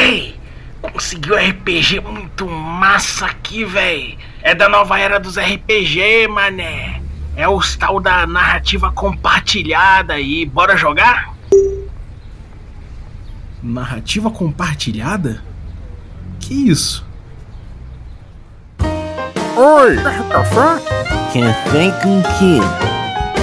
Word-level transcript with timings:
Véi, 0.00 0.34
conseguiu 0.80 1.36
RPG 1.36 2.00
muito 2.00 2.48
massa 2.48 3.26
aqui, 3.26 3.66
véi. 3.66 4.16
É 4.40 4.54
da 4.54 4.66
nova 4.66 4.98
era 4.98 5.20
dos 5.20 5.36
RPG, 5.36 6.26
mané. 6.26 7.02
É 7.36 7.46
o 7.46 7.60
tal 7.78 8.00
da 8.00 8.26
narrativa 8.26 8.90
compartilhada 8.90 10.14
aí. 10.14 10.46
Bora 10.46 10.74
jogar? 10.74 11.34
Narrativa 13.62 14.30
compartilhada? 14.30 15.44
Que 16.40 16.70
isso? 16.70 17.06
Oi, 18.80 19.96
café? 20.30 20.80
Café 21.34 21.90
com 22.02 22.22
quê? 22.38 22.58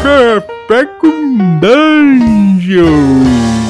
Café 0.01 0.85
com 0.99 1.59
dungeon. 1.59 3.66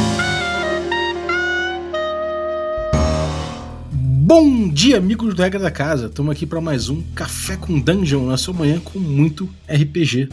Bom 4.27 4.67
dia, 4.67 4.97
amigos 4.97 5.33
do 5.33 5.41
Regra 5.41 5.57
da 5.57 5.71
Casa. 5.71 6.07
Estamos 6.07 6.33
aqui 6.33 6.45
para 6.45 6.59
mais 6.59 6.89
um 6.89 7.01
Café 7.15 7.55
com 7.55 7.79
Dungeon 7.79 8.25
na 8.25 8.35
sua 8.35 8.53
manhã 8.53 8.77
com 8.77 8.99
muito 8.99 9.47
RPG. 9.69 10.27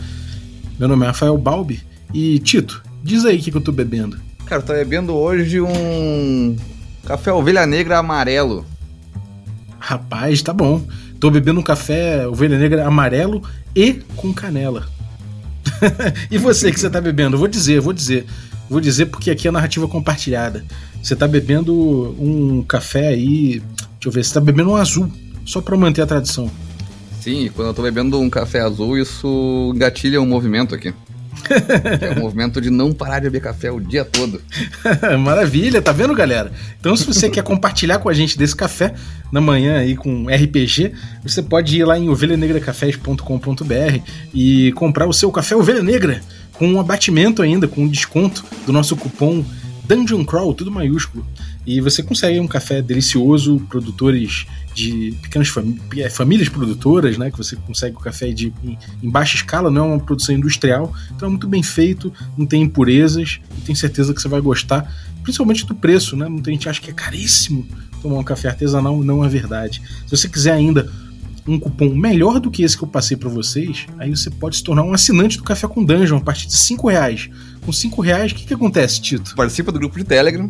Meu 0.77 0.89
nome 0.89 1.05
é 1.05 1.07
Rafael 1.07 1.39
Balbi 1.39 1.81
e 2.13 2.41
Tito, 2.41 2.83
diz 3.05 3.25
aí 3.25 3.37
o 3.37 3.41
que, 3.41 3.53
que 3.53 3.57
eu 3.57 3.61
tô 3.61 3.71
bebendo. 3.71 4.19
Cara, 4.47 4.61
eu 4.61 4.67
tô 4.67 4.73
bebendo 4.73 5.15
hoje 5.15 5.61
um 5.61 6.57
café 7.07 7.33
ovelha 7.33 7.65
negra 7.69 7.99
amarelo. 7.99 8.67
Rapaz, 9.79 10.43
tá 10.43 10.53
bom. 10.53 10.85
Tô 11.21 11.31
bebendo 11.31 11.61
um 11.61 11.63
café 11.63 12.27
ovelha 12.27 12.59
negra 12.59 12.89
amarelo 12.89 13.45
e 13.77 13.93
com 14.17 14.35
canela. 14.35 14.89
e 16.33 16.37
você 16.37 16.73
que 16.73 16.81
você 16.81 16.91
tá 16.91 17.01
bebendo? 17.01 17.37
Eu 17.37 17.39
vou 17.39 17.47
dizer, 17.47 17.81
vou 17.81 17.93
dizer. 17.93 18.27
Vou 18.69 18.81
dizer 18.81 19.07
porque 19.07 19.31
aqui 19.31 19.47
é 19.47 19.53
narrativa 19.53 19.87
compartilhada. 19.87 20.65
Você 21.05 21.15
tá 21.15 21.29
bebendo 21.29 22.17
um 22.19 22.63
café 22.63 23.09
aí. 23.09 23.61
Deixa 23.61 24.07
eu 24.07 24.11
ver, 24.11 24.25
você 24.25 24.33
tá 24.33 24.41
bebendo 24.41 24.71
um 24.71 24.77
azul, 24.77 25.13
só 25.45 25.61
para 25.61 25.77
manter 25.77 26.01
a 26.01 26.07
tradição. 26.07 26.51
Sim, 27.21 27.51
quando 27.55 27.69
eu 27.69 27.75
tô 27.75 27.83
bebendo 27.83 28.19
um 28.19 28.31
café 28.31 28.61
azul, 28.61 28.97
isso 28.97 29.71
engatilha 29.75 30.19
um 30.19 30.25
movimento 30.25 30.75
aqui. 30.75 30.95
é 32.01 32.19
o 32.19 32.21
movimento 32.21 32.59
de 32.59 32.71
não 32.71 32.91
parar 32.91 33.19
de 33.19 33.25
beber 33.25 33.43
café 33.43 33.71
o 33.71 33.79
dia 33.81 34.03
todo. 34.03 34.41
Maravilha, 35.21 35.83
tá 35.83 35.93
vendo, 35.93 36.15
galera? 36.15 36.51
Então, 36.81 36.97
se 36.97 37.05
você 37.05 37.29
quer 37.29 37.43
compartilhar 37.43 37.99
com 37.99 38.09
a 38.09 38.15
gente 38.15 38.39
desse 38.39 38.57
café 38.57 38.95
na 39.31 39.43
manhã 39.43 39.81
aí 39.81 39.95
com 39.95 40.25
RPG, 40.27 40.95
você 41.23 41.43
pode 41.43 41.77
ir 41.77 41.85
lá 41.85 41.99
em 41.99 42.09
ovelhanegracafés.com.br 42.09 44.01
e 44.33 44.73
comprar 44.73 45.07
o 45.07 45.13
seu 45.13 45.31
café 45.31 45.55
Ovelha 45.55 45.83
Negra 45.83 46.23
com 46.55 46.67
um 46.67 46.81
abatimento 46.81 47.43
ainda, 47.43 47.69
com 47.69 47.83
um 47.83 47.89
desconto 47.89 48.43
do 48.65 48.73
nosso 48.73 48.97
cupom 48.97 49.45
Dungeon 49.85 50.25
Crawl, 50.25 50.55
tudo 50.55 50.71
maiúsculo. 50.71 51.27
E 51.67 51.81
você 51.81 52.03
consegue 52.03 52.41
um 52.41 52.47
café 52.47 52.81
delicioso, 52.83 53.61
produtores 53.69 54.47
de 54.75 55.15
pequenas 55.23 55.53
é, 55.97 56.11
famílias 56.11 56.49
produtoras, 56.49 57.17
né? 57.17 57.31
Que 57.31 57.39
você 57.39 57.57
consegue 57.57 57.97
o 57.97 58.01
café 58.01 58.31
de, 58.31 58.53
em, 58.63 58.79
em, 59.03 59.11
baixa 59.11 59.37
escala, 59.37 59.71
não 59.71 59.85
é 59.85 59.89
uma 59.89 60.01
produção 60.01 60.35
industrial, 60.35 60.93
então 61.15 61.27
é 61.27 61.31
muito 61.31 61.47
bem 61.47 61.63
feito, 61.63 62.13
não 62.37 62.45
tem 62.45 62.63
impurezas, 62.63 63.41
e 63.59 63.61
tenho 63.63 63.77
certeza 63.77 64.13
que 64.13 64.21
você 64.21 64.29
vai 64.29 64.41
gostar, 64.41 64.93
principalmente 65.23 65.65
do 65.65 65.75
preço, 65.75 66.17
né? 66.17 66.29
Muita 66.29 66.51
gente 66.51 66.69
acha 66.69 66.81
que 66.81 66.91
é 66.91 66.93
caríssimo 66.93 67.67
tomar 68.03 68.19
um 68.19 68.25
café 68.25 68.49
artesanal, 68.49 69.03
não 69.03 69.25
é 69.25 69.29
verdade. 69.29 69.81
Se 70.07 70.17
você 70.17 70.29
quiser 70.29 70.53
ainda 70.53 70.91
um 71.47 71.59
cupom 71.59 71.95
melhor 71.95 72.41
do 72.41 72.51
que 72.51 72.63
esse 72.63 72.77
que 72.77 72.85
eu 72.85 72.89
passei 72.89 73.17
para 73.17 73.29
vocês, 73.29 73.87
aí 73.99 74.11
você 74.11 74.31
pode 74.31 74.57
se 74.57 74.65
tornar 74.65 74.83
um 74.83 74.95
assinante 74.95 75.37
do 75.37 75.43
Café 75.43 75.69
com 75.69 75.85
Dungeon 75.85 76.19
a 76.19 76.21
partir 76.21 76.47
de 76.47 76.55
5 76.55 76.89
reais. 76.89 77.29
Com 77.65 77.73
5 77.73 78.01
reais, 78.01 78.33
o 78.33 78.35
que, 78.35 78.47
que 78.47 78.55
acontece, 78.55 79.01
Tito? 79.01 79.35
Participa 79.35 79.71
do 79.71 79.79
grupo 79.79 79.99
de 79.99 80.05
Telegram, 80.05 80.49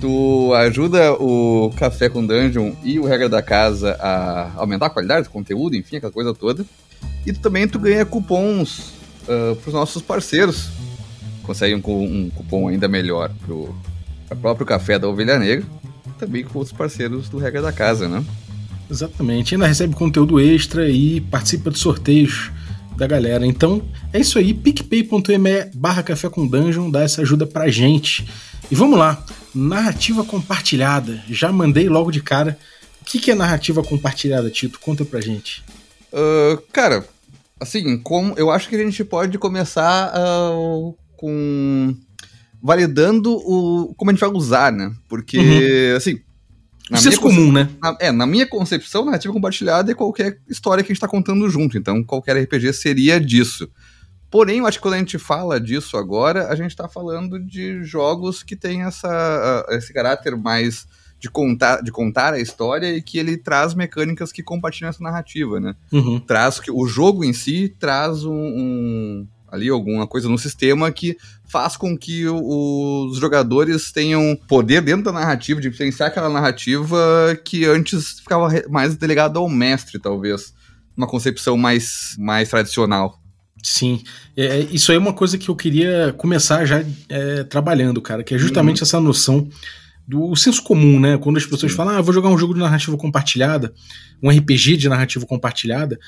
tu 0.00 0.52
ajuda 0.54 1.12
o 1.14 1.70
Café 1.76 2.08
com 2.08 2.26
Dungeon 2.26 2.72
e 2.82 2.98
o 2.98 3.04
Regra 3.04 3.28
da 3.28 3.42
Casa 3.42 3.96
a 4.00 4.52
aumentar 4.56 4.86
a 4.86 4.90
qualidade 4.90 5.24
do 5.24 5.30
conteúdo, 5.30 5.76
enfim, 5.76 5.96
aquela 5.96 6.12
coisa 6.12 6.34
toda. 6.34 6.64
E 7.26 7.32
tu, 7.32 7.40
também 7.40 7.66
tu 7.66 7.78
ganha 7.78 8.04
cupons 8.04 8.92
uh, 9.28 9.56
pros 9.56 9.74
nossos 9.74 10.02
parceiros. 10.02 10.68
Consegue 11.42 11.74
um, 11.74 12.02
um 12.02 12.30
cupom 12.30 12.68
ainda 12.68 12.88
melhor 12.88 13.30
pro, 13.46 13.74
próprio 14.40 14.66
Café 14.66 14.98
da 14.98 15.08
Ovelha 15.08 15.38
Negra, 15.38 15.66
também 16.18 16.44
com 16.44 16.58
outros 16.58 16.76
parceiros 16.76 17.28
do 17.28 17.38
Regra 17.38 17.62
da 17.62 17.72
Casa, 17.72 18.08
né? 18.08 18.24
Exatamente. 18.94 19.54
Ainda 19.54 19.66
recebe 19.66 19.92
conteúdo 19.92 20.38
extra 20.40 20.88
e 20.88 21.20
participa 21.20 21.68
de 21.68 21.78
sorteios 21.80 22.52
da 22.96 23.08
galera. 23.08 23.44
Então, 23.44 23.82
é 24.12 24.20
isso 24.20 24.38
aí. 24.38 24.54
picpay.me 24.54 25.64
barra 25.74 26.04
café 26.04 26.28
com 26.28 26.46
dungeon 26.46 26.88
dá 26.88 27.02
essa 27.02 27.22
ajuda 27.22 27.44
pra 27.44 27.68
gente. 27.68 28.24
E 28.70 28.74
vamos 28.74 28.96
lá. 28.96 29.24
Narrativa 29.52 30.24
compartilhada. 30.24 31.20
Já 31.28 31.50
mandei 31.50 31.88
logo 31.88 32.12
de 32.12 32.22
cara. 32.22 32.56
O 33.02 33.04
que, 33.04 33.18
que 33.18 33.32
é 33.32 33.34
narrativa 33.34 33.82
compartilhada, 33.82 34.48
Tito? 34.48 34.78
Conta 34.78 35.04
pra 35.04 35.20
gente. 35.20 35.64
Uh, 36.12 36.62
cara, 36.72 37.04
assim, 37.58 37.98
como 37.98 38.34
eu 38.36 38.48
acho 38.48 38.68
que 38.68 38.76
a 38.76 38.78
gente 38.78 39.04
pode 39.04 39.36
começar 39.38 40.14
uh, 40.16 40.96
com 41.16 41.96
validando 42.62 43.32
o 43.32 43.92
como 43.96 44.10
a 44.10 44.14
gente 44.14 44.20
vai 44.20 44.30
usar, 44.30 44.72
né? 44.72 44.94
Porque, 45.08 45.36
uhum. 45.36 45.96
assim, 45.96 46.20
na 46.90 46.98
Isso 46.98 47.08
é 47.08 47.16
comum, 47.16 47.50
né? 47.50 47.68
Na, 47.82 47.96
é, 47.98 48.12
na 48.12 48.26
minha 48.26 48.46
concepção, 48.46 49.04
narrativa 49.04 49.32
compartilhada 49.32 49.90
é 49.90 49.94
qualquer 49.94 50.38
história 50.48 50.82
que 50.84 50.88
a 50.88 50.92
gente 50.92 50.98
está 50.98 51.08
contando 51.08 51.48
junto. 51.48 51.78
Então, 51.78 52.04
qualquer 52.04 52.36
RPG 52.36 52.72
seria 52.74 53.18
disso. 53.18 53.70
Porém, 54.30 54.58
eu 54.58 54.66
acho 54.66 54.78
que 54.78 54.82
quando 54.82 54.94
a 54.94 54.98
gente 54.98 55.18
fala 55.18 55.60
disso 55.60 55.96
agora, 55.96 56.48
a 56.48 56.54
gente 56.54 56.70
está 56.70 56.88
falando 56.88 57.38
de 57.38 57.82
jogos 57.84 58.42
que 58.42 58.56
têm 58.56 58.82
essa, 58.82 59.64
esse 59.70 59.92
caráter 59.94 60.36
mais 60.36 60.86
de 61.18 61.30
contar, 61.30 61.82
de 61.82 61.90
contar 61.90 62.34
a 62.34 62.38
história 62.38 62.94
e 62.94 63.00
que 63.00 63.16
ele 63.16 63.38
traz 63.38 63.74
mecânicas 63.74 64.30
que 64.30 64.42
compartilham 64.42 64.90
essa 64.90 65.02
narrativa, 65.02 65.58
né? 65.58 65.74
Uhum. 65.90 66.20
Traz 66.20 66.60
que 66.60 66.70
o 66.70 66.86
jogo 66.86 67.24
em 67.24 67.32
si 67.32 67.74
traz 67.78 68.24
um, 68.24 68.34
um 68.34 69.26
ali 69.54 69.68
alguma 69.68 70.06
coisa 70.06 70.28
no 70.28 70.38
sistema 70.38 70.90
que 70.90 71.16
faz 71.46 71.76
com 71.76 71.96
que 71.96 72.26
os 72.26 73.18
jogadores 73.18 73.92
tenham 73.92 74.36
poder 74.48 74.82
dentro 74.82 75.04
da 75.04 75.12
narrativa, 75.12 75.60
de 75.60 75.68
influenciar 75.68 76.08
aquela 76.08 76.28
narrativa 76.28 77.38
que 77.44 77.64
antes 77.64 78.20
ficava 78.20 78.48
mais 78.68 78.96
delegado 78.96 79.38
ao 79.38 79.48
mestre, 79.48 79.98
talvez. 79.98 80.52
Uma 80.96 81.06
concepção 81.06 81.56
mais, 81.56 82.14
mais 82.18 82.48
tradicional. 82.48 83.20
Sim, 83.62 84.02
é, 84.36 84.44
é, 84.44 84.60
isso 84.70 84.92
aí 84.92 84.96
é 84.96 85.00
uma 85.00 85.14
coisa 85.14 85.38
que 85.38 85.48
eu 85.48 85.56
queria 85.56 86.14
começar 86.18 86.66
já 86.66 86.84
é, 87.08 87.44
trabalhando, 87.44 88.00
cara, 88.02 88.22
que 88.22 88.34
é 88.34 88.38
justamente 88.38 88.82
uhum. 88.82 88.84
essa 88.84 89.00
noção 89.00 89.48
do 90.06 90.36
senso 90.36 90.62
comum, 90.62 91.00
né? 91.00 91.16
Quando 91.16 91.38
as 91.38 91.46
pessoas 91.46 91.72
Sim. 91.72 91.78
falam, 91.78 91.96
ah, 91.96 92.02
vou 92.02 92.12
jogar 92.12 92.28
um 92.28 92.36
jogo 92.36 92.52
de 92.52 92.60
narrativa 92.60 92.94
compartilhada, 92.96 93.72
um 94.22 94.28
RPG 94.28 94.76
de 94.76 94.88
narrativa 94.88 95.24
compartilhada, 95.24 95.98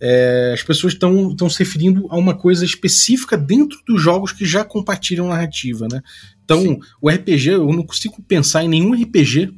é, 0.00 0.52
as 0.54 0.62
pessoas 0.62 0.92
estão 0.92 1.48
se 1.48 1.58
referindo 1.58 2.06
a 2.10 2.16
uma 2.16 2.34
coisa 2.34 2.64
específica 2.64 3.36
dentro 3.36 3.78
dos 3.86 4.00
jogos 4.00 4.32
que 4.32 4.44
já 4.44 4.64
compartilham 4.64 5.28
narrativa, 5.28 5.88
né? 5.90 6.02
Então, 6.44 6.60
Sim. 6.60 6.80
o 7.00 7.08
RPG, 7.08 7.50
eu 7.50 7.72
não 7.72 7.82
consigo 7.82 8.22
pensar 8.22 8.62
em 8.62 8.68
nenhum 8.68 8.92
RPG, 8.92 9.52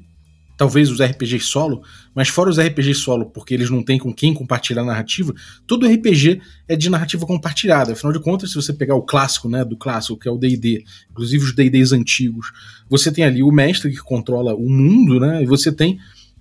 talvez 0.57 0.91
os 0.91 1.01
RPGs 1.01 1.47
solo, 1.47 1.83
mas 2.15 2.29
fora 2.29 2.51
os 2.51 2.59
RPGs 2.59 3.01
solo, 3.01 3.27
porque 3.27 3.55
eles 3.55 3.71
não 3.71 3.83
têm 3.83 3.99
com 3.99 4.13
quem 4.13 4.35
compartilhar 4.35 4.85
narrativa, 4.85 5.33
todo 5.67 5.87
RPG 5.87 6.41
é 6.67 6.75
de 6.75 6.91
narrativa 6.91 7.25
compartilhada. 7.25 7.93
Afinal 7.93 8.13
de 8.13 8.21
contas, 8.21 8.51
se 8.51 8.57
você 8.57 8.73
pegar 8.73 8.97
o 8.97 9.03
clássico, 9.03 9.49
né, 9.49 9.65
do 9.65 9.77
clássico, 9.77 10.19
que 10.19 10.29
é 10.29 10.31
o 10.31 10.37
D&D, 10.37 10.85
inclusive 11.11 11.45
os 11.45 11.55
D&Ds 11.55 11.93
antigos, 11.93 12.51
você 12.89 13.13
tem 13.13 13.25
ali 13.25 13.43
o 13.43 13.53
mestre 13.53 13.91
que 13.91 13.99
controla 13.99 14.55
o 14.55 14.69
mundo, 14.69 15.21
né, 15.21 15.43
e 15.43 15.47
você 15.47 15.71
tem 15.71 15.99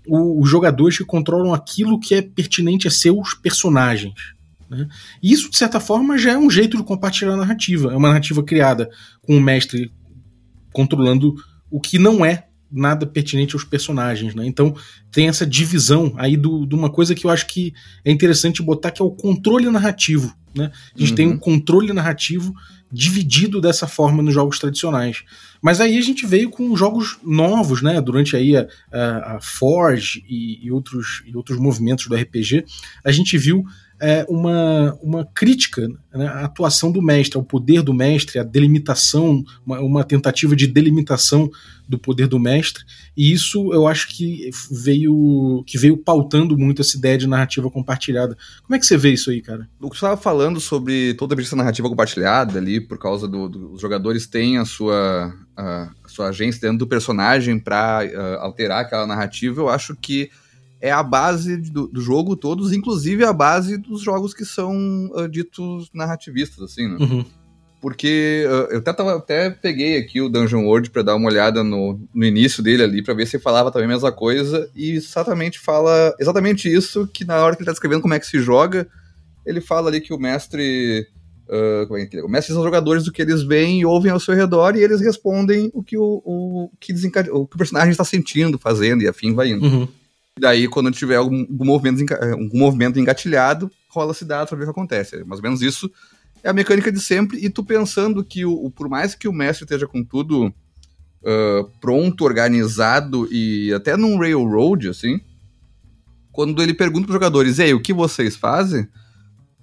os 0.07 0.49
jogadores 0.49 0.97
que 0.97 1.05
controlam 1.05 1.53
aquilo 1.53 1.99
que 1.99 2.15
é 2.15 2.21
pertinente 2.21 2.87
a 2.87 2.91
seus 2.91 3.33
personagens. 3.33 4.13
Né? 4.69 4.87
Isso, 5.21 5.49
de 5.49 5.57
certa 5.57 5.79
forma, 5.79 6.17
já 6.17 6.31
é 6.31 6.37
um 6.37 6.49
jeito 6.49 6.77
de 6.77 6.83
compartilhar 6.83 7.33
a 7.33 7.37
narrativa. 7.37 7.91
É 7.91 7.95
uma 7.95 8.09
narrativa 8.09 8.43
criada 8.43 8.89
com 9.21 9.37
o 9.37 9.41
mestre 9.41 9.91
controlando 10.71 11.35
o 11.69 11.79
que 11.79 11.97
não 11.97 12.25
é 12.25 12.46
nada 12.71 13.05
pertinente 13.05 13.55
aos 13.55 13.63
personagens, 13.63 14.35
né? 14.35 14.45
Então 14.45 14.75
tem 15.11 15.27
essa 15.27 15.45
divisão 15.45 16.13
aí 16.17 16.35
do, 16.35 16.65
de 16.65 16.75
uma 16.75 16.89
coisa 16.89 17.15
que 17.15 17.25
eu 17.25 17.31
acho 17.31 17.47
que 17.47 17.73
é 18.03 18.11
interessante 18.11 18.61
botar, 18.61 18.91
que 18.91 19.01
é 19.01 19.05
o 19.05 19.11
controle 19.11 19.69
narrativo, 19.69 20.35
né? 20.55 20.71
A 20.95 20.99
gente 20.99 21.11
uhum. 21.11 21.15
tem 21.15 21.27
um 21.27 21.37
controle 21.37 21.93
narrativo 21.93 22.53
dividido 22.91 23.59
dessa 23.59 23.87
forma 23.87 24.23
nos 24.23 24.33
jogos 24.33 24.59
tradicionais. 24.59 25.23
Mas 25.61 25.81
aí 25.81 25.97
a 25.97 26.01
gente 26.01 26.25
veio 26.25 26.49
com 26.49 26.75
jogos 26.75 27.17
novos, 27.23 27.81
né? 27.81 27.99
Durante 27.99 28.35
aí 28.35 28.55
a, 28.55 28.67
a, 28.91 29.35
a 29.35 29.41
Forge 29.41 30.23
e, 30.27 30.65
e, 30.65 30.71
outros, 30.71 31.23
e 31.25 31.35
outros 31.35 31.59
movimentos 31.59 32.07
do 32.07 32.15
RPG, 32.15 32.65
a 33.03 33.11
gente 33.11 33.37
viu 33.37 33.65
é, 33.99 34.25
uma, 34.29 34.97
uma 35.01 35.25
crítica 35.25 35.87
né, 36.13 36.27
à 36.27 36.45
atuação 36.45 36.91
do 36.91 37.01
mestre, 37.01 37.37
ao 37.37 37.43
poder 37.43 37.81
do 37.81 37.93
mestre, 37.93 38.39
à 38.39 38.43
delimitação, 38.43 39.43
uma, 39.65 39.79
uma, 39.79 40.03
tentativa 40.03 40.55
de 40.55 40.67
delimitação 40.67 41.49
do 41.87 41.97
poder 41.97 42.27
do 42.27 42.37
mestre, 42.37 42.83
e 43.15 43.31
isso 43.31 43.73
eu 43.73 43.87
acho 43.87 44.09
que 44.09 44.49
veio 44.69 45.63
que 45.65 45.77
veio 45.77 45.97
pautando 45.97 46.57
muito 46.57 46.81
essa 46.81 46.97
ideia 46.97 47.17
de 47.17 47.27
narrativa 47.27 47.71
compartilhada. 47.71 48.37
Como 48.63 48.75
é 48.75 48.79
que 48.79 48.85
você 48.85 48.97
vê 48.97 49.13
isso 49.13 49.31
aí, 49.31 49.41
cara? 49.41 49.67
O 49.79 49.89
que 49.89 49.95
você 49.97 50.05
estava 50.05 50.17
falando 50.17 50.59
sobre 50.59 51.13
toda 51.13 51.35
a 51.35 51.55
narrativa 51.55 51.89
compartilhada 51.89 52.59
ali, 52.59 52.79
por 52.79 52.99
causa 52.99 53.27
dos 53.27 53.49
do, 53.49 53.69
do, 53.69 53.77
jogadores 53.79 54.27
têm 54.27 54.57
a 54.57 54.65
sua, 54.65 55.33
a, 55.55 55.89
a, 56.03 56.09
sua 56.09 56.27
agência 56.27 56.61
dentro 56.61 56.79
do 56.79 56.87
personagem 56.87 57.57
para 57.57 58.05
uh, 58.05 58.43
alterar 58.43 58.81
aquela 58.81 59.07
narrativa, 59.07 59.61
eu 59.61 59.69
acho 59.69 59.95
que 59.95 60.29
é 60.79 60.91
a 60.91 61.01
base 61.01 61.57
do, 61.57 61.87
do, 61.87 62.01
jogo 62.01 62.35
todos, 62.35 62.71
inclusive 62.71 63.23
a 63.23 63.33
base 63.33 63.77
dos 63.77 64.01
jogos 64.01 64.33
que 64.33 64.45
são 64.45 65.09
uh, 65.13 65.27
ditos 65.27 65.89
narrativistas, 65.93 66.61
assim, 66.61 66.87
né? 66.87 66.97
Uhum. 66.99 67.25
Porque 67.79 68.45
uh, 68.47 68.73
eu 68.73 68.79
até, 68.79 68.93
tava, 68.93 69.15
até 69.15 69.49
peguei 69.49 69.97
aqui 69.97 70.19
o 70.19 70.29
Dungeon 70.29 70.65
World 70.65 70.89
para 70.89 71.03
dar 71.03 71.15
uma 71.15 71.29
olhada 71.29 71.63
no, 71.63 71.99
no 72.13 72.25
início 72.25 72.63
dele 72.63 72.83
ali, 72.83 73.03
para 73.03 73.13
ver 73.13 73.27
se 73.27 73.39
falava 73.39 73.71
também 73.71 73.85
a 73.85 73.93
mesma 73.93 74.11
coisa, 74.11 74.69
e 74.75 74.91
exatamente 74.91 75.59
fala 75.59 76.13
exatamente 76.19 76.71
isso, 76.71 77.07
que 77.07 77.23
na 77.23 77.37
hora 77.37 77.55
que 77.55 77.61
ele 77.61 77.67
tá 77.67 77.71
descrevendo 77.71 78.01
como 78.01 78.13
é 78.13 78.19
que 78.19 78.27
se 78.27 78.39
joga, 78.39 78.87
ele 79.45 79.61
fala 79.61 79.89
ali 79.89 80.01
que 80.01 80.13
o 80.13 80.19
mestre... 80.19 81.07
Uh, 81.47 81.95
é 81.95 82.05
que, 82.05 82.17
é? 82.17 82.23
o 82.23 82.27
mestre 82.27 82.53
são 82.53 82.61
jogadores 82.61 83.05
do 83.05 83.11
que 83.11 83.21
eles 83.21 83.41
veem 83.41 83.79
e 83.79 83.85
ouvem 83.85 84.11
ao 84.11 84.19
seu 84.19 84.35
redor 84.35 84.75
e 84.75 84.83
eles 84.83 84.99
respondem 84.99 85.71
o 85.73 85.81
que 85.81 85.97
o, 85.97 86.21
o, 86.25 86.69
que, 86.77 86.91
desencade... 86.91 87.29
o, 87.29 87.47
que 87.47 87.55
o 87.55 87.57
personagem 87.57 87.91
está 87.91 88.03
sentindo, 88.03 88.59
fazendo 88.59 89.01
e 89.01 89.07
afim 89.07 89.33
vai 89.33 89.51
indo. 89.51 89.65
Uhum. 89.65 89.87
Daí, 90.39 90.67
quando 90.67 90.91
tiver 90.91 91.15
algum, 91.15 91.45
movimento, 91.49 92.13
algum 92.13 92.57
movimento 92.57 92.99
engatilhado, 92.99 93.71
rola-se 93.89 94.23
dado 94.23 94.47
pra 94.47 94.57
ver 94.57 94.63
o 94.63 94.67
que 94.67 94.71
acontece. 94.71 95.15
É 95.15 95.23
mais 95.23 95.39
ou 95.39 95.43
menos 95.43 95.61
isso 95.61 95.91
é 96.43 96.49
a 96.49 96.53
mecânica 96.53 96.91
de 96.91 96.99
sempre. 96.99 97.43
E 97.43 97.49
tu 97.49 97.63
pensando 97.63 98.23
que, 98.23 98.45
o, 98.45 98.53
o 98.53 98.71
por 98.71 98.87
mais 98.87 99.15
que 99.15 99.27
o 99.27 99.33
mestre 99.33 99.65
esteja 99.65 99.87
com 99.87 100.03
tudo 100.03 100.47
uh, 100.47 101.69
pronto, 101.79 102.23
organizado 102.23 103.27
e 103.31 103.73
até 103.73 103.97
num 103.97 104.17
railroad, 104.17 104.89
assim, 104.89 105.19
quando 106.31 106.61
ele 106.61 106.73
pergunta 106.73 107.05
pros 107.05 107.15
jogadores, 107.15 107.59
ei, 107.59 107.73
o 107.73 107.81
que 107.81 107.93
vocês 107.93 108.35
fazem? 108.35 108.87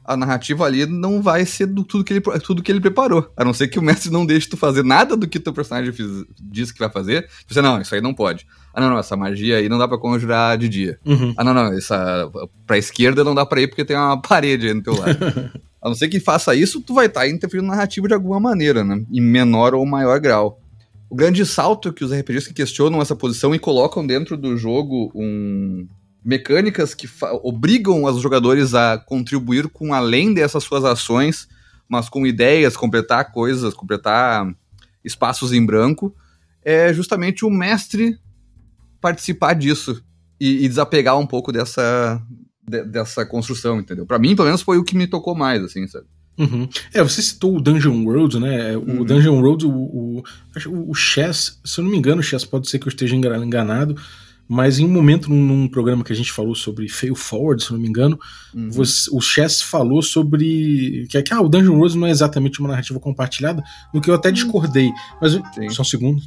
A 0.05 0.17
narrativa 0.17 0.65
ali 0.65 0.85
não 0.85 1.23
vai 1.23 1.47
ser 1.47 1.67
do 1.67 1.83
tudo 1.83 2.05
que 2.05 2.13
ele, 2.13 2.21
tudo 2.21 2.63
que 2.63 2.71
ele 2.71 2.81
preparou. 2.81 3.33
A 3.37 3.45
não 3.45 3.55
ser 3.55 3.69
que 3.69 3.79
o 3.79 3.83
mestre 3.83 4.11
não 4.11 4.27
deixe 4.27 4.49
tu 4.49 4.57
fazer 4.57 4.85
nada 4.85 5.17
do 5.17 5.27
que 5.27 5.41
teu 5.41 5.53
personagem 5.53 5.93
fiz, 5.93 6.25
disse 6.39 6.73
que 6.73 6.79
vai 6.79 6.91
fazer. 6.91 7.29
Você, 7.49 7.63
não, 7.63 7.81
isso 7.81 7.95
aí 7.95 8.01
não 8.01 8.13
pode. 8.13 8.47
Ah, 8.75 8.81
não, 8.81 8.91
não, 8.91 8.99
essa 8.99 9.17
magia 9.17 9.57
aí 9.57 9.69
não 9.69 9.79
dá 9.79 9.89
pra 9.89 9.97
conjurar 9.97 10.59
de 10.59 10.69
dia. 10.69 10.99
Uhum. 11.07 11.33
Ah, 11.37 11.43
não, 11.43 11.55
não, 11.55 11.73
essa 11.73 12.31
pra 12.67 12.77
esquerda 12.77 13.25
não 13.25 13.35
dá 13.35 13.47
pra 13.47 13.63
ir 13.63 13.69
porque 13.69 13.85
tem 13.85 13.97
uma 13.97 14.21
parede 14.23 14.67
aí 14.67 14.75
no 14.75 14.83
teu 14.83 14.95
lado. 14.95 15.19
a 15.81 15.89
não 15.89 15.95
ser 15.95 16.09
que 16.09 16.21
faça 16.21 16.55
isso, 16.55 16.83
tu 16.83 16.93
vai 16.93 17.07
estar 17.07 17.21
tá 17.21 17.29
interferindo 17.29 17.69
na 17.69 17.75
narrativa 17.75 18.07
de 18.07 18.15
alguma 18.15 18.39
maneira, 18.39 18.85
né? 18.85 19.03
Em 19.11 19.21
menor 19.21 19.75
ou 19.75 19.87
maior 19.87 20.21
grau. 20.21 20.61
O 21.09 21.15
grande 21.15 21.47
salto 21.47 21.93
que 21.93 22.05
os 22.05 22.13
RPGs 22.13 22.49
que 22.49 22.55
questionam 22.55 23.01
essa 23.01 23.15
posição 23.15 23.55
e 23.55 23.59
colocam 23.59 24.07
dentro 24.07 24.37
do 24.37 24.57
jogo 24.57 25.13
um, 25.15 25.87
mecânicas 26.25 26.95
que 26.95 27.09
obrigam 27.43 28.05
os 28.05 28.21
jogadores 28.21 28.75
a 28.75 28.97
contribuir 28.97 29.69
com 29.69 29.93
além 29.93 30.33
dessas 30.33 30.65
suas 30.65 30.85
ações, 30.85 31.47
mas 31.89 32.09
com 32.09 32.27
ideias, 32.27 32.77
completar 32.77 33.31
coisas, 33.31 33.75
completar 33.75 34.51
espaços 35.05 35.53
em 35.53 35.65
branco, 35.65 36.15
é 36.65 36.93
justamente 36.93 37.45
o 37.45 37.51
mestre 37.51 38.19
participar 39.01 39.53
disso 39.53 40.03
e, 40.41 40.65
e 40.65 40.69
desapegar 40.69 41.19
um 41.19 41.27
pouco 41.27 41.53
dessa, 41.53 42.23
de, 42.67 42.85
dessa 42.85 43.27
construção, 43.27 43.79
entendeu? 43.79 44.07
Para 44.07 44.19
mim, 44.19 44.35
pelo 44.35 44.47
menos, 44.47 44.63
foi 44.63 44.79
o 44.79 44.85
que 44.85 44.97
me 44.97 45.07
tocou 45.07 45.35
mais, 45.35 45.63
assim, 45.63 45.87
sabe? 45.87 46.07
Uhum. 46.39 46.69
É, 46.93 47.03
você 47.03 47.23
citou 47.23 47.57
o 47.57 47.61
Dungeon 47.61 48.05
World, 48.05 48.41
né? 48.41 48.77
O 48.77 48.81
uhum. 48.81 49.05
Dungeon 49.05 49.41
World, 49.41 49.67
o, 49.67 49.71
o, 49.71 50.23
o 50.89 50.95
Chess, 50.95 51.61
se 51.65 51.79
eu 51.79 51.85
não 51.85 51.91
me 51.91 51.99
engano, 51.99 52.21
o 52.21 52.25
Chess 52.25 52.45
pode 52.45 52.69
ser 52.69 52.79
que 52.79 52.87
eu 52.87 52.91
esteja 52.91 53.15
enganado, 53.15 53.95
mas 54.49 54.79
em 54.79 54.85
um 54.85 54.91
momento, 54.91 55.31
num, 55.31 55.43
num, 55.43 55.69
programa 55.69 56.05
que 56.05 56.13
a 56.13 56.17
gente 56.17 56.31
falou 56.31 56.55
sobre 56.55 56.89
Fail 56.89 57.15
Forward, 57.15 57.65
se 57.65 57.73
não 57.73 57.79
me 57.79 57.89
engano, 57.89 58.19
uhum. 58.55 58.71
você, 58.71 59.09
o 59.11 59.21
Chess 59.21 59.63
falou 59.63 60.03
sobre. 60.03 61.07
Que, 61.09 61.23
que 61.23 61.33
ah, 61.33 61.41
o 61.41 61.49
Dungeon 61.49 61.77
Rose 61.77 61.97
não 61.97 62.07
é 62.07 62.11
exatamente 62.11 62.61
uma 62.61 62.69
narrativa 62.69 63.01
compartilhada, 63.01 63.63
no 63.93 64.01
que 64.01 64.11
eu 64.11 64.15
até 64.15 64.31
discordei. 64.31 64.93
Mas 65.21 65.33
só 65.75 65.83
um 65.83 65.85
segundo. 65.85 66.23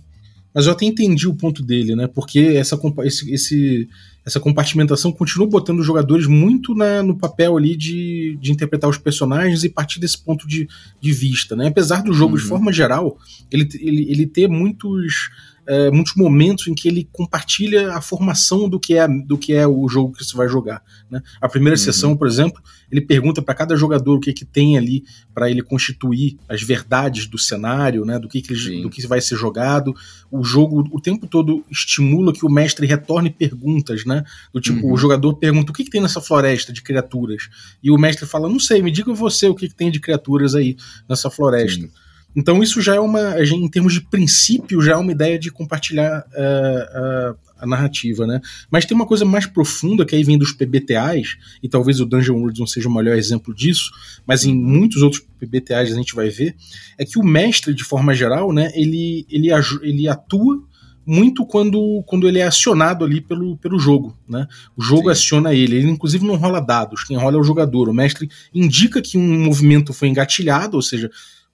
Mas 0.53 0.65
eu 0.65 0.71
até 0.71 0.85
entendi 0.85 1.27
o 1.27 1.35
ponto 1.35 1.61
dele, 1.61 1.95
né? 1.95 2.07
Porque 2.07 2.39
essa, 2.39 2.79
esse, 3.03 3.31
esse, 3.31 3.89
essa 4.25 4.39
compartimentação 4.39 5.11
continua 5.11 5.47
botando 5.47 5.81
os 5.81 5.85
jogadores 5.85 6.25
muito 6.25 6.73
na, 6.73 7.03
no 7.03 7.15
papel 7.15 7.55
ali 7.55 7.75
de, 7.75 8.35
de 8.41 8.51
interpretar 8.51 8.89
os 8.89 8.97
personagens 8.97 9.63
e 9.63 9.69
partir 9.69 9.99
desse 9.99 10.17
ponto 10.17 10.47
de, 10.47 10.67
de 10.99 11.11
vista, 11.11 11.55
né? 11.55 11.67
Apesar 11.67 12.01
do 12.01 12.11
jogo, 12.11 12.33
uhum. 12.33 12.41
de 12.41 12.47
forma 12.47 12.73
geral, 12.73 13.19
ele, 13.51 13.69
ele, 13.79 14.09
ele 14.09 14.25
ter 14.25 14.47
muitos 14.47 15.29
é, 15.67 15.91
muitos 15.91 16.15
momentos 16.15 16.67
em 16.67 16.73
que 16.73 16.87
ele 16.87 17.07
compartilha 17.11 17.93
a 17.93 18.01
formação 18.01 18.69
do 18.69 18.79
que 18.79 18.95
é, 18.95 19.05
do 19.07 19.37
que 19.37 19.51
é 19.51 19.67
o 19.67 19.87
jogo 19.89 20.13
que 20.13 20.23
você 20.23 20.35
vai 20.35 20.47
jogar. 20.47 20.81
Né? 21.11 21.21
A 21.41 21.49
primeira 21.49 21.77
uhum. 21.77 21.83
sessão, 21.83 22.15
por 22.15 22.25
exemplo, 22.25 22.61
ele 22.89 23.01
pergunta 23.01 23.41
para 23.41 23.53
cada 23.53 23.75
jogador 23.75 24.15
o 24.15 24.19
que, 24.19 24.31
que 24.31 24.45
tem 24.45 24.77
ali 24.77 25.03
para 25.33 25.51
ele 25.51 25.61
constituir 25.61 26.37
as 26.47 26.63
verdades 26.63 27.27
do 27.27 27.37
cenário, 27.37 28.05
né? 28.05 28.17
do, 28.17 28.29
que, 28.29 28.41
que 28.41 28.53
ele, 28.53 28.81
do 28.81 28.89
que 28.89 29.05
vai 29.05 29.19
ser 29.19 29.35
jogado. 29.35 29.93
O 30.31 30.41
jogo 30.41 30.87
o 30.91 31.01
tempo 31.01 31.27
todo 31.27 31.65
estimula 31.69 32.31
que 32.31 32.45
o 32.45 32.49
mestre 32.49 32.87
retorne 32.87 33.29
perguntas, 33.29 34.05
né? 34.05 34.23
Do 34.53 34.61
tipo, 34.61 34.87
uhum. 34.87 34.93
o 34.93 34.97
jogador 34.97 35.33
pergunta 35.35 35.71
o 35.71 35.75
que, 35.75 35.83
que 35.83 35.89
tem 35.89 36.01
nessa 36.01 36.21
floresta 36.21 36.71
de 36.71 36.81
criaturas. 36.81 37.49
E 37.83 37.91
o 37.91 37.97
mestre 37.97 38.25
fala, 38.25 38.47
não 38.47 38.59
sei, 38.59 38.81
me 38.81 38.91
diga 38.91 39.13
você 39.13 39.47
o 39.47 39.55
que, 39.55 39.67
que 39.67 39.75
tem 39.75 39.91
de 39.91 39.99
criaturas 39.99 40.55
aí 40.55 40.77
nessa 41.09 41.29
floresta. 41.29 41.81
Sim. 41.81 41.91
Então 42.35 42.61
isso 42.61 42.81
já 42.81 42.95
é 42.95 42.99
uma, 42.99 43.41
em 43.41 43.67
termos 43.67 43.93
de 43.93 44.01
princípio, 44.01 44.81
já 44.81 44.93
é 44.93 44.95
uma 44.95 45.11
ideia 45.11 45.39
de 45.39 45.51
compartilhar 45.51 46.19
uh, 46.19 47.33
uh, 47.33 47.37
a 47.59 47.65
narrativa, 47.65 48.27
né? 48.27 48.39
Mas 48.69 48.85
tem 48.85 48.95
uma 48.95 49.05
coisa 49.05 49.25
mais 49.25 49.45
profunda 49.45 50.05
que 50.05 50.15
aí 50.15 50.23
vem 50.23 50.37
dos 50.37 50.51
PBTAs, 50.51 51.37
e 51.61 51.67
talvez 51.67 51.99
o 51.99 52.05
Dungeon 52.05 52.35
World 52.35 52.59
não 52.59 52.67
seja 52.67 52.87
o 52.87 52.93
melhor 52.93 53.17
exemplo 53.17 53.53
disso, 53.53 53.91
mas 54.25 54.45
em 54.45 54.55
muitos 54.55 55.01
outros 55.01 55.23
PBTAs 55.39 55.91
a 55.91 55.95
gente 55.95 56.15
vai 56.15 56.29
ver, 56.29 56.55
é 56.97 57.05
que 57.05 57.17
o 57.17 57.23
mestre, 57.23 57.73
de 57.73 57.83
forma 57.83 58.13
geral, 58.13 58.53
né, 58.53 58.71
ele, 58.75 59.25
ele, 59.29 59.49
ele 59.81 60.07
atua 60.07 60.63
muito 61.07 61.45
quando, 61.45 62.03
quando 62.05 62.27
ele 62.27 62.39
é 62.39 62.43
acionado 62.43 63.05
ali 63.05 63.21
pelo, 63.21 63.55
pelo 63.57 63.79
jogo, 63.79 64.17
né? 64.27 64.45
O 64.75 64.81
jogo 64.81 65.03
Sim. 65.03 65.11
aciona 65.11 65.53
ele, 65.53 65.77
ele 65.77 65.89
inclusive 65.89 66.27
não 66.27 66.35
rola 66.35 66.59
dados, 66.59 67.05
quem 67.05 67.15
rola 67.15 67.37
é 67.37 67.39
o 67.39 67.43
jogador. 67.43 67.87
O 67.87 67.93
mestre 67.93 68.29
indica 68.53 69.01
que 69.01 69.17
um 69.17 69.45
movimento 69.45 69.93
foi 69.93 70.09
engatilhado, 70.09 70.75
ou 70.75 70.81
seja, 70.81 71.09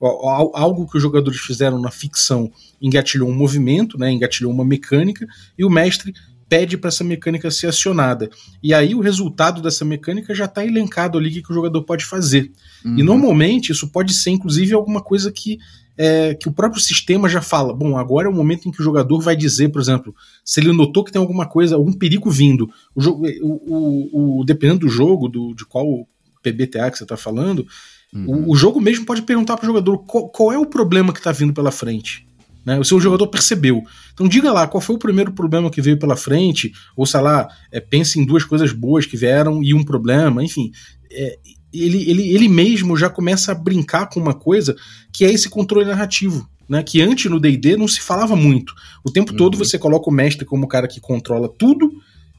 algo 0.05 0.87
que 0.87 0.97
os 0.97 1.03
jogadores 1.03 1.39
fizeram 1.39 1.79
na 1.79 1.89
ficção 1.89 2.51
engatilhou 2.81 3.29
um 3.29 3.35
movimento, 3.35 3.97
né, 3.97 4.11
engatilhou 4.11 4.51
uma 4.51 4.65
mecânica, 4.65 5.25
e 5.57 5.63
o 5.63 5.69
mestre 5.69 6.13
pede 6.49 6.77
para 6.77 6.89
essa 6.89 7.03
mecânica 7.03 7.49
ser 7.49 7.67
acionada. 7.67 8.29
E 8.61 8.73
aí 8.73 8.93
o 8.93 8.99
resultado 8.99 9.61
dessa 9.61 9.83
mecânica 9.83 10.35
já 10.35 10.45
está 10.45 10.63
elencado 10.63 11.17
ali 11.17 11.31
que, 11.31 11.41
que 11.41 11.51
o 11.51 11.53
jogador 11.55 11.81
pode 11.83 12.05
fazer. 12.05 12.51
Uhum. 12.85 12.99
E 12.99 13.01
normalmente 13.01 13.71
isso 13.71 13.87
pode 13.87 14.13
ser, 14.13 14.31
inclusive, 14.31 14.73
alguma 14.73 15.01
coisa 15.01 15.31
que, 15.31 15.57
é, 15.97 16.35
que 16.35 16.47
o 16.47 16.53
próprio 16.53 16.79
sistema 16.79 17.27
já 17.27 17.41
fala. 17.41 17.73
Bom, 17.73 17.97
agora 17.97 18.27
é 18.27 18.29
o 18.29 18.35
momento 18.35 18.67
em 18.67 18.71
que 18.71 18.81
o 18.81 18.83
jogador 18.83 19.19
vai 19.19 19.35
dizer, 19.35 19.69
por 19.69 19.81
exemplo, 19.81 20.13
se 20.45 20.59
ele 20.59 20.71
notou 20.73 21.03
que 21.03 21.11
tem 21.11 21.19
alguma 21.19 21.47
coisa, 21.47 21.75
algum 21.75 21.93
perigo 21.93 22.29
vindo. 22.29 22.69
O, 22.93 23.01
o, 23.01 23.29
o, 23.41 24.39
o 24.41 24.45
dependendo 24.45 24.81
do 24.81 24.89
jogo, 24.89 25.27
do, 25.27 25.55
de 25.55 25.65
qual 25.65 26.07
PBTA 26.43 26.91
que 26.91 26.97
você 26.97 27.03
está 27.03 27.17
falando, 27.17 27.65
Uhum. 28.13 28.47
O, 28.47 28.51
o, 28.51 28.55
jogo 28.55 28.79
mesmo 28.79 29.05
pode 29.05 29.23
perguntar 29.23 29.57
para 29.57 29.65
o 29.65 29.67
jogador 29.67 29.97
qual, 29.99 30.29
qual, 30.29 30.51
é 30.51 30.57
o 30.57 30.65
problema 30.65 31.11
que 31.11 31.19
está 31.19 31.31
vindo 31.31 31.53
pela 31.53 31.71
frente. 31.71 32.27
Né? 32.65 32.79
O 32.79 32.83
seu 32.83 32.99
jogador 32.99 33.27
percebeu. 33.27 33.83
Então 34.13 34.27
diga 34.27 34.51
lá 34.51 34.67
qual 34.67 34.79
foi 34.79 34.95
o 34.95 34.99
primeiro 34.99 35.31
problema 35.31 35.69
que 35.69 35.81
veio 35.81 35.97
pela 35.97 36.15
frente, 36.15 36.71
ou 36.95 37.05
sei 37.05 37.21
lá, 37.21 37.47
é, 37.71 37.79
pense 37.79 38.19
em 38.19 38.25
duas 38.25 38.43
coisas 38.43 38.71
boas 38.71 39.05
que 39.05 39.17
vieram 39.17 39.63
e 39.63 39.73
um 39.73 39.83
problema, 39.83 40.43
enfim. 40.43 40.71
É, 41.11 41.39
ele, 41.73 42.09
ele, 42.09 42.29
ele 42.29 42.47
mesmo 42.47 42.95
já 42.95 43.09
começa 43.09 43.51
a 43.51 43.55
brincar 43.55 44.07
com 44.07 44.19
uma 44.19 44.33
coisa 44.33 44.75
que 45.11 45.25
é 45.25 45.31
esse 45.31 45.49
controle 45.49 45.85
narrativo. 45.85 46.47
Né, 46.69 46.81
que 46.81 47.01
antes 47.01 47.29
no 47.29 47.41
DD 47.41 47.75
não 47.75 47.89
se 47.89 47.99
falava 47.99 48.37
muito. 48.37 48.73
O 49.03 49.11
tempo 49.11 49.31
uhum. 49.31 49.37
todo 49.37 49.57
você 49.57 49.77
coloca 49.77 50.09
o 50.09 50.13
mestre 50.13 50.45
como 50.45 50.63
o 50.63 50.67
cara 50.67 50.87
que 50.87 51.01
controla 51.01 51.49
tudo 51.49 51.91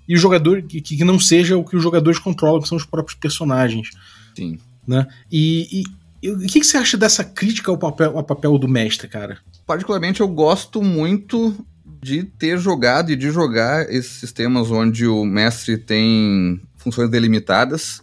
e 0.09 0.15
o 0.15 0.19
jogador 0.19 0.63
que, 0.63 0.81
que 0.81 1.05
não 1.05 1.21
seja 1.21 1.59
o 1.59 1.65
que 1.65 1.77
os 1.77 1.83
jogadores 1.83 2.19
controlam, 2.19 2.63
que 2.63 2.67
são 2.67 2.79
os 2.79 2.87
próprios 2.87 3.19
personagens. 3.19 3.91
Sim. 4.35 4.59
Né? 4.87 5.07
E, 5.31 5.85
e, 6.23 6.31
o 6.31 6.39
que, 6.41 6.61
que, 6.61 6.65
você 6.65 6.77
acha 6.77 6.97
dessa 6.97 7.25
crítica 7.25 7.71
ao 7.71 7.79
papel, 7.79 8.17
ao 8.17 8.25
papel 8.25 8.59
do 8.59 8.69
mestre, 8.69 9.09
cara? 9.09 9.39
Particularmente, 9.67 10.21
eu 10.21 10.29
gosto 10.29 10.83
muito 10.83 11.55
de 12.03 12.23
ter 12.23 12.59
jogado 12.59 13.11
e 13.11 13.17
de 13.17 13.31
jogar 13.31 13.91
esses 13.91 14.13
sistemas 14.13 14.71
onde 14.71 15.07
o 15.07 15.25
mestre 15.25 15.79
tem 15.79 16.61
funções 16.77 17.09
delimitadas 17.09 18.03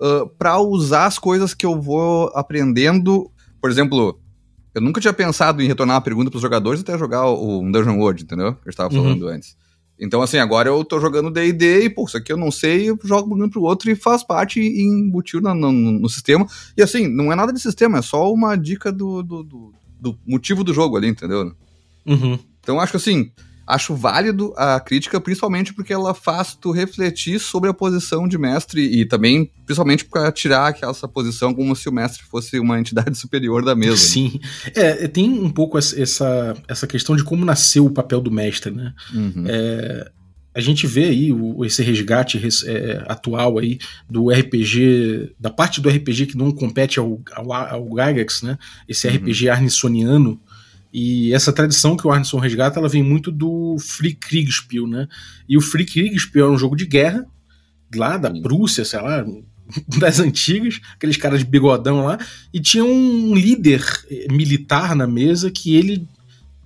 uh, 0.00 0.28
para 0.38 0.58
usar 0.60 1.06
as 1.06 1.18
coisas 1.18 1.52
que 1.52 1.66
eu 1.66 1.80
vou 1.80 2.30
aprendendo. 2.34 3.28
Por 3.60 3.68
exemplo, 3.68 4.20
eu 4.72 4.80
nunca 4.80 5.00
tinha 5.00 5.12
pensado 5.12 5.60
em 5.62 5.66
retornar 5.66 5.96
uma 5.96 6.02
pergunta 6.02 6.30
para 6.30 6.36
os 6.36 6.42
jogadores 6.42 6.80
até 6.80 6.96
jogar 6.96 7.26
o 7.26 7.60
Dungeon 7.70 7.98
World, 7.98 8.22
entendeu? 8.22 8.54
Que 8.54 8.68
eu 8.68 8.70
estava 8.70 8.90
falando 8.90 9.22
uhum. 9.22 9.32
antes. 9.32 9.56
Então, 10.00 10.22
assim, 10.22 10.38
agora 10.38 10.70
eu 10.70 10.82
tô 10.82 10.98
jogando 10.98 11.30
D&D 11.30 11.84
e, 11.84 11.90
pô, 11.90 12.04
isso 12.04 12.16
aqui 12.16 12.32
eu 12.32 12.36
não 12.38 12.50
sei, 12.50 12.88
eu 12.88 12.98
jogo 13.04 13.34
um 13.34 13.50
pro 13.50 13.62
outro 13.62 13.90
e 13.90 13.94
faz 13.94 14.24
parte 14.24 14.58
e 14.58 14.82
embutiu 14.82 15.42
no, 15.42 15.54
no, 15.54 15.70
no 15.70 16.08
sistema. 16.08 16.46
E, 16.74 16.82
assim, 16.82 17.06
não 17.06 17.30
é 17.30 17.36
nada 17.36 17.52
de 17.52 17.60
sistema, 17.60 17.98
é 17.98 18.02
só 18.02 18.32
uma 18.32 18.56
dica 18.56 18.90
do, 18.90 19.22
do, 19.22 19.42
do, 19.42 19.74
do 20.00 20.18
motivo 20.26 20.64
do 20.64 20.72
jogo 20.72 20.96
ali, 20.96 21.08
entendeu? 21.08 21.54
Uhum. 22.06 22.38
Então, 22.60 22.80
acho 22.80 22.92
que, 22.92 22.96
assim, 22.96 23.30
acho 23.74 23.94
válido 23.94 24.52
a 24.56 24.78
crítica, 24.80 25.20
principalmente 25.20 25.72
porque 25.72 25.92
ela 25.92 26.12
faz 26.14 26.54
tu 26.54 26.70
refletir 26.70 27.38
sobre 27.38 27.70
a 27.70 27.74
posição 27.74 28.26
de 28.28 28.36
mestre 28.38 28.82
e 28.82 29.04
também, 29.04 29.50
principalmente, 29.64 30.04
para 30.04 30.30
tirar 30.32 30.76
essa 30.82 31.06
posição 31.08 31.54
como 31.54 31.74
se 31.76 31.88
o 31.88 31.92
mestre 31.92 32.22
fosse 32.24 32.58
uma 32.58 32.78
entidade 32.78 33.16
superior 33.18 33.64
da 33.64 33.74
mesa. 33.74 33.92
né? 33.92 33.96
Sim. 33.98 34.40
É, 34.74 35.06
tem 35.08 35.28
um 35.30 35.50
pouco 35.50 35.78
essa, 35.78 36.54
essa 36.68 36.86
questão 36.86 37.14
de 37.16 37.24
como 37.24 37.44
nasceu 37.44 37.84
o 37.86 37.90
papel 37.90 38.20
do 38.20 38.30
mestre, 38.30 38.70
né? 38.70 38.92
Uhum. 39.14 39.44
É, 39.46 40.10
a 40.52 40.60
gente 40.60 40.84
vê 40.86 41.04
aí 41.04 41.32
o, 41.32 41.64
esse 41.64 41.80
resgate 41.80 42.36
res- 42.36 42.64
é, 42.66 43.04
atual 43.06 43.58
aí 43.58 43.78
do 44.08 44.30
RPG, 44.30 45.32
da 45.38 45.48
parte 45.48 45.80
do 45.80 45.88
RPG 45.88 46.26
que 46.26 46.36
não 46.36 46.50
compete 46.50 46.98
ao, 46.98 47.20
ao, 47.32 47.52
ao 47.52 47.84
Gygax, 47.88 48.42
né? 48.42 48.58
Esse 48.88 49.06
Uhum. 49.06 49.14
RPG 49.14 49.48
arnisoniano. 49.48 50.40
E 50.92 51.32
essa 51.32 51.52
tradição 51.52 51.96
que 51.96 52.06
o 52.06 52.10
Arneson 52.10 52.38
resgata, 52.38 52.78
ela 52.78 52.88
vem 52.88 53.02
muito 53.02 53.30
do 53.30 53.76
Free 53.78 54.14
Kriegspiel, 54.14 54.86
né? 54.86 55.06
E 55.48 55.56
o 55.56 55.60
Free 55.60 55.86
Kriegspiel 55.86 56.46
é 56.46 56.50
um 56.50 56.58
jogo 56.58 56.74
de 56.76 56.86
guerra, 56.86 57.24
lá 57.94 58.16
da. 58.16 58.30
Prússia, 58.30 58.84
sei 58.84 59.00
lá, 59.00 59.24
das 59.98 60.18
antigas, 60.18 60.80
aqueles 60.94 61.16
caras 61.16 61.40
de 61.40 61.44
bigodão 61.44 62.04
lá, 62.04 62.18
e 62.52 62.60
tinha 62.60 62.84
um 62.84 63.34
líder 63.34 63.84
eh, 64.10 64.26
militar 64.30 64.94
na 64.96 65.06
mesa 65.06 65.50
que 65.50 65.76
ele 65.76 66.06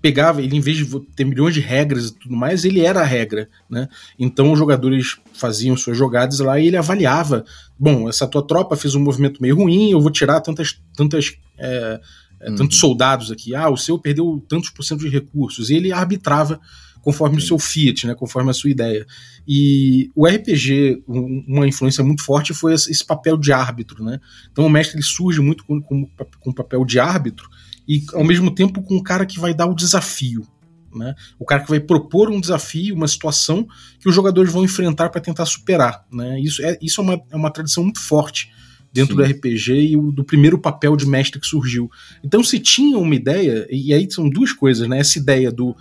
pegava, 0.00 0.42
ele 0.42 0.54
em 0.54 0.60
vez 0.60 0.76
de 0.76 1.00
ter 1.16 1.24
milhões 1.24 1.54
de 1.54 1.60
regras 1.60 2.08
e 2.08 2.14
tudo 2.14 2.36
mais, 2.36 2.66
ele 2.66 2.80
era 2.80 3.00
a 3.00 3.04
regra, 3.04 3.48
né? 3.70 3.88
Então 4.18 4.52
os 4.52 4.58
jogadores 4.58 5.18
faziam 5.32 5.74
suas 5.78 5.96
jogadas 5.96 6.40
lá 6.40 6.60
e 6.60 6.66
ele 6.66 6.76
avaliava, 6.76 7.42
bom, 7.78 8.06
essa 8.06 8.26
tua 8.26 8.46
tropa 8.46 8.76
fez 8.76 8.94
um 8.94 9.00
movimento 9.00 9.40
meio 9.40 9.56
ruim, 9.56 9.92
eu 9.92 10.00
vou 10.02 10.10
tirar 10.10 10.42
tantas, 10.42 10.78
tantas, 10.94 11.32
é, 11.56 12.00
é, 12.44 12.50
Uhum. 12.50 12.56
tantos 12.56 12.78
soldados 12.78 13.30
aqui. 13.32 13.54
Ah, 13.54 13.68
o 13.70 13.76
seu 13.76 13.98
perdeu 13.98 14.44
tantos 14.48 14.70
por 14.70 14.84
cento 14.84 15.00
de 15.00 15.08
recursos. 15.08 15.70
E 15.70 15.74
ele 15.74 15.92
arbitrava 15.92 16.60
conforme 17.00 17.36
o 17.36 17.40
seu 17.40 17.58
fiat, 17.58 18.06
né? 18.06 18.14
Conforme 18.14 18.50
a 18.50 18.54
sua 18.54 18.70
ideia. 18.70 19.06
E 19.46 20.10
o 20.14 20.26
RPG, 20.26 21.02
um- 21.06 21.44
uma 21.46 21.66
influência 21.68 22.02
muito 22.02 22.22
forte 22.24 22.54
foi 22.54 22.72
esse 22.74 22.90
esse 22.90 23.04
papel 23.04 23.36
de 23.36 23.52
árbitro, 23.52 24.02
né? 24.02 24.18
Então 24.50 24.64
o 24.64 24.70
mestre 24.70 24.96
ele 24.96 25.04
surge 25.04 25.40
muito 25.40 25.64
com, 25.64 25.80
com, 25.82 26.06
com 26.40 26.50
o 26.50 26.54
papel 26.54 26.84
de 26.84 26.98
árbitro 26.98 27.46
e 27.86 28.02
ao 28.14 28.24
mesmo 28.24 28.50
tempo 28.54 28.82
com 28.82 28.96
o 28.96 29.02
cara 29.02 29.26
que 29.26 29.38
vai 29.38 29.52
dar 29.52 29.66
o 29.66 29.74
desafio. 29.74 30.46
Né? 30.94 31.12
O 31.40 31.44
cara 31.44 31.60
que 31.64 31.68
vai 31.68 31.80
propor 31.80 32.30
um 32.30 32.40
desafio, 32.40 32.94
uma 32.94 33.08
situação 33.08 33.66
que 33.98 34.08
os 34.08 34.14
jogadores 34.14 34.52
vão 34.52 34.62
enfrentar 34.64 35.08
para 35.10 35.20
tentar 35.20 35.44
superar. 35.44 36.06
Né? 36.10 36.40
Isso, 36.40 36.64
é, 36.64 36.78
isso 36.80 37.00
é, 37.00 37.04
uma, 37.04 37.14
é 37.32 37.36
uma 37.36 37.50
tradição 37.50 37.82
muito 37.82 37.98
forte 38.00 38.48
dentro 38.94 39.16
Sim. 39.16 39.22
do 39.22 39.24
RPG 39.24 39.72
e 39.72 39.96
o, 39.96 40.12
do 40.12 40.22
primeiro 40.24 40.56
papel 40.56 40.96
de 40.96 41.04
mestre 41.04 41.40
que 41.40 41.46
surgiu. 41.46 41.90
Então, 42.22 42.44
se 42.44 42.60
tinha 42.60 42.96
uma 42.96 43.14
ideia, 43.14 43.66
e 43.68 43.92
aí 43.92 44.08
são 44.08 44.30
duas 44.30 44.52
coisas, 44.52 44.88
né? 44.88 45.00
Essa 45.00 45.18
ideia 45.18 45.50
do, 45.50 45.76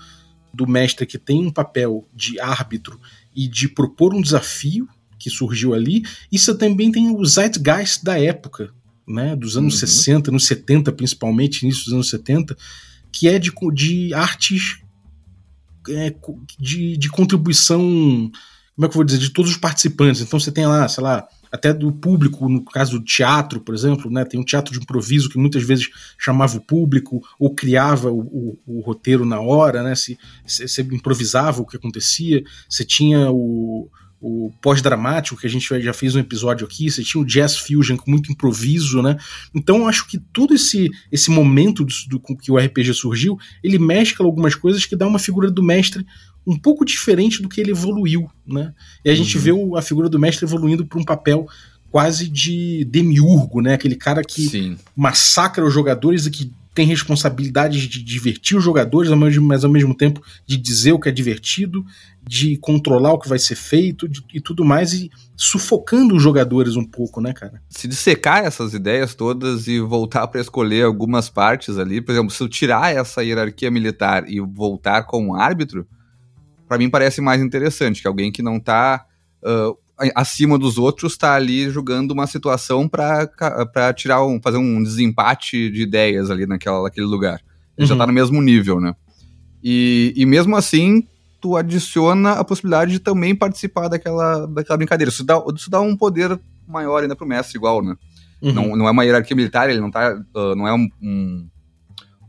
do 0.52 0.68
mestre 0.68 1.06
que 1.06 1.20
tem 1.20 1.46
um 1.46 1.52
papel 1.52 2.08
de 2.14 2.40
árbitro 2.40 3.00
e 3.36 3.48
de 3.48 3.70
propor 3.70 4.16
um 4.16 4.22
desafio 4.22 4.88
que 5.20 5.30
surgiu 5.30 5.76
ali, 5.76 6.04
isso 6.32 6.56
também 6.56 6.92
tem 6.92 7.16
o 7.16 7.24
zeitgeist 7.24 8.04
da 8.04 8.20
época, 8.20 8.74
né? 9.08 9.36
Dos 9.36 9.56
anos 9.56 9.76
Uhum. 9.76 9.80
60, 9.80 10.32
anos 10.32 10.48
70, 10.48 10.92
principalmente, 10.92 11.62
início 11.62 11.86
dos 11.86 11.94
anos 11.94 12.10
70, 12.10 12.58
que 13.12 13.28
é 13.28 13.38
de, 13.38 13.52
de 13.74 14.14
artes 14.16 14.80
é, 15.88 16.14
de, 16.60 16.98
de 16.98 17.10
contribuição, 17.10 17.80
como 18.76 18.86
é 18.86 18.88
que 18.88 18.94
eu 18.94 18.96
vou 18.96 19.04
dizer, 19.04 19.20
de 19.20 19.30
todos 19.30 19.52
os 19.52 19.58
participantes. 19.58 20.22
Então 20.22 20.40
você 20.40 20.52
tem 20.52 20.66
lá, 20.66 20.88
sei 20.88 21.04
lá, 21.04 21.28
até 21.54 21.72
do 21.72 21.92
público, 21.92 22.50
no 22.50 22.66
caso 22.66 22.98
do 22.98 23.06
teatro, 23.06 23.62
por 23.62 23.76
exemplo, 23.76 24.10
né? 24.10 24.26
Tem 24.26 24.40
um 24.40 24.44
teatro 24.44 24.74
de 24.74 24.80
improviso 24.80 25.30
que 25.30 25.38
muitas 25.38 25.62
vezes 25.64 25.88
chamava 26.18 26.58
o 26.58 26.62
público 26.62 27.22
ou 27.40 27.54
criava 27.54 28.10
o, 28.12 28.20
o- 28.22 28.60
o 28.66 28.82
roteiro 28.82 29.24
na 29.24 29.40
hora, 29.40 29.84
né? 29.84 29.94
Se, 29.94 30.18
se, 30.48 30.68
se 30.68 30.82
improvisava 30.82 31.62
o 31.62 31.66
que 31.66 31.78
acontecia. 31.78 32.44
Você 32.68 32.84
tinha 32.84 33.30
o, 33.32 33.88
o 34.20 34.52
pós-dramático, 34.64 35.40
que 35.40 35.46
a 35.46 35.50
gente 35.50 35.80
já 35.82 35.94
fez 35.94 36.16
um 36.16 36.20
episódio 36.20 36.66
aqui, 36.66 36.90
você 36.90 37.04
tinha 37.04 37.22
o 37.22 37.26
jazz 37.26 37.56
fusion 37.58 37.98
com 37.98 38.10
muito 38.10 38.32
improviso, 38.32 39.04
né? 39.04 39.16
Então 39.54 39.88
acho 39.88 40.08
que 40.08 40.18
todo 40.18 40.56
esse, 40.56 40.90
esse 41.12 41.30
momento 41.30 41.86
do, 41.86 41.94
do, 42.10 42.20
que 42.38 42.52
o 42.52 42.58
RPG 42.58 42.96
surgiu, 42.96 43.38
ele 43.64 43.78
mescla 43.78 44.26
algumas 44.26 44.56
coisas 44.56 44.86
que 44.88 44.96
dá 44.96 45.06
uma 45.06 45.20
figura 45.20 45.52
do 45.52 45.62
mestre 45.62 46.04
um 46.46 46.58
pouco 46.58 46.84
diferente 46.86 47.42
do 47.42 47.48
que 47.50 47.62
ele 47.62 47.72
evoluiu, 47.72 48.30
né? 48.46 48.74
E 49.04 49.10
a 49.10 49.16
gente 49.16 49.38
Uhum. 49.38 49.44
vê 49.44 49.52
o- 49.52 49.78
a 49.78 49.82
figura 49.82 50.10
do 50.10 50.20
mestre 50.20 50.46
evoluindo 50.46 50.86
para 50.86 51.00
um 51.00 51.06
papel 51.06 51.48
quase 51.92 52.28
de 52.28 52.84
demiurgo, 52.86 53.62
né? 53.62 53.74
Aquele 53.76 53.96
cara 53.96 54.22
que 54.24 54.48
Sim. 54.50 54.78
massacra 54.96 55.66
os 55.66 55.74
jogadores 55.74 56.26
e 56.26 56.32
que 56.32 56.52
tem 56.74 56.88
responsabilidade 56.88 57.88
de 57.88 58.04
divertir 58.04 58.58
os 58.58 58.64
jogadores, 58.64 59.12
mas 59.40 59.64
ao 59.64 59.70
mesmo 59.70 59.94
tempo 59.94 60.20
de 60.48 60.58
dizer 60.58 60.92
o 60.92 61.00
que 61.00 61.08
é 61.08 61.12
divertido, 61.12 61.86
de 62.28 62.58
controlar 62.58 63.14
o 63.14 63.20
que 63.20 63.30
vai 63.30 63.38
ser 63.38 63.54
feito 63.54 64.10
de- 64.10 64.24
e 64.34 64.42
tudo 64.42 64.66
mais, 64.66 64.92
e 64.92 65.12
sufocando 65.38 66.16
os 66.16 66.24
jogadores 66.24 66.76
um 66.76 66.84
pouco, 66.84 67.22
né, 67.22 67.32
cara? 67.32 67.62
se 67.70 67.88
dissecar 67.88 68.44
essas 68.44 68.74
ideias 68.74 69.14
todas 69.14 69.68
e 69.68 69.80
voltar 69.80 70.26
para 70.28 70.42
escolher 70.42 70.84
algumas 70.86 71.30
partes 71.30 71.78
ali, 71.78 72.02
por 72.02 72.12
exemplo, 72.12 72.32
se 72.32 72.42
eu 72.42 72.50
tirar 72.50 72.92
essa 72.96 73.24
hierarquia 73.24 73.70
militar 73.70 74.28
e 74.28 74.40
voltar 74.40 75.04
com 75.04 75.28
um 75.28 75.36
árbitro, 75.36 75.86
para 76.74 76.80
mim 76.80 76.90
parece 76.90 77.22
mais 77.22 77.40
interessante, 77.40 78.02
que 78.02 78.08
alguém 78.08 78.32
que 78.32 78.42
não 78.42 78.60
tá 78.60 79.06
ah, 79.46 79.74
acima 80.16 80.58
dos 80.58 80.80
outros 80.80 81.16
tá 81.16 81.36
ali 81.36 81.70
julgando 81.70 82.16
uma 82.16 82.26
situação 82.26 82.90
para 82.90 83.94
tirar 83.96 84.26
um 84.26 84.42
fazer 84.42 84.58
um 84.58 84.82
desempate 84.82 85.70
de 85.70 85.84
ideias 85.84 86.32
ali 86.32 86.48
naquela, 86.48 86.82
naquele 86.82 87.06
lugar. 87.06 87.40
Ele 87.78 87.86
já 87.86 87.94
Uhum. 87.94 88.00
tá 88.00 88.08
no 88.08 88.14
mesmo 88.14 88.42
nível, 88.42 88.80
né? 88.82 88.96
E, 89.64 90.14
e 90.16 90.26
mesmo 90.26 90.56
assim, 90.56 91.08
tu 91.40 91.56
adiciona 91.56 92.32
a 92.32 92.44
possibilidade 92.44 92.94
de 92.94 93.00
também 93.00 93.36
participar 93.36 93.88
daquela, 93.88 94.48
daquela 94.48 94.78
brincadeira. 94.78 95.12
Isso 95.12 95.24
dá, 95.24 95.40
isso 95.56 95.70
dá 95.70 95.80
um 95.80 95.96
poder 95.96 96.40
maior 96.68 97.04
ainda 97.04 97.16
pro 97.16 97.28
mestre, 97.28 97.56
igual, 97.58 97.84
né? 97.84 97.96
Uhum. 98.42 98.52
Não, 98.52 98.76
não 98.76 98.88
é 98.88 98.92
uma 98.92 99.06
hierarquia 99.06 99.36
militar, 99.38 99.70
ele 99.70 99.80
não 99.80 99.92
tá. 99.92 100.10
ah, 100.36 100.56
não 100.56 100.68
é 100.68 100.74
um, 100.74 100.90
um- 101.00 101.48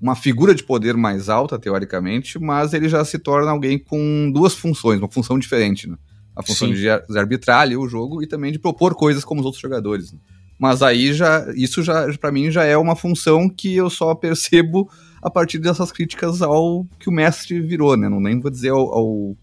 uma 0.05 0.15
figura 0.15 0.55
de 0.55 0.63
poder 0.63 0.95
mais 0.99 1.31
alta, 1.31 1.59
teoricamente, 1.59 2.39
mas 2.39 2.75
ele 2.75 2.91
já 2.91 3.03
se 3.07 3.19
torna 3.19 3.51
alguém 3.51 3.79
com 3.79 4.31
duas 4.31 4.53
funções, 4.53 4.99
uma 4.99 5.11
função 5.11 5.39
diferente, 5.39 5.89
né? 5.89 5.97
A 6.37 6.43
função 6.43 6.69
Sim. 6.69 6.75
de, 6.75 6.91
ar- 6.91 7.03
de 7.09 7.19
arbitrar 7.19 7.61
ali 7.63 7.75
o 7.75 7.89
jogo 7.89 8.23
e 8.23 8.27
também 8.27 8.53
de 8.53 8.59
propor 8.59 8.95
coisas 8.95 9.25
como 9.25 9.41
os 9.41 9.47
outros 9.47 9.63
jogadores. 9.63 10.13
né? 10.13 10.19
Mas 10.59 10.83
aí 10.83 11.15
já. 11.15 11.47
Isso 11.57 11.83
já, 11.83 12.07
para 12.19 12.31
mim, 12.31 12.51
já 12.51 12.65
é 12.65 12.77
uma 12.77 12.95
função 12.95 13.49
que 13.49 13.75
eu 13.75 13.89
só 13.89 14.13
percebo 14.15 14.91
a 15.23 15.31
partir 15.31 15.59
dessas 15.59 15.91
críticas 15.91 16.43
ao 16.43 16.85
que 17.01 17.09
o 17.09 17.13
mestre 17.13 17.59
virou, 17.63 17.97
né? 17.97 18.07
Não 18.07 18.21
nem 18.21 18.39
vou 18.39 18.51
dizer 18.51 18.71
ao, 18.73 18.93
ao, 18.93 19.37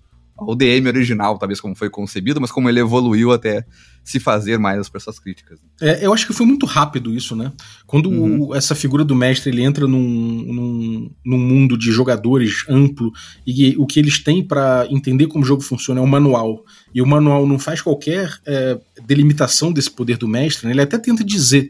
ao 0.49 0.55
DM 0.55 0.87
original, 0.87 1.37
talvez 1.37 1.61
como 1.61 1.75
foi 1.75 1.89
concebido, 1.89 2.41
mas 2.41 2.51
como 2.51 2.67
ele 2.69 2.79
evoluiu 2.79 3.31
até 3.31 3.65
se 4.03 4.19
fazer 4.19 4.57
mais 4.57 4.89
para 4.89 4.97
essas 4.99 5.19
críticas. 5.19 5.59
É, 5.79 6.03
eu 6.05 6.11
acho 6.11 6.25
que 6.25 6.33
foi 6.33 6.45
muito 6.45 6.65
rápido 6.65 7.13
isso, 7.13 7.35
né? 7.35 7.51
Quando 7.85 8.09
o- 8.09 8.47
Uhum. 8.49 8.55
essa 8.55 8.73
figura 8.73 9.03
do 9.05 9.13
mestre 9.15 9.51
ele 9.51 9.61
entra 9.61 9.85
num, 9.87 9.99
num, 9.99 11.11
num 11.23 11.37
mundo 11.37 11.77
de 11.77 11.91
jogadores 11.91 12.65
amplo 12.67 13.11
e 13.45 13.75
o 13.77 13.85
que 13.85 13.99
eles 13.99 14.17
têm 14.17 14.43
para 14.43 14.87
entender 14.89 15.27
como 15.27 15.43
o 15.43 15.47
jogo 15.47 15.61
funciona 15.61 15.99
é 16.01 16.03
um 16.03 16.07
manual. 16.07 16.63
E 16.93 17.01
o 17.01 17.05
manual 17.05 17.45
não 17.45 17.59
faz 17.59 17.79
qualquer 17.81 18.33
é, 18.45 18.79
delimitação 19.05 19.71
desse 19.71 19.91
poder 19.91 20.17
do 20.17 20.27
mestre, 20.27 20.65
né? 20.67 20.73
ele 20.73 20.81
até 20.81 20.97
tenta 20.97 21.23
dizer, 21.23 21.69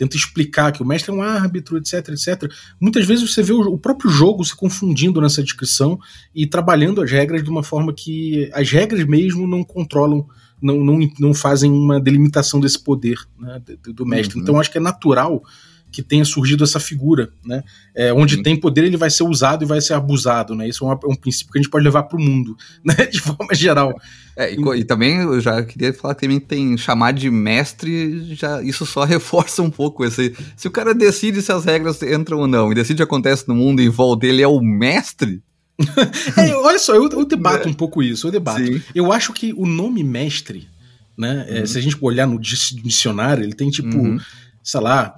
tenta 0.00 0.16
explicar 0.16 0.72
que 0.72 0.82
o 0.82 0.86
mestre 0.86 1.10
é 1.10 1.14
um 1.14 1.20
árbitro, 1.20 1.76
etc, 1.76 2.08
etc. 2.08 2.50
Muitas 2.80 3.04
vezes 3.04 3.30
você 3.30 3.42
vê 3.42 3.52
o, 3.52 3.60
o 3.60 3.78
próprio 3.78 4.10
jogo 4.10 4.42
se 4.42 4.56
confundindo 4.56 5.20
nessa 5.20 5.42
descrição 5.42 5.98
e 6.34 6.46
trabalhando 6.46 7.02
as 7.02 7.10
regras 7.10 7.44
de 7.44 7.50
uma 7.50 7.62
forma 7.62 7.92
que 7.92 8.50
as 8.54 8.70
regras 8.70 9.04
mesmo 9.04 9.46
não 9.46 9.62
controlam 9.62 10.26
não, 10.60 10.82
não, 10.82 10.98
não 11.18 11.34
fazem 11.34 11.70
uma 11.70 12.00
delimitação 12.00 12.60
desse 12.60 12.78
poder 12.78 13.18
né, 13.38 13.60
do, 13.82 13.92
do 13.92 14.06
mestre. 14.06 14.36
Uhum. 14.36 14.42
Então 14.42 14.58
acho 14.58 14.70
que 14.70 14.78
é 14.78 14.80
natural 14.80 15.42
que 15.90 16.02
tenha 16.02 16.24
surgido 16.24 16.62
essa 16.64 16.78
figura, 16.78 17.30
né? 17.44 17.62
É, 17.94 18.12
onde 18.12 18.36
Sim. 18.36 18.42
tem 18.42 18.56
poder 18.56 18.84
ele 18.84 18.96
vai 18.96 19.10
ser 19.10 19.24
usado 19.24 19.64
e 19.64 19.66
vai 19.66 19.80
ser 19.80 19.94
abusado, 19.94 20.54
né? 20.54 20.68
Isso 20.68 20.84
é, 20.84 20.86
uma- 20.88 21.00
é 21.02 21.06
um 21.06 21.16
princípio 21.16 21.52
que 21.52 21.58
a 21.58 21.62
gente 21.62 21.70
pode 21.70 21.84
levar 21.84 22.04
para 22.04 22.16
o 22.18 22.22
mundo, 22.22 22.56
né? 22.84 22.94
De 23.06 23.20
forma 23.20 23.54
geral. 23.54 23.92
É, 24.36 24.54
e, 24.54 24.58
e 24.78 24.84
também 24.84 25.16
eu 25.18 25.40
já 25.40 25.62
queria 25.64 25.92
falar 25.92 26.14
que 26.14 26.20
também 26.22 26.38
tem 26.40 26.76
chamar 26.78 27.12
de 27.12 27.28
mestre, 27.30 28.34
já 28.34 28.62
isso 28.62 28.86
só 28.86 29.02
reforça 29.04 29.60
um 29.62 29.70
pouco 29.70 30.04
esse. 30.04 30.34
Se 30.56 30.68
o 30.68 30.70
cara 30.70 30.94
decide 30.94 31.42
se 31.42 31.50
as 31.52 31.64
regras 31.64 32.00
entram 32.02 32.38
ou 32.38 32.46
não, 32.46 32.70
e 32.70 32.74
decide 32.74 32.94
o 32.94 32.96
que 32.98 33.02
acontece 33.10 33.48
no 33.48 33.54
mundo 33.54 33.80
em 33.82 33.88
volta 33.88 34.20
dele 34.26 34.42
é 34.42 34.48
o 34.48 34.60
mestre. 34.60 35.42
É, 36.36 36.54
olha 36.54 36.78
só, 36.78 36.94
eu, 36.94 37.08
eu 37.08 37.24
debato 37.24 37.68
um 37.68 37.72
pouco 37.72 38.02
isso, 38.02 38.26
eu 38.26 38.30
debato. 38.30 38.64
Sim. 38.64 38.80
Eu 38.94 39.10
acho 39.12 39.32
que 39.32 39.52
o 39.56 39.66
nome 39.66 40.04
mestre, 40.04 40.68
né? 41.16 41.46
é, 41.48 41.60
Uhum. 41.60 41.66
se 41.66 41.78
a 41.78 41.80
gente 41.80 41.96
olhar 42.00 42.26
no 42.26 42.38
dicionário, 42.38 43.42
ele 43.44 43.54
tem 43.54 43.70
tipo, 43.70 43.96
Uhum. 43.96 44.18
sei 44.62 44.80
lá, 44.80 45.14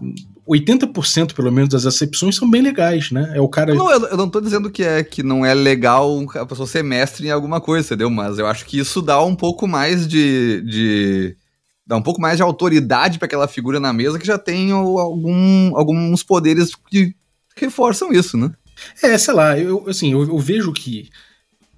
80% 0.52 1.34
pelo 1.34 1.50
menos 1.50 1.70
das 1.70 1.86
acepções 1.86 2.36
são 2.36 2.50
bem 2.50 2.62
legais, 2.62 3.10
né? 3.10 3.32
É 3.34 3.40
o 3.40 3.48
cara. 3.48 3.74
Não, 3.74 3.90
eu, 3.90 4.06
eu 4.06 4.16
não 4.16 4.28
tô 4.28 4.40
dizendo 4.40 4.70
que 4.70 4.82
é 4.82 5.02
que 5.02 5.22
não 5.22 5.44
é 5.44 5.54
legal 5.54 6.24
a 6.34 6.46
pessoa 6.46 6.66
ser 6.66 6.84
mestre 6.84 7.26
em 7.26 7.30
alguma 7.30 7.60
coisa, 7.60 7.86
entendeu? 7.86 8.10
Mas 8.10 8.38
eu 8.38 8.46
acho 8.46 8.66
que 8.66 8.78
isso 8.78 9.00
dá 9.00 9.22
um 9.22 9.34
pouco 9.34 9.66
mais 9.66 10.06
de. 10.06 10.60
de 10.62 11.36
dá 11.86 11.96
um 11.96 12.02
pouco 12.02 12.20
mais 12.20 12.36
de 12.36 12.42
autoridade 12.42 13.18
para 13.18 13.26
aquela 13.26 13.48
figura 13.48 13.80
na 13.80 13.92
mesa 13.92 14.18
que 14.18 14.26
já 14.26 14.38
tem 14.38 14.70
algum, 14.70 15.76
alguns 15.76 16.22
poderes 16.22 16.72
que 16.88 17.14
reforçam 17.56 18.12
isso, 18.12 18.36
né? 18.36 18.52
É, 19.02 19.16
sei 19.18 19.34
lá, 19.34 19.58
eu, 19.58 19.84
assim, 19.88 20.12
eu, 20.12 20.22
eu 20.22 20.38
vejo 20.38 20.72
que 20.72 21.08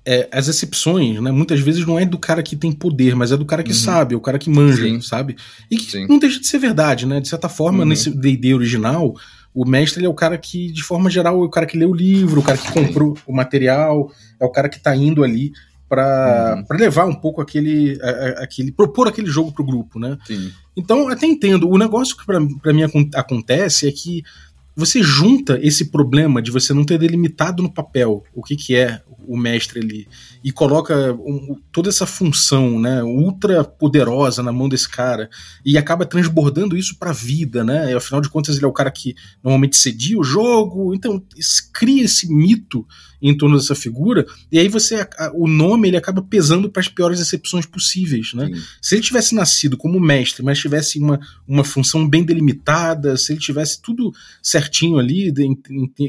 é, 0.07 0.29
as 0.31 0.49
exceções, 0.49 1.21
né, 1.21 1.31
muitas 1.31 1.61
vezes 1.61 1.87
não 1.87 1.99
é 1.99 2.05
do 2.05 2.19
cara 2.19 2.43
que 2.43 2.55
tem 2.55 2.71
poder, 2.71 3.15
mas 3.15 3.33
é 3.33 3.37
do 3.37 3.47
cara 3.47 3.63
que 3.63 3.71
uhum. 3.71 3.77
sabe, 3.77 4.15
é 4.15 4.17
o 4.17 4.21
cara 4.21 4.39
que 4.39 4.51
manja, 4.51 4.85
Sim. 4.85 5.01
sabe? 5.01 5.37
E 5.71 5.77
que 5.77 5.93
Sim. 5.93 6.07
não 6.07 6.19
deixa 6.19 6.39
de 6.39 6.47
ser 6.47 6.59
verdade, 6.59 7.07
né? 7.07 7.21
De 7.21 7.29
certa 7.29 7.49
forma, 7.49 7.81
uhum. 7.81 7.85
nesse 7.87 8.11
D&D 8.11 8.55
original, 8.55 9.15
o 9.55 9.65
mestre 9.65 10.05
é 10.05 10.09
o 10.09 10.15
cara 10.15 10.37
que, 10.37 10.71
de 10.71 10.83
forma 10.83 11.09
geral, 11.09 11.41
é 11.43 11.45
o 11.47 11.51
cara 11.51 11.67
que 11.67 11.79
lê 11.79 11.87
o 11.87 11.95
livro, 11.95 12.41
o 12.41 12.45
cara 12.45 12.59
que 12.59 12.71
comprou 12.73 13.17
o 13.27 13.33
material, 13.33 14.11
é 14.39 14.45
o 14.45 14.51
cara 14.51 14.69
que 14.69 14.81
tá 14.81 14.95
indo 14.95 15.25
ali 15.25 15.53
para 15.89 16.65
uhum. 16.71 16.77
levar 16.77 17.07
um 17.07 17.15
pouco 17.15 17.41
aquele, 17.41 17.99
aquele. 18.39 18.73
propor 18.73 19.07
aquele 19.07 19.29
jogo 19.29 19.53
pro 19.53 19.65
grupo, 19.65 19.99
né? 19.99 20.19
Sim. 20.27 20.51
Então, 20.77 21.09
até 21.09 21.27
entendo. 21.27 21.71
O 21.71 21.79
negócio 21.79 22.17
que 22.17 22.25
para 22.25 22.73
mim 22.73 22.83
acontece 23.15 23.87
é 23.87 23.93
que 23.93 24.25
você 24.77 25.03
junta 25.03 25.59
esse 25.63 25.87
problema 25.87 26.43
de 26.43 26.51
você 26.51 26.73
não 26.73 26.85
ter 26.85 26.99
delimitado 26.99 27.63
no 27.63 27.73
papel 27.73 28.25
o 28.35 28.43
que, 28.43 28.57
que 28.57 28.75
é 28.75 29.03
o 29.27 29.37
mestre 29.37 29.81
ali 29.81 30.07
e 30.43 30.53
coloca 30.53 31.13
um, 31.15 31.59
toda 31.73 31.89
essa 31.89 32.07
função, 32.07 32.79
né, 32.79 33.03
ultra 33.03 33.65
poderosa 33.65 34.43
na 34.43 34.53
mão 34.53 34.69
desse 34.69 34.89
cara 34.89 35.31
e 35.65 35.79
acaba 35.79 36.05
transbordando 36.05 36.77
isso 36.77 36.99
para 36.99 37.11
a 37.11 37.15
vida, 37.15 37.65
né? 37.65 37.91
E, 37.91 37.95
afinal 37.95 38.21
de 38.21 38.29
contas 38.29 38.57
ele 38.57 38.65
é 38.65 38.69
o 38.69 38.73
cara 38.73 38.91
que 38.91 39.15
normalmente 39.43 39.77
cedia 39.77 40.19
o 40.19 40.25
jogo, 40.25 40.95
então 40.95 41.23
cria 41.73 42.05
esse 42.05 42.31
mito 42.31 42.87
em 43.23 43.35
torno 43.35 43.57
dessa 43.57 43.75
figura 43.75 44.27
e 44.53 44.59
aí 44.59 44.69
você 44.69 45.07
o 45.33 45.49
nome 45.49 45.89
ele 45.89 45.97
acaba 45.97 46.21
pesando 46.21 46.69
para 46.69 46.81
as 46.81 46.89
piores 46.89 47.21
exceções 47.21 47.65
possíveis, 47.65 48.35
né? 48.35 48.47
Sim. 48.47 48.63
Se 48.83 48.95
ele 48.95 49.03
tivesse 49.03 49.35
nascido 49.35 49.79
como 49.79 49.99
mestre, 49.99 50.43
mas 50.43 50.59
tivesse 50.59 50.99
uma, 50.99 51.19
uma 51.49 51.65
função 51.65 52.07
bem 52.07 52.23
delimitada, 52.23 53.17
se 53.17 53.33
ele 53.33 53.41
tivesse 53.41 53.81
tudo 53.81 54.13
certinho 54.65 54.99
ali 54.99 55.33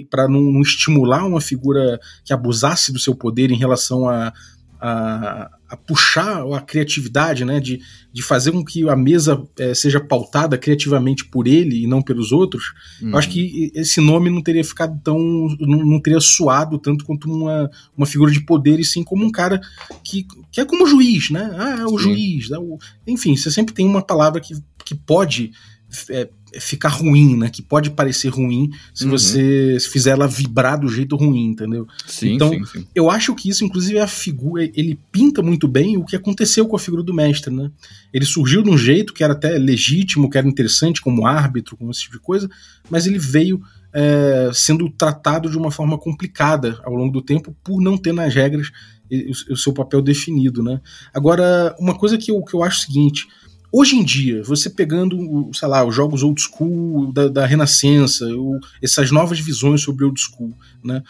para 0.09 0.27
não, 0.27 0.41
não 0.41 0.61
estimular 0.61 1.25
uma 1.25 1.41
figura 1.41 1.99
que 2.23 2.33
abusasse 2.33 2.91
do 2.91 2.99
seu 2.99 3.15
poder 3.15 3.51
em 3.51 3.57
relação 3.57 4.09
a, 4.09 4.33
a, 4.79 5.49
a 5.67 5.77
puxar 5.77 6.43
a 6.53 6.61
criatividade, 6.61 7.43
né, 7.43 7.59
de, 7.59 7.79
de 8.13 8.21
fazer 8.21 8.51
com 8.51 8.63
que 8.63 8.87
a 8.87 8.95
mesa 8.95 9.41
é, 9.57 9.73
seja 9.73 9.99
pautada 9.99 10.57
criativamente 10.57 11.25
por 11.25 11.47
ele 11.47 11.83
e 11.83 11.87
não 11.87 12.01
pelos 12.01 12.31
outros, 12.31 12.73
uhum. 13.01 13.09
eu 13.09 13.17
acho 13.17 13.29
que 13.29 13.71
esse 13.73 13.99
nome 13.99 14.29
não 14.29 14.41
teria 14.41 14.63
ficado 14.63 14.99
tão. 15.03 15.17
não, 15.59 15.85
não, 15.85 15.99
teria 15.99 16.19
suado 16.19 16.77
tanto 16.77 17.05
quanto 17.05 17.31
uma, 17.31 17.69
uma 17.97 18.05
figura 18.05 18.31
de 18.31 18.41
poder, 18.41 18.79
e 18.79 18.85
sim 18.85 19.03
como 19.03 19.25
um 19.25 19.31
cara 19.31 19.59
que, 20.03 20.25
que 20.51 20.61
é 20.61 20.65
como 20.65 20.87
juiz, 20.87 21.29
né? 21.29 21.49
Ah, 21.57 21.81
é 21.81 21.85
o 21.85 21.97
sim. 21.97 22.03
juiz. 22.03 22.51
É 22.51 22.59
o, 22.59 22.77
enfim, 23.07 23.35
você 23.35 23.49
sempre 23.49 23.73
tem 23.73 23.87
uma 23.87 24.01
palavra 24.01 24.39
que, 24.39 24.53
que 24.83 24.93
pode. 24.93 25.51
É, 26.09 26.29
ficar 26.59 26.89
ruim, 26.89 27.37
né? 27.37 27.49
Que 27.49 27.61
pode 27.61 27.89
parecer 27.89 28.29
ruim 28.29 28.71
se 28.93 29.05
uhum. 29.05 29.11
você 29.11 29.77
fizer 29.91 30.11
ela 30.11 30.27
vibrar 30.27 30.79
do 30.79 30.87
jeito 30.87 31.15
ruim, 31.15 31.45
entendeu? 31.45 31.87
Sim, 32.05 32.33
então, 32.33 32.49
sim, 32.49 32.65
sim. 32.65 32.87
eu 32.93 33.09
acho 33.09 33.33
que 33.35 33.49
isso, 33.49 33.63
inclusive, 33.63 33.97
é 33.97 34.01
a 34.01 34.07
figura. 34.07 34.63
Ele 34.63 34.99
pinta 35.11 35.41
muito 35.41 35.67
bem 35.67 35.97
o 35.97 36.05
que 36.05 36.15
aconteceu 36.15 36.67
com 36.67 36.75
a 36.75 36.79
figura 36.79 37.03
do 37.03 37.13
mestre, 37.13 37.53
né? 37.53 37.71
Ele 38.13 38.25
surgiu 38.25 38.61
de 38.61 38.69
um 38.69 38.77
jeito 38.77 39.13
que 39.13 39.23
era 39.23 39.33
até 39.33 39.57
legítimo, 39.57 40.29
que 40.29 40.37
era 40.37 40.47
interessante 40.47 41.01
como 41.01 41.25
árbitro, 41.25 41.77
como 41.77 41.91
esse 41.91 42.01
tipo 42.01 42.13
de 42.13 42.21
coisa, 42.21 42.49
mas 42.89 43.05
ele 43.05 43.19
veio 43.19 43.61
é, 43.93 44.51
sendo 44.53 44.89
tratado 44.89 45.49
de 45.49 45.57
uma 45.57 45.71
forma 45.71 45.97
complicada 45.97 46.79
ao 46.83 46.93
longo 46.93 47.13
do 47.13 47.21
tempo 47.21 47.55
por 47.63 47.81
não 47.81 47.97
ter 47.97 48.13
nas 48.13 48.33
regras 48.33 48.71
o 49.49 49.55
seu 49.55 49.71
papel 49.71 50.01
definido, 50.01 50.63
né? 50.63 50.81
Agora, 51.13 51.75
uma 51.79 51.93
coisa 51.95 52.17
que 52.17 52.31
eu, 52.31 52.41
que 52.43 52.55
eu 52.55 52.63
acho 52.63 52.79
o 52.79 52.81
seguinte 52.81 53.27
Hoje 53.77 53.97
em 53.97 54.05
dia, 54.05 54.41
você 54.41 54.69
pegando, 54.69 55.17
sei 55.53 55.67
lá, 55.67 55.83
os 55.83 55.93
jogos 55.93 56.23
old 56.23 56.41
school 56.41 57.11
da, 57.11 57.27
da 57.27 57.45
Renascença, 57.45 58.25
ou 58.25 58.57
essas 58.81 59.11
novas 59.11 59.37
visões 59.37 59.81
sobre 59.81 60.05
old 60.05 60.17
school, 60.17 60.53
né? 60.81 61.03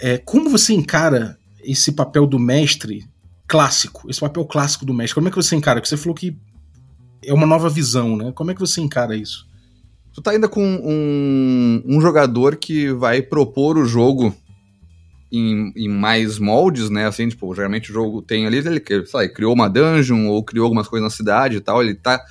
É, 0.00 0.16
como 0.16 0.48
você 0.48 0.72
encara 0.72 1.36
esse 1.62 1.92
papel 1.92 2.26
do 2.26 2.38
mestre 2.38 3.06
clássico, 3.46 4.08
esse 4.08 4.18
papel 4.18 4.46
clássico 4.46 4.86
do 4.86 4.94
mestre? 4.94 5.14
Como 5.16 5.28
é 5.28 5.30
que 5.30 5.36
você 5.36 5.56
encara? 5.56 5.78
Porque 5.78 5.90
você 5.90 5.98
falou 5.98 6.14
que 6.14 6.34
é 7.22 7.34
uma 7.34 7.46
nova 7.46 7.68
visão, 7.68 8.16
né? 8.16 8.32
Como 8.32 8.50
é 8.50 8.54
que 8.54 8.60
você 8.60 8.80
encara 8.80 9.14
isso? 9.14 9.46
Tu 10.14 10.22
tá 10.22 10.30
ainda 10.30 10.48
com 10.48 10.64
um, 10.64 11.82
um 11.84 12.00
jogador 12.00 12.56
que 12.56 12.94
vai 12.94 13.20
propor 13.20 13.76
o 13.76 13.84
jogo 13.84 14.34
em, 15.36 15.72
em, 15.76 15.88
mais 15.88 16.38
moldes, 16.38 16.90
né? 16.90 17.06
Assim, 17.06 17.28
tipo, 17.28 17.54
geralmente 17.54 17.90
o 17.90 17.94
jogo 17.94 18.22
tem 18.22 18.46
ali, 18.46 18.58
ele, 18.58 18.82
sei 18.86 19.04
lá, 19.12 19.24
ele 19.24 19.32
criou 19.32 19.52
uma 19.52 19.68
dungeon 19.68 20.26
ou 20.26 20.42
criou 20.42 20.64
algumas 20.64 20.88
coisas 20.88 21.04
na 21.04 21.14
cidade 21.14 21.56
e 21.56 21.60
tal. 21.60 21.82
Ele 21.82 21.94
tá. 21.94 22.22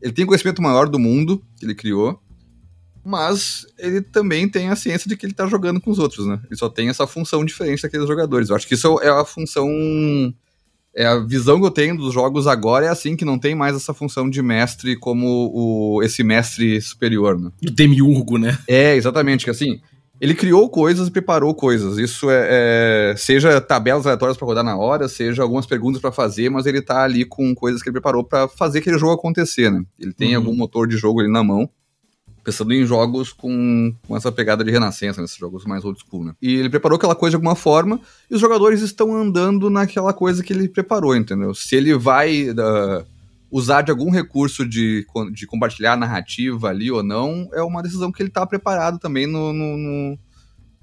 Ele 0.00 0.12
tem 0.12 0.26
conhecimento 0.26 0.62
maior 0.62 0.88
do 0.88 0.98
mundo 0.98 1.42
que 1.58 1.64
ele 1.64 1.74
criou. 1.74 2.20
Mas 3.08 3.64
ele 3.78 4.00
também 4.00 4.48
tem 4.48 4.68
a 4.68 4.74
ciência 4.74 5.08
de 5.08 5.16
que 5.16 5.24
ele 5.24 5.32
tá 5.32 5.46
jogando 5.46 5.80
com 5.80 5.92
os 5.92 5.98
outros, 6.00 6.26
né? 6.26 6.40
Ele 6.46 6.56
só 6.56 6.68
tem 6.68 6.88
essa 6.88 7.06
função 7.06 7.44
diferente 7.44 7.82
daqueles 7.82 8.08
jogadores. 8.08 8.50
Eu 8.50 8.56
acho 8.56 8.66
que 8.66 8.74
isso 8.74 9.00
é 9.00 9.08
a 9.08 9.24
função. 9.24 9.68
É 10.92 11.06
a 11.06 11.18
visão 11.18 11.60
que 11.60 11.66
eu 11.66 11.70
tenho 11.70 11.96
dos 11.96 12.12
jogos 12.12 12.48
agora 12.48 12.86
é 12.86 12.88
assim, 12.88 13.14
que 13.14 13.24
não 13.24 13.38
tem 13.38 13.54
mais 13.54 13.76
essa 13.76 13.94
função 13.94 14.28
de 14.28 14.42
mestre 14.42 14.96
como 14.96 15.52
o, 15.54 16.02
esse 16.02 16.24
mestre 16.24 16.80
superior, 16.80 17.38
né? 17.38 17.52
O 17.62 17.70
demiurgo, 17.70 18.38
né? 18.38 18.58
É, 18.66 18.96
exatamente, 18.96 19.44
que 19.44 19.50
assim, 19.50 19.80
ele 20.20 20.34
criou 20.34 20.68
coisas 20.68 21.08
e 21.08 21.10
preparou 21.10 21.54
coisas. 21.54 21.98
Isso 21.98 22.30
é, 22.30 23.12
é 23.12 23.14
seja 23.16 23.60
tabelas 23.60 24.06
aleatórias 24.06 24.36
para 24.36 24.46
rodar 24.46 24.64
na 24.64 24.76
hora, 24.76 25.08
seja 25.08 25.42
algumas 25.42 25.66
perguntas 25.66 26.00
para 26.00 26.12
fazer, 26.12 26.50
mas 26.50 26.66
ele 26.66 26.80
tá 26.80 27.02
ali 27.02 27.24
com 27.24 27.54
coisas 27.54 27.82
que 27.82 27.88
ele 27.88 27.94
preparou 27.94 28.24
para 28.24 28.48
fazer 28.48 28.78
aquele 28.78 28.98
jogo 28.98 29.12
acontecer, 29.12 29.70
né? 29.70 29.84
Ele 29.98 30.12
tem 30.12 30.36
uhum. 30.36 30.42
algum 30.42 30.56
motor 30.56 30.88
de 30.88 30.96
jogo 30.96 31.20
ali 31.20 31.30
na 31.30 31.44
mão, 31.44 31.68
pensando 32.42 32.72
em 32.72 32.86
jogos 32.86 33.32
com, 33.32 33.92
com 34.06 34.16
essa 34.16 34.32
pegada 34.32 34.64
de 34.64 34.70
renascença, 34.70 35.20
nesses 35.20 35.36
jogos 35.36 35.64
mais 35.64 35.84
old 35.84 35.98
school, 35.98 36.24
né? 36.24 36.32
E 36.40 36.54
ele 36.54 36.70
preparou 36.70 36.96
aquela 36.96 37.14
coisa 37.14 37.32
de 37.32 37.36
alguma 37.36 37.56
forma, 37.56 38.00
e 38.30 38.34
os 38.34 38.40
jogadores 38.40 38.80
estão 38.80 39.14
andando 39.14 39.68
naquela 39.68 40.12
coisa 40.12 40.42
que 40.42 40.52
ele 40.52 40.68
preparou, 40.68 41.14
entendeu? 41.14 41.54
Se 41.54 41.76
ele 41.76 41.94
vai 41.94 42.50
uh, 42.50 43.04
usar 43.56 43.80
de 43.80 43.90
algum 43.90 44.10
recurso 44.10 44.68
de, 44.68 45.06
de 45.32 45.46
compartilhar 45.46 45.94
a 45.94 45.96
narrativa 45.96 46.68
ali 46.68 46.90
ou 46.90 47.02
não, 47.02 47.48
é 47.54 47.62
uma 47.62 47.82
decisão 47.82 48.12
que 48.12 48.22
ele 48.22 48.28
está 48.28 48.44
preparado 48.44 48.98
também 48.98 49.26
no, 49.26 49.50
no, 49.50 49.78
no, 49.78 50.18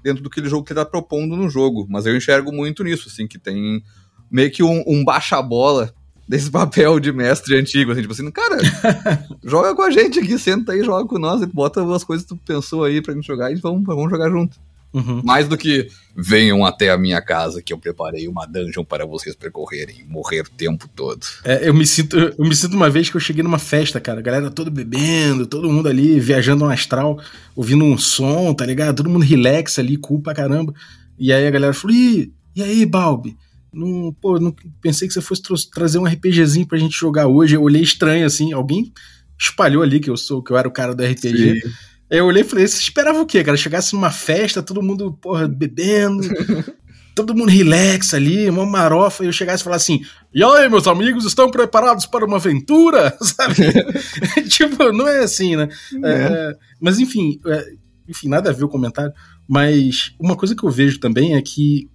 dentro 0.02 0.24
do 0.24 0.28
que 0.28 0.40
ele 0.40 0.48
jogo 0.48 0.64
que 0.64 0.72
ele 0.72 0.80
tá 0.80 0.84
propondo 0.84 1.36
no 1.36 1.48
jogo. 1.48 1.86
Mas 1.88 2.04
eu 2.04 2.16
enxergo 2.16 2.52
muito 2.52 2.82
nisso, 2.82 3.08
assim, 3.08 3.28
que 3.28 3.38
tem 3.38 3.80
meio 4.28 4.50
que 4.50 4.64
um, 4.64 4.82
um 4.88 5.04
baixa-bola 5.04 5.94
desse 6.28 6.50
papel 6.52 6.98
de 6.98 7.12
mestre 7.12 7.56
antigo, 7.56 7.92
assim, 7.92 8.00
tipo 8.00 8.12
assim, 8.12 8.28
cara, 8.32 8.58
joga 9.44 9.72
com 9.76 9.82
a 9.82 9.90
gente 9.92 10.18
aqui, 10.18 10.36
senta 10.36 10.72
aí, 10.72 10.82
joga 10.82 11.08
com 11.08 11.16
nós, 11.16 11.44
bota 11.44 11.80
as 11.94 12.02
coisas 12.02 12.26
que 12.26 12.34
tu 12.34 12.40
pensou 12.44 12.82
aí 12.82 13.00
pra 13.00 13.14
gente 13.14 13.26
jogar 13.26 13.52
e 13.52 13.54
vamos, 13.54 13.84
vamos 13.84 14.10
jogar 14.10 14.28
junto. 14.30 14.58
Uhum. 14.94 15.20
Mais 15.24 15.48
do 15.48 15.58
que 15.58 15.88
venham 16.16 16.64
até 16.64 16.90
a 16.90 16.96
minha 16.96 17.20
casa 17.20 17.60
que 17.60 17.72
eu 17.72 17.78
preparei 17.78 18.28
uma 18.28 18.46
dungeon 18.46 18.84
para 18.84 19.04
vocês 19.04 19.34
percorrerem 19.34 20.00
e 20.00 20.04
morrer 20.04 20.42
o 20.42 20.50
tempo 20.50 20.88
todo. 20.94 21.26
É, 21.44 21.68
eu 21.68 21.74
me 21.74 21.84
sinto, 21.84 22.16
eu 22.16 22.44
me 22.44 22.54
sinto 22.54 22.76
uma 22.76 22.88
vez 22.88 23.10
que 23.10 23.16
eu 23.16 23.20
cheguei 23.20 23.42
numa 23.42 23.58
festa, 23.58 24.00
cara, 24.00 24.20
a 24.20 24.22
galera 24.22 24.50
toda 24.52 24.70
bebendo, 24.70 25.46
todo 25.46 25.68
mundo 25.68 25.88
ali 25.88 26.20
viajando 26.20 26.64
no 26.64 26.70
astral, 26.70 27.18
ouvindo 27.56 27.84
um 27.84 27.98
som, 27.98 28.54
tá 28.54 28.64
ligado? 28.64 28.96
Todo 28.96 29.10
mundo 29.10 29.24
relax 29.24 29.80
ali, 29.80 29.96
cool 29.96 30.22
pra 30.22 30.32
caramba. 30.32 30.72
E 31.18 31.32
aí 31.32 31.44
a 31.44 31.50
galera 31.50 31.74
falou: 31.74 31.96
"E, 31.96 32.32
e 32.54 32.62
aí, 32.62 32.86
Balbi? 32.86 33.36
Não, 33.72 34.14
pô, 34.20 34.38
não 34.38 34.54
pensei 34.80 35.08
que 35.08 35.14
você 35.14 35.20
fosse 35.20 35.42
trazer 35.68 35.98
um 35.98 36.06
RPGzinho 36.06 36.66
pra 36.66 36.78
gente 36.78 36.96
jogar 36.96 37.26
hoje. 37.26 37.56
Eu 37.56 37.62
olhei 37.62 37.82
estranho 37.82 38.24
assim, 38.24 38.52
alguém 38.52 38.92
espalhou 39.36 39.82
ali 39.82 39.98
que 39.98 40.08
eu 40.08 40.16
sou, 40.16 40.40
que 40.40 40.52
eu 40.52 40.56
era 40.56 40.68
o 40.68 40.72
cara 40.72 40.94
do 40.94 41.02
RPG. 41.02 41.60
Sim. 41.60 41.72
Eu 42.16 42.26
olhei 42.26 42.42
e 42.42 42.46
falei, 42.46 42.66
você 42.66 42.78
esperava 42.78 43.20
o 43.20 43.26
quê, 43.26 43.42
cara? 43.42 43.56
Chegasse 43.56 43.94
numa 43.94 44.10
festa, 44.10 44.62
todo 44.62 44.82
mundo, 44.82 45.12
porra, 45.20 45.48
bebendo, 45.48 46.22
todo 47.14 47.34
mundo 47.34 47.48
relax 47.48 48.12
ali, 48.12 48.48
uma 48.50 48.66
marofa, 48.66 49.22
e 49.22 49.26
eu 49.26 49.32
chegasse 49.32 49.62
e 49.62 49.64
falasse 49.64 49.92
assim, 49.92 50.04
e 50.34 50.42
aí, 50.42 50.68
meus 50.68 50.86
amigos, 50.86 51.24
estão 51.24 51.50
preparados 51.50 52.06
para 52.06 52.24
uma 52.24 52.36
aventura? 52.36 53.16
Sabe? 53.22 53.72
tipo, 54.48 54.92
não 54.92 55.08
é 55.08 55.20
assim, 55.20 55.56
né? 55.56 55.68
É. 56.02 56.10
É, 56.10 56.56
mas 56.80 56.98
enfim, 56.98 57.40
é, 57.46 57.72
enfim, 58.08 58.28
nada 58.28 58.50
a 58.50 58.52
ver 58.52 58.64
o 58.64 58.68
comentário, 58.68 59.12
mas 59.48 60.14
uma 60.18 60.36
coisa 60.36 60.54
que 60.54 60.64
eu 60.64 60.70
vejo 60.70 60.98
também 60.98 61.34
é 61.34 61.42
que 61.42 61.88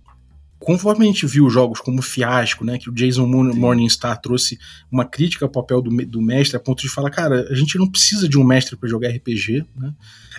conforme 0.59 1.05
a 1.05 1.07
gente 1.07 1.25
viu 1.25 1.49
jogos 1.49 1.79
como 1.79 2.01
Fiasco, 2.01 2.65
né, 2.65 2.77
que 2.77 2.89
o 2.89 2.93
Jason 2.93 3.25
Morningstar 3.25 4.19
trouxe 4.19 4.59
uma 4.91 5.05
crítica 5.05 5.45
ao 5.45 5.49
papel 5.49 5.81
do, 5.81 5.89
do, 6.05 6.21
mestre 6.21 6.57
a 6.57 6.59
ponto 6.59 6.81
de 6.81 6.89
falar, 6.89 7.09
cara, 7.09 7.47
a 7.49 7.55
gente 7.55 7.77
não 7.77 7.89
precisa 7.89 8.27
de 8.27 8.37
um 8.37 8.43
mestre 8.43 8.75
para 8.75 8.89
jogar 8.89 9.09
RPG, 9.09 9.65
né, 9.75 9.93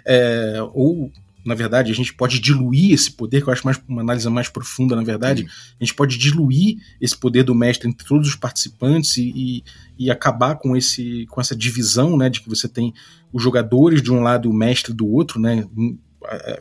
é, 0.06 0.58
ou 0.74 1.10
na 1.42 1.54
verdade, 1.54 1.90
a 1.90 1.94
gente 1.94 2.12
pode 2.12 2.38
diluir 2.38 2.92
esse 2.92 3.10
poder, 3.10 3.42
que 3.42 3.48
eu 3.48 3.52
acho 3.52 3.64
mais 3.64 3.80
uma 3.88 4.02
análise 4.02 4.28
mais 4.28 4.48
profunda, 4.48 4.94
na 4.94 5.02
verdade, 5.02 5.46
a 5.80 5.84
gente 5.84 5.94
pode 5.94 6.18
diluir 6.18 6.76
esse 7.00 7.16
poder 7.16 7.44
do 7.44 7.54
mestre 7.54 7.88
entre 7.88 8.06
todos 8.06 8.28
os 8.28 8.36
participantes 8.36 9.16
e, 9.16 9.32
e, 9.34 9.64
e, 9.98 10.10
acabar 10.10 10.56
com, 10.56 10.76
esse, 10.76 11.26
com 11.30 11.40
essa 11.40 11.56
divisão, 11.56 12.16
né, 12.16 12.28
de 12.28 12.42
que 12.42 12.48
você 12.48 12.68
tem 12.68 12.92
os 13.32 13.42
jogadores 13.42 14.02
de 14.02 14.12
um 14.12 14.20
lado 14.20 14.46
e 14.46 14.50
o 14.50 14.54
mestre 14.54 14.92
do 14.92 15.08
outro, 15.08 15.40
né, 15.40 15.66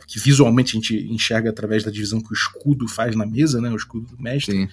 que 0.06 0.18
visualmente 0.18 0.76
a 0.76 0.80
gente 0.80 1.12
enxerga 1.12 1.50
através 1.50 1.84
da 1.84 1.90
divisão 1.90 2.20
que 2.20 2.32
o 2.32 2.34
escudo 2.34 2.88
faz 2.88 3.14
na 3.14 3.26
mesa, 3.26 3.60
né, 3.60 3.70
o 3.70 3.76
escudo 3.76 4.06
do 4.06 4.22
mestre. 4.22 4.68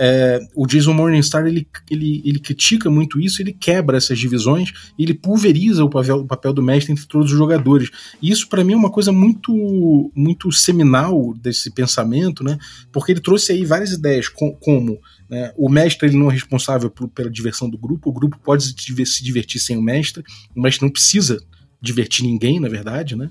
É, 0.00 0.38
o 0.54 0.64
Jason 0.64 0.92
Morningstar 0.92 1.44
ele, 1.44 1.66
ele, 1.90 2.22
ele 2.24 2.38
critica 2.38 2.88
muito 2.88 3.20
isso, 3.20 3.42
ele 3.42 3.52
quebra 3.52 3.96
essas 3.96 4.16
divisões 4.16 4.72
ele 4.96 5.12
pulveriza 5.12 5.84
o 5.84 5.90
papel, 5.90 6.18
o 6.18 6.24
papel 6.24 6.52
do 6.52 6.62
mestre 6.62 6.92
entre 6.92 7.04
todos 7.04 7.32
os 7.32 7.36
jogadores. 7.36 7.90
E 8.22 8.30
isso 8.30 8.48
para 8.48 8.62
mim 8.62 8.74
é 8.74 8.76
uma 8.76 8.92
coisa 8.92 9.10
muito 9.10 10.12
muito 10.14 10.52
seminal 10.52 11.34
desse 11.34 11.72
pensamento, 11.72 12.44
né? 12.44 12.56
Porque 12.92 13.10
ele 13.10 13.20
trouxe 13.20 13.50
aí 13.50 13.64
várias 13.64 13.90
ideias 13.90 14.28
com, 14.28 14.52
como 14.52 15.00
né, 15.28 15.52
o 15.56 15.68
mestre 15.68 16.06
ele 16.06 16.16
não 16.16 16.30
é 16.30 16.34
responsável 16.34 16.88
por, 16.88 17.08
pela 17.08 17.28
diversão 17.28 17.68
do 17.68 17.76
grupo, 17.76 18.08
o 18.08 18.12
grupo 18.12 18.38
pode 18.38 18.62
se 18.62 19.24
divertir 19.24 19.60
sem 19.60 19.76
o 19.76 19.82
mestre, 19.82 20.22
o 20.54 20.62
mestre 20.62 20.86
não 20.86 20.92
precisa 20.92 21.42
divertir 21.82 22.24
ninguém, 22.24 22.60
na 22.60 22.68
verdade, 22.68 23.16
né? 23.16 23.30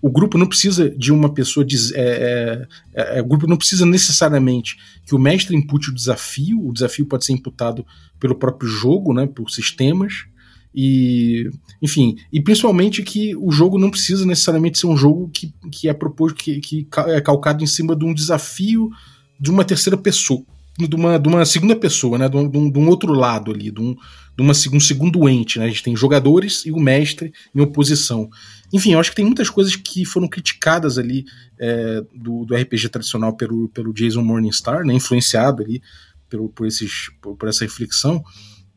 O 0.00 0.10
grupo 0.10 0.36
não 0.38 0.46
precisa 0.46 0.90
de 0.90 1.12
uma 1.12 1.32
pessoa. 1.32 1.64
De, 1.64 1.76
é, 1.94 2.66
é, 2.94 3.18
é, 3.18 3.22
o 3.22 3.26
grupo 3.26 3.46
não 3.46 3.56
precisa 3.56 3.86
necessariamente 3.86 4.76
que 5.04 5.14
o 5.14 5.18
mestre 5.18 5.56
impute 5.56 5.90
o 5.90 5.94
desafio. 5.94 6.66
O 6.66 6.72
desafio 6.72 7.06
pode 7.06 7.24
ser 7.24 7.32
imputado 7.32 7.84
pelo 8.20 8.34
próprio 8.34 8.68
jogo, 8.68 9.12
né, 9.12 9.26
por 9.26 9.50
sistemas. 9.50 10.26
E, 10.74 11.50
enfim, 11.80 12.16
e 12.30 12.38
principalmente 12.38 13.02
que 13.02 13.34
o 13.34 13.50
jogo 13.50 13.78
não 13.78 13.90
precisa 13.90 14.26
necessariamente 14.26 14.78
ser 14.78 14.86
um 14.86 14.96
jogo 14.96 15.30
que, 15.32 15.54
que 15.72 15.88
é 15.88 15.94
proposto, 15.94 16.36
que, 16.36 16.60
que 16.60 16.86
é 17.06 17.20
calcado 17.20 17.64
em 17.64 17.66
cima 17.66 17.96
de 17.96 18.04
um 18.04 18.12
desafio 18.12 18.90
de 19.40 19.50
uma 19.50 19.64
terceira 19.64 19.96
pessoa, 19.96 20.44
de 20.78 20.94
uma, 20.94 21.18
de 21.18 21.28
uma 21.28 21.44
segunda 21.44 21.74
pessoa, 21.74 22.18
né, 22.18 22.28
de 22.28 22.36
um, 22.36 22.70
de 22.70 22.78
um 22.78 22.88
outro 22.88 23.12
lado 23.12 23.50
ali, 23.50 23.70
de 23.70 23.80
um, 23.80 23.94
de 23.94 24.42
uma, 24.42 24.52
um 24.52 24.80
segundo 24.80 25.28
ente. 25.28 25.58
Né? 25.58 25.64
A 25.64 25.68
gente 25.68 25.82
tem 25.82 25.96
jogadores 25.96 26.66
e 26.66 26.70
o 26.70 26.78
mestre 26.78 27.32
em 27.54 27.60
oposição. 27.60 28.28
Enfim, 28.72 28.92
eu 28.92 29.00
acho 29.00 29.10
que 29.10 29.16
tem 29.16 29.24
muitas 29.24 29.48
coisas 29.48 29.74
que 29.74 30.04
foram 30.04 30.28
criticadas 30.28 30.98
ali 30.98 31.24
é, 31.58 32.02
do, 32.14 32.44
do, 32.44 32.54
RPG 32.54 32.90
tradicional 32.90 33.34
pelo, 33.34 33.68
pelo 33.70 33.94
Jason 33.94 34.22
Morningstar, 34.22 34.84
né, 34.84 34.92
influenciado 34.92 35.62
ali 35.62 35.80
pelo, 36.28 36.48
por, 36.50 36.66
esses, 36.66 37.10
por, 37.22 37.36
por, 37.36 37.48
essa 37.48 37.64
reflexão. 37.64 38.22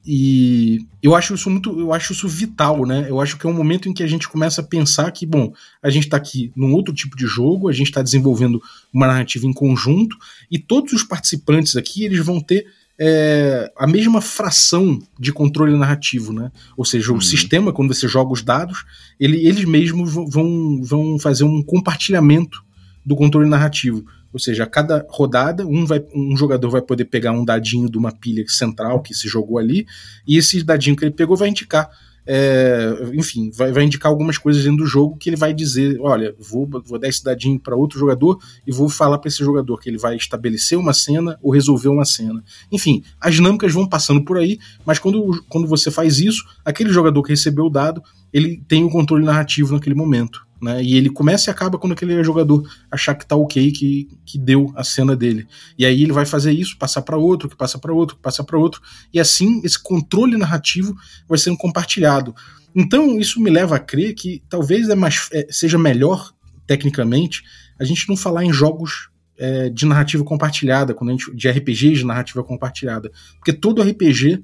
E 0.05 0.79
eu 1.03 1.13
acho 1.13 1.33
isso 1.33 1.49
muito, 1.49 1.77
eu 1.79 1.93
acho 1.93 2.13
isso 2.13 2.27
vital, 2.27 2.85
né? 2.85 3.05
Eu 3.09 3.19
acho 3.19 3.37
que 3.37 3.45
é 3.45 3.49
um 3.49 3.53
momento 3.53 3.89
em 3.89 3.93
que 3.93 4.01
a 4.01 4.07
gente 4.07 4.27
começa 4.27 4.61
a 4.61 4.63
pensar 4.63 5.11
que, 5.11 5.25
bom, 5.25 5.53
a 5.83 5.89
gente 5.89 6.05
está 6.05 6.17
aqui 6.17 6.51
num 6.55 6.73
outro 6.73 6.93
tipo 6.93 7.17
de 7.17 7.27
jogo, 7.27 7.67
a 7.67 7.73
gente 7.73 7.87
está 7.87 8.01
desenvolvendo 8.01 8.61
uma 8.93 9.07
narrativa 9.07 9.45
em 9.45 9.53
conjunto, 9.53 10.17
e 10.49 10.57
todos 10.57 10.93
os 10.93 11.03
participantes 11.03 11.75
aqui 11.75 12.05
eles 12.05 12.25
vão 12.25 12.39
ter 12.39 12.65
é, 12.99 13.71
a 13.77 13.87
mesma 13.87 14.19
fração 14.19 14.99
de 15.17 15.31
controle 15.31 15.77
narrativo, 15.77 16.33
né? 16.33 16.51
Ou 16.75 16.83
seja, 16.83 17.11
o 17.11 17.15
uhum. 17.15 17.21
sistema, 17.21 17.71
quando 17.71 17.93
você 17.93 18.07
joga 18.07 18.33
os 18.33 18.41
dados, 18.41 18.83
ele, 19.19 19.45
eles 19.45 19.63
mesmos 19.63 20.13
vão, 20.13 20.81
vão 20.83 21.19
fazer 21.19 21.43
um 21.43 21.63
compartilhamento 21.63 22.61
do 23.05 23.15
controle 23.15 23.49
narrativo. 23.49 24.05
Ou 24.31 24.39
seja, 24.39 24.63
a 24.63 24.67
cada 24.67 25.05
rodada, 25.09 25.65
um, 25.65 25.85
vai, 25.85 26.03
um 26.13 26.35
jogador 26.35 26.69
vai 26.69 26.81
poder 26.81 27.05
pegar 27.05 27.31
um 27.31 27.45
dadinho 27.45 27.89
de 27.89 27.97
uma 27.97 28.11
pilha 28.11 28.43
central 28.47 29.01
que 29.01 29.13
se 29.13 29.27
jogou 29.27 29.57
ali, 29.57 29.85
e 30.27 30.37
esse 30.37 30.63
dadinho 30.63 30.95
que 30.95 31.03
ele 31.03 31.11
pegou 31.11 31.35
vai 31.35 31.49
indicar 31.49 31.89
é, 32.31 33.09
enfim, 33.13 33.49
vai, 33.49 33.71
vai, 33.71 33.83
indicar 33.83 34.11
algumas 34.11 34.37
coisas 34.37 34.63
dentro 34.63 34.83
do 34.83 34.85
jogo 34.85 35.17
que 35.17 35.31
ele 35.31 35.35
vai 35.35 35.51
dizer: 35.51 35.97
olha, 35.99 36.35
vou, 36.37 36.69
vou 36.85 36.99
dar 36.99 37.07
esse 37.07 37.23
dadinho 37.23 37.59
para 37.59 37.75
outro 37.75 37.97
jogador 37.97 38.37
e 38.67 38.71
vou 38.71 38.87
falar 38.87 39.17
para 39.17 39.27
esse 39.27 39.39
jogador 39.39 39.79
que 39.79 39.89
ele 39.89 39.97
vai 39.97 40.15
estabelecer 40.15 40.77
uma 40.77 40.93
cena 40.93 41.39
ou 41.41 41.51
resolver 41.51 41.89
uma 41.89 42.05
cena. 42.05 42.43
Enfim, 42.71 43.03
as 43.19 43.33
dinâmicas 43.33 43.73
vão 43.73 43.87
passando 43.87 44.23
por 44.23 44.37
aí, 44.37 44.59
mas 44.85 44.99
quando, 44.99 45.43
quando 45.49 45.67
você 45.67 45.89
faz 45.89 46.19
isso, 46.19 46.43
aquele 46.63 46.91
jogador 46.91 47.23
que 47.23 47.31
recebeu 47.31 47.65
o 47.65 47.69
dado, 47.69 47.99
ele 48.31 48.61
tem 48.67 48.83
o 48.83 48.91
controle 48.91 49.25
narrativo 49.25 49.73
naquele 49.73 49.95
momento. 49.95 50.47
Né? 50.61 50.83
E 50.83 50.95
ele 50.97 51.09
começa 51.09 51.49
e 51.49 51.51
acaba 51.51 51.77
quando 51.77 51.93
aquele 51.93 52.23
jogador 52.23 52.67
achar 52.91 53.15
que 53.15 53.25
tá 53.25 53.35
ok, 53.35 53.71
que, 53.71 54.09
que 54.25 54.37
deu 54.37 54.71
a 54.75 54.83
cena 54.83 55.15
dele. 55.15 55.47
E 55.77 55.85
aí 55.85 56.03
ele 56.03 56.11
vai 56.11 56.25
fazer 56.25 56.51
isso, 56.51 56.77
passar 56.77 57.01
para 57.01 57.17
outro, 57.17 57.49
que 57.49 57.55
passa 57.55 57.79
para 57.79 57.93
outro, 57.93 58.15
que 58.15 58.21
passa 58.21 58.43
para 58.43 58.57
outro, 58.57 58.81
e 59.13 59.19
assim 59.19 59.61
esse 59.63 59.81
controle 59.81 60.37
narrativo 60.37 60.95
vai 61.27 61.37
sendo 61.37 61.57
compartilhado. 61.57 62.35
Então 62.75 63.19
isso 63.19 63.41
me 63.41 63.49
leva 63.49 63.75
a 63.77 63.79
crer 63.79 64.13
que 64.13 64.43
talvez 64.49 64.89
é 64.89 64.95
mais, 64.95 65.29
é, 65.31 65.47
seja 65.49 65.77
melhor 65.77 66.33
tecnicamente 66.67 67.43
a 67.79 67.83
gente 67.83 68.07
não 68.09 68.17
falar 68.17 68.43
em 68.43 68.51
jogos 68.51 69.09
é, 69.37 69.69
de 69.69 69.85
narrativa 69.85 70.23
compartilhada, 70.23 70.93
quando 70.93 71.11
a 71.11 71.13
gente, 71.13 71.33
de 71.33 71.49
RPGs 71.49 71.99
de 71.99 72.05
narrativa 72.05 72.43
compartilhada, 72.43 73.09
porque 73.37 73.53
todo 73.53 73.81
RPG 73.81 74.43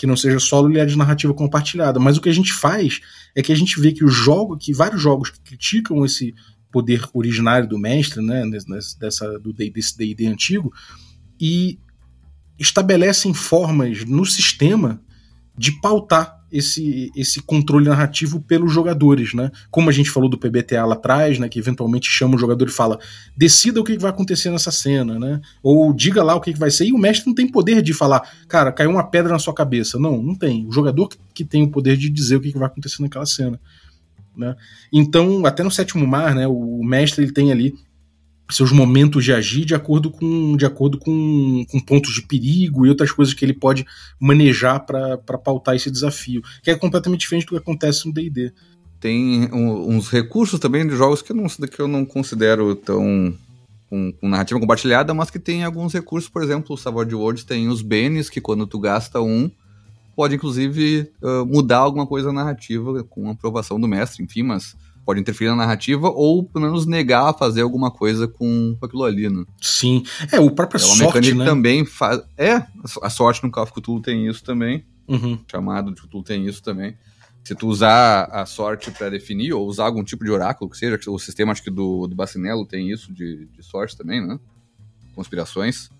que 0.00 0.06
não 0.06 0.16
seja 0.16 0.40
solo, 0.40 0.70
ele 0.70 0.78
é 0.78 0.86
de 0.86 0.96
narrativa 0.96 1.34
compartilhada. 1.34 2.00
Mas 2.00 2.16
o 2.16 2.22
que 2.22 2.30
a 2.30 2.32
gente 2.32 2.54
faz 2.54 3.02
é 3.36 3.42
que 3.42 3.52
a 3.52 3.54
gente 3.54 3.78
vê 3.78 3.92
que 3.92 4.02
os 4.02 4.14
jogos, 4.14 4.64
que 4.64 4.72
vários 4.72 5.02
jogos 5.02 5.28
que 5.28 5.38
criticam 5.40 6.02
esse 6.06 6.34
poder 6.72 7.06
originário 7.12 7.68
do 7.68 7.78
mestre, 7.78 8.22
né, 8.22 8.42
dessa, 8.98 9.38
do, 9.38 9.52
desse 9.52 9.98
D&D 9.98 10.26
antigo, 10.26 10.72
e 11.38 11.78
estabelecem 12.58 13.34
formas 13.34 14.06
no 14.06 14.24
sistema 14.24 15.02
de 15.54 15.78
pautar 15.82 16.39
esse, 16.52 17.10
esse 17.14 17.40
controle 17.40 17.88
narrativo 17.88 18.40
pelos 18.40 18.72
jogadores, 18.72 19.34
né? 19.34 19.50
Como 19.70 19.88
a 19.88 19.92
gente 19.92 20.10
falou 20.10 20.28
do 20.28 20.38
PBTA 20.38 20.84
lá 20.84 20.94
atrás, 20.94 21.38
né? 21.38 21.48
Que 21.48 21.58
eventualmente 21.58 22.08
chama 22.08 22.36
o 22.36 22.38
jogador 22.38 22.68
e 22.68 22.72
fala: 22.72 22.98
decida 23.36 23.80
o 23.80 23.84
que 23.84 23.98
vai 23.98 24.10
acontecer 24.10 24.50
nessa 24.50 24.70
cena, 24.70 25.18
né? 25.18 25.40
Ou 25.62 25.92
diga 25.92 26.22
lá 26.22 26.34
o 26.34 26.40
que 26.40 26.52
vai 26.52 26.70
ser. 26.70 26.86
E 26.86 26.92
o 26.92 26.98
mestre 26.98 27.26
não 27.26 27.34
tem 27.34 27.46
poder 27.46 27.82
de 27.82 27.92
falar, 27.92 28.28
cara, 28.48 28.72
caiu 28.72 28.90
uma 28.90 29.04
pedra 29.04 29.32
na 29.32 29.38
sua 29.38 29.54
cabeça. 29.54 29.98
Não, 29.98 30.22
não 30.22 30.34
tem. 30.34 30.66
O 30.66 30.72
jogador 30.72 31.08
que 31.32 31.44
tem 31.44 31.62
o 31.62 31.70
poder 31.70 31.96
de 31.96 32.10
dizer 32.10 32.36
o 32.36 32.40
que 32.40 32.52
vai 32.52 32.66
acontecer 32.66 33.02
naquela 33.02 33.26
cena. 33.26 33.60
Né? 34.36 34.56
Então, 34.92 35.44
até 35.44 35.62
no 35.62 35.70
sétimo 35.70 36.06
mar, 36.06 36.34
né? 36.34 36.46
O 36.46 36.82
mestre 36.82 37.24
ele 37.24 37.32
tem 37.32 37.52
ali 37.52 37.74
seus 38.50 38.72
momentos 38.72 39.24
de 39.24 39.32
agir 39.32 39.64
de 39.64 39.74
acordo 39.74 40.10
com, 40.10 40.56
de 40.56 40.66
acordo 40.66 40.98
com, 40.98 41.64
com 41.70 41.80
pontos 41.80 42.14
de 42.14 42.22
perigo 42.22 42.84
e 42.84 42.88
outras 42.88 43.12
coisas 43.12 43.34
que 43.34 43.44
ele 43.44 43.54
pode 43.54 43.86
manejar 44.18 44.80
para 44.80 45.18
pautar 45.38 45.74
esse 45.74 45.90
desafio, 45.90 46.42
que 46.62 46.70
é 46.70 46.74
completamente 46.74 47.20
diferente 47.20 47.46
do 47.46 47.50
que 47.50 47.56
acontece 47.56 48.06
no 48.06 48.12
D&D. 48.12 48.52
Tem 48.98 49.48
uns 49.52 50.08
recursos 50.10 50.60
também 50.60 50.86
de 50.86 50.94
jogos 50.94 51.22
que 51.22 51.32
eu 51.32 51.36
não, 51.36 51.46
que 51.46 51.80
eu 51.80 51.88
não 51.88 52.04
considero 52.04 52.74
tão 52.74 53.34
com, 53.90 54.14
narrativa 54.22 54.60
compartilhada, 54.60 55.12
mas 55.12 55.30
que 55.30 55.38
tem 55.38 55.64
alguns 55.64 55.92
recursos, 55.92 56.30
por 56.30 56.42
exemplo, 56.42 56.74
o 56.74 56.78
Savage 56.78 57.14
Worlds 57.14 57.44
tem 57.44 57.68
os 57.68 57.82
Benes, 57.82 58.30
que 58.30 58.40
quando 58.40 58.66
tu 58.66 58.78
gasta 58.78 59.20
um, 59.20 59.50
pode 60.14 60.36
inclusive 60.36 61.10
uh, 61.22 61.44
mudar 61.46 61.78
alguma 61.78 62.06
coisa 62.06 62.32
na 62.32 62.44
narrativa 62.44 63.02
com 63.04 63.30
aprovação 63.30 63.80
do 63.80 63.88
mestre, 63.88 64.22
enfim, 64.22 64.42
mas 64.42 64.76
pode 65.04 65.20
interferir 65.20 65.48
na 65.50 65.56
narrativa 65.56 66.08
ou 66.08 66.44
pelo 66.44 66.66
menos 66.66 66.86
negar 66.86 67.30
a 67.30 67.32
fazer 67.32 67.62
alguma 67.62 67.90
coisa 67.90 68.28
com, 68.28 68.76
aquilo 68.82 69.04
ali, 69.04 69.28
né? 69.28 69.44
Sim. 69.60 70.04
É, 70.30 70.38
o 70.38 70.50
próprio 70.50 70.80
é 70.80 70.84
uma 70.84 70.96
sorte, 70.96 71.14
mecânica 71.14 71.34
né? 71.38 71.44
também 71.44 71.84
faz. 71.84 72.22
É, 72.36 72.62
a 73.02 73.10
sorte 73.10 73.42
no 73.42 73.50
Call 73.50 73.64
of 73.64 73.72
Cthulhu 73.72 74.00
tem 74.00 74.26
isso 74.26 74.44
também. 74.44 74.84
Uhum. 75.08 75.38
Chamado 75.50 75.92
de 75.92 76.00
Cthulhu 76.00 76.22
tem 76.22 76.46
isso 76.46 76.62
também. 76.62 76.96
Se 77.42 77.54
tu 77.54 77.68
usar 77.68 78.24
a 78.24 78.44
sorte 78.44 78.90
para 78.90 79.08
definir, 79.08 79.52
ou 79.54 79.66
usar 79.66 79.86
algum 79.86 80.04
tipo 80.04 80.24
de 80.24 80.30
oráculo, 80.30 80.70
que 80.70 80.76
seja, 80.76 80.98
o 81.08 81.18
sistema 81.18 81.52
acho 81.52 81.62
que 81.62 81.70
do, 81.70 82.06
do 82.06 82.14
Bacinello 82.14 82.66
tem 82.66 82.90
isso 82.90 83.12
de, 83.12 83.46
de 83.46 83.62
sorte 83.62 83.96
também, 83.96 84.24
né? 84.24 84.38
Conspirações 85.14 85.90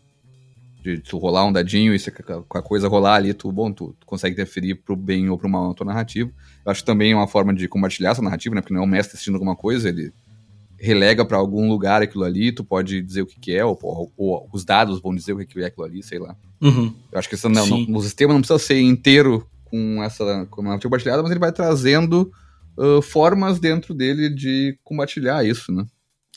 de 0.83 0.99
tu 0.99 1.19
rolar 1.19 1.45
um 1.45 1.53
dadinho 1.53 1.95
e 1.95 1.99
se 1.99 2.11
com 2.11 2.59
a 2.59 2.63
coisa 2.63 2.89
rolar 2.89 3.17
ali, 3.17 3.35
tu, 3.35 3.53
bom, 3.53 3.71
tu, 3.73 3.95
tu 3.99 4.07
consegue 4.07 4.33
interferir 4.33 4.77
pro 4.77 4.97
bem 4.97 5.29
ou 5.29 5.39
pro 5.39 5.49
mal 5.49 5.69
na 5.69 5.75
tua 5.75 5.87
narrativa. 5.87 6.31
Eu 6.65 6.73
acho 6.73 6.81
que 6.81 6.87
também 6.87 7.13
é 7.13 7.17
uma 7.17 7.29
forma 7.29 7.53
de 7.53 7.69
compartilhar 7.69 8.11
essa 8.11 8.23
narrativa, 8.23 8.55
né? 8.55 8.61
Porque 8.61 8.73
não 8.73 8.83
é 8.83 8.85
o 8.85 8.89
mestre 8.89 9.15
assistindo 9.15 9.35
alguma 9.35 9.55
coisa, 9.55 9.89
ele 9.89 10.13
relega 10.79 11.25
para 11.25 11.37
algum 11.37 11.69
lugar 11.69 12.01
aquilo 12.01 12.25
ali, 12.25 12.51
tu 12.53 12.65
pode 12.65 13.03
dizer 13.03 13.21
o 13.21 13.27
que, 13.27 13.39
que 13.39 13.55
é, 13.55 13.63
ou, 13.63 13.79
ou, 13.83 14.13
ou, 14.17 14.49
os 14.51 14.65
dados 14.65 15.01
vão 15.01 15.15
dizer 15.15 15.35
o 15.35 15.39
que, 15.39 15.45
que 15.45 15.61
é 15.61 15.67
aquilo 15.67 15.85
ali, 15.85 16.03
sei 16.03 16.19
lá. 16.19 16.35
Uhum. 16.61 16.95
Eu 17.13 17.19
acho 17.19 17.29
que 17.29 17.35
isso, 17.35 17.49
não, 17.51 17.67
não, 17.67 17.97
o 17.99 18.03
sistema 18.03 18.33
não 18.33 18.41
precisa 18.41 18.59
ser 18.59 18.81
inteiro 18.81 19.47
com 19.67 20.03
essa 20.03 20.47
com 20.51 20.63
a 20.63 20.65
narrativa 20.65 20.89
compartilhada, 20.89 21.23
mas 21.23 21.31
ele 21.31 21.41
vai 21.41 21.53
trazendo 21.53 22.33
uh, 22.77 23.03
formas 23.03 23.61
dentro 23.61 23.93
dele 23.93 24.31
de 24.31 24.79
compartilhar 24.83 25.45
isso, 25.45 25.71
né? 25.71 25.85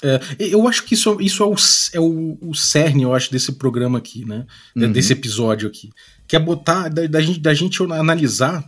É, 0.03 0.19
eu 0.37 0.67
acho 0.67 0.83
que 0.83 0.93
isso, 0.93 1.17
isso 1.21 1.41
é, 1.41 1.45
o, 1.45 1.55
é 1.93 1.99
o, 1.99 2.37
o 2.49 2.53
cerne, 2.53 3.03
eu 3.03 3.13
acho, 3.13 3.31
desse 3.31 3.53
programa 3.53 3.97
aqui, 3.97 4.25
né? 4.25 4.45
Uhum. 4.75 4.91
Desse 4.91 5.13
episódio 5.13 5.67
aqui. 5.67 5.89
Que 6.27 6.35
é 6.35 6.39
botar, 6.39 6.89
da, 6.89 7.07
da, 7.07 7.21
gente, 7.21 7.39
da 7.39 7.53
gente 7.53 7.81
analisar 7.83 8.65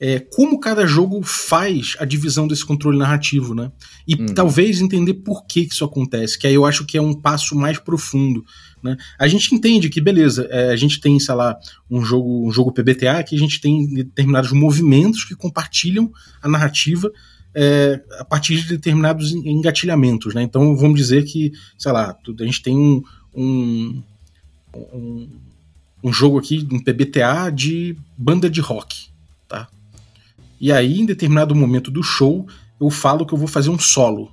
é, 0.00 0.18
como 0.18 0.58
cada 0.58 0.84
jogo 0.84 1.22
faz 1.22 1.94
a 2.00 2.04
divisão 2.04 2.48
desse 2.48 2.64
controle 2.64 2.98
narrativo, 2.98 3.54
né? 3.54 3.70
E 4.08 4.16
uhum. 4.16 4.26
talvez 4.26 4.80
entender 4.80 5.14
por 5.14 5.46
que, 5.46 5.64
que 5.64 5.74
isso 5.74 5.84
acontece, 5.84 6.36
que 6.36 6.44
aí 6.44 6.54
eu 6.54 6.66
acho 6.66 6.84
que 6.84 6.98
é 6.98 7.00
um 7.00 7.14
passo 7.14 7.54
mais 7.54 7.78
profundo. 7.78 8.44
Né? 8.82 8.96
A 9.16 9.28
gente 9.28 9.54
entende 9.54 9.88
que, 9.88 10.00
beleza, 10.00 10.48
é, 10.50 10.70
a 10.70 10.76
gente 10.76 11.00
tem, 11.00 11.20
sei 11.20 11.34
lá, 11.36 11.56
um 11.88 12.04
jogo, 12.04 12.48
um 12.48 12.50
jogo 12.50 12.72
PBTA 12.72 13.22
que 13.22 13.36
a 13.36 13.38
gente 13.38 13.60
tem 13.60 13.94
determinados 13.94 14.50
movimentos 14.50 15.24
que 15.24 15.36
compartilham 15.36 16.10
a 16.42 16.48
narrativa 16.48 17.08
é, 17.54 18.00
a 18.18 18.24
partir 18.24 18.56
de 18.56 18.68
determinados 18.68 19.32
engatilhamentos, 19.32 20.34
né? 20.34 20.42
Então 20.42 20.76
vamos 20.76 20.98
dizer 20.98 21.24
que, 21.24 21.52
sei 21.78 21.92
lá, 21.92 22.16
a 22.16 22.44
gente 22.44 22.62
tem 22.62 22.76
um, 22.76 23.02
um, 23.34 24.02
um, 24.74 25.28
um 26.04 26.12
jogo 26.12 26.38
aqui, 26.38 26.66
um 26.70 26.80
PBTA 26.80 27.50
de 27.50 27.96
banda 28.16 28.48
de 28.48 28.60
rock, 28.60 29.08
tá? 29.46 29.68
E 30.60 30.72
aí, 30.72 31.00
em 31.00 31.06
determinado 31.06 31.54
momento 31.54 31.90
do 31.90 32.02
show, 32.02 32.46
eu 32.80 32.90
falo 32.90 33.26
que 33.26 33.34
eu 33.34 33.38
vou 33.38 33.48
fazer 33.48 33.68
um 33.68 33.78
solo, 33.78 34.32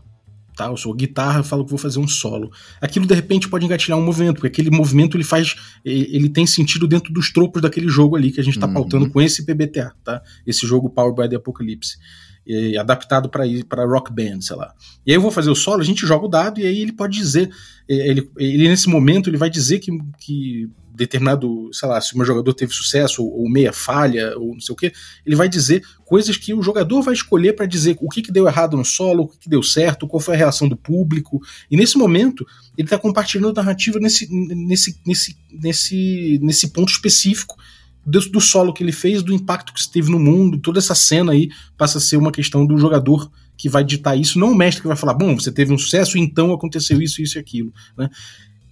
tá? 0.55 0.67
Eu 0.67 0.77
sou 0.77 0.93
guitarra, 0.93 1.39
eu 1.39 1.43
falo 1.43 1.65
que 1.65 1.71
vou 1.71 1.79
fazer 1.79 1.99
um 1.99 2.07
solo. 2.07 2.51
Aquilo 2.79 3.05
de 3.05 3.13
repente 3.13 3.49
pode 3.49 3.65
engatilhar 3.65 3.99
um 3.99 4.05
movimento, 4.05 4.35
porque 4.35 4.47
aquele 4.47 4.71
movimento 4.71 5.17
ele 5.17 5.25
faz, 5.25 5.55
ele 5.83 6.29
tem 6.29 6.47
sentido 6.47 6.87
dentro 6.87 7.11
dos 7.11 7.33
tropos 7.33 7.61
daquele 7.61 7.89
jogo 7.89 8.15
ali 8.15 8.31
que 8.31 8.39
a 8.39 8.43
gente 8.43 8.55
está 8.55 8.67
uhum. 8.67 8.73
pautando 8.75 9.09
com 9.09 9.21
esse 9.21 9.45
PBTA, 9.45 9.93
tá? 10.05 10.21
Esse 10.47 10.65
jogo 10.65 10.89
Power 10.89 11.13
by 11.13 11.27
the 11.27 11.35
Apocalypse 11.35 11.97
e, 12.49 12.77
adaptado 12.77 13.29
para 13.29 13.85
rock 13.85 14.11
band, 14.11 14.41
sei 14.41 14.55
lá. 14.55 14.73
E 15.05 15.11
aí 15.11 15.17
eu 15.17 15.21
vou 15.21 15.29
fazer 15.29 15.51
o 15.51 15.55
solo, 15.55 15.81
a 15.81 15.85
gente 15.85 16.07
joga 16.07 16.25
o 16.25 16.29
dado 16.29 16.59
e 16.59 16.65
aí 16.65 16.81
ele 16.81 16.91
pode 16.91 17.15
dizer, 17.15 17.49
ele, 17.87 18.29
ele 18.37 18.67
nesse 18.67 18.89
momento 18.89 19.29
ele 19.29 19.37
vai 19.37 19.49
dizer 19.49 19.79
que, 19.79 19.91
que 20.17 20.67
determinado, 20.91 21.69
sei 21.71 21.87
lá, 21.87 22.01
se 22.01 22.13
o 22.13 22.17
meu 22.17 22.25
jogador 22.25 22.53
teve 22.53 22.73
sucesso 22.73 23.23
ou, 23.23 23.41
ou 23.41 23.49
meia 23.49 23.71
falha 23.71 24.35
ou 24.37 24.53
não 24.53 24.59
sei 24.59 24.73
o 24.73 24.75
que, 24.75 24.91
ele 25.25 25.35
vai 25.35 25.47
dizer 25.47 25.83
coisas 26.03 26.35
que 26.35 26.53
o 26.53 26.61
jogador 26.61 27.03
vai 27.03 27.13
escolher 27.13 27.53
para 27.53 27.67
dizer 27.67 27.95
o 28.01 28.09
que, 28.09 28.23
que 28.23 28.31
deu 28.31 28.47
errado 28.47 28.75
no 28.75 28.83
solo, 28.83 29.23
o 29.23 29.27
que, 29.27 29.37
que 29.37 29.49
deu 29.49 29.61
certo, 29.61 30.07
qual 30.07 30.19
foi 30.19 30.33
a 30.33 30.37
reação 30.37 30.67
do 30.67 30.75
público. 30.75 31.39
E 31.69 31.77
nesse 31.77 31.97
momento 31.97 32.45
ele 32.75 32.87
está 32.87 32.97
compartilhando 32.97 33.49
a 33.49 33.63
narrativa 33.63 33.99
nesse, 33.99 34.27
nesse, 34.31 34.99
nesse, 35.05 35.37
nesse, 35.51 36.39
nesse 36.41 36.67
ponto 36.69 36.91
específico 36.91 37.55
do, 38.05 38.19
do, 38.29 38.41
solo 38.41 38.73
que 38.73 38.83
ele 38.83 38.91
fez, 38.91 39.21
do 39.21 39.33
impacto 39.33 39.73
que 39.73 39.87
teve 39.87 40.09
no 40.09 40.19
mundo, 40.19 40.59
toda 40.59 40.79
essa 40.79 40.95
cena 40.95 41.31
aí 41.31 41.49
passa 41.77 41.97
a 41.97 42.01
ser 42.01 42.17
uma 42.17 42.31
questão 42.31 42.65
do 42.65 42.77
jogador 42.77 43.29
que 43.57 43.67
vai 43.67 43.83
ditar 43.83 44.17
isso, 44.17 44.39
não 44.39 44.53
o 44.53 44.55
mestre 44.55 44.81
que 44.81 44.87
vai 44.87 44.95
falar, 44.95 45.13
bom, 45.13 45.37
você 45.37 45.51
teve 45.51 45.73
um 45.73 45.77
sucesso, 45.77 46.17
então 46.17 46.53
aconteceu 46.53 47.01
isso, 47.01 47.21
isso 47.21 47.37
e 47.37 47.39
aquilo. 47.39 47.73
Né? 47.97 48.09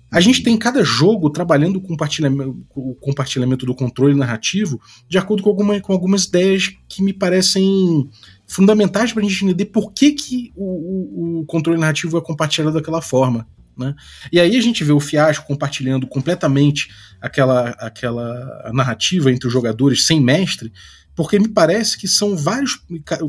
A 0.10 0.22
gente 0.22 0.42
tem 0.42 0.58
cada 0.58 0.84
jogo 0.84 1.30
trabalhando 1.30 1.82
compartilhamento, 1.82 2.66
o 2.74 2.96
compartilhamento 2.96 3.66
do 3.66 3.76
controle 3.76 4.16
narrativo 4.16 4.80
de 5.10 5.18
acordo 5.18 5.44
com, 5.44 5.50
alguma, 5.50 5.80
com 5.82 5.92
algumas 5.92 6.24
ideias 6.24 6.74
que 6.88 7.04
me 7.04 7.12
parecem 7.12 8.10
fundamentais 8.48 9.12
para 9.12 9.22
a 9.22 9.28
gente 9.28 9.44
entender 9.44 9.66
por 9.66 9.92
que, 9.92 10.14
que 10.14 10.54
o, 10.56 10.64
o, 10.64 11.40
o 11.42 11.46
controle 11.46 11.80
narrativo 11.80 12.18
é 12.18 12.22
compartilhado 12.22 12.74
daquela 12.74 13.02
forma. 13.02 13.46
Né? 13.78 13.94
E 14.32 14.40
aí 14.40 14.58
a 14.58 14.62
gente 14.62 14.84
vê 14.84 14.94
o 14.94 15.00
Fiasco 15.00 15.46
compartilhando 15.46 16.08
completamente 16.08 16.90
aquela, 17.22 17.70
aquela 17.72 18.72
narrativa 18.74 19.32
entre 19.32 19.48
os 19.48 19.54
jogadores 19.54 20.06
sem 20.06 20.22
mestre, 20.22 20.72
porque 21.16 21.40
me 21.40 21.48
parece 21.48 21.98
que 21.98 22.08
são 22.08 22.38
vários. 22.38 22.80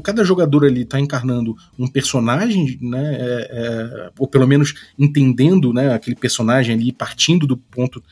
Cada 0.05 0.23
jogador 0.23 0.67
ali 0.67 0.83
está 0.83 1.01
encarnando 1.01 1.57
um 1.79 1.89
personagem, 1.89 2.79
né, 2.83 3.17
é, 3.19 3.49
é, 3.51 4.11
ou 4.19 4.29
pelo 4.29 4.47
menos 4.47 4.75
entendendo 4.99 5.73
né, 5.73 5.95
aquele 5.95 6.15
personagem 6.15 6.75
ali, 6.75 6.93
partindo 6.93 7.47
do 7.47 7.57
ponto 7.57 8.03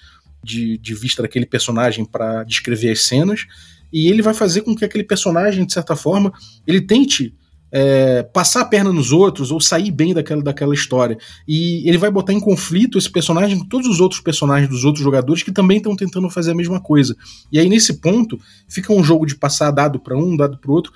de, 0.43 0.79
de 0.79 0.95
vista 0.95 1.21
daquele 1.21 1.45
personagem 1.45 2.07
para 2.07 2.43
descrever 2.45 2.91
as 2.91 3.03
cenas, 3.03 3.47
e 3.93 4.09
ele 4.09 4.23
vai 4.23 4.33
fazer 4.33 4.62
com 4.62 4.75
que 4.75 4.85
aquele 4.85 5.05
personagem, 5.05 5.67
de 5.67 5.73
certa 5.73 5.95
forma, 5.95 6.33
ele 6.67 6.81
tente 6.81 7.35
é, 7.70 8.22
passar 8.22 8.62
a 8.62 8.64
perna 8.64 8.92
nos 8.92 9.12
outros 9.12 9.50
ou 9.50 9.61
sair 9.61 9.90
bem 9.90 10.14
daquela, 10.14 10.42
daquela 10.42 10.74
história. 10.74 11.18
E 11.46 11.88
ele 11.88 11.98
vai 11.98 12.11
botar 12.11 12.33
em 12.33 12.40
conflito 12.40 12.98
esse 12.98 13.11
personagem 13.11 13.59
com 13.59 13.66
todos 13.66 13.88
os 13.88 14.00
outros 14.00 14.20
personagens 14.20 14.68
dos 14.68 14.85
outros 14.85 15.02
jogadores 15.02 15.42
que 15.42 15.52
também 15.52 15.79
estão 15.79 15.96
tentando 15.96 16.31
fazer 16.31 16.52
a 16.52 16.55
mesma 16.55 16.81
coisa. 16.81 17.16
E 17.50 17.59
aí, 17.59 17.68
nesse 17.68 17.94
ponto, 18.00 18.38
fica 18.68 18.92
um 18.92 19.02
jogo 19.02 19.26
de 19.26 19.37
passar 19.37 19.70
dado 19.70 19.98
para 19.98 20.16
um, 20.16 20.37
dado 20.37 20.59
para 20.59 20.72
outro, 20.72 20.92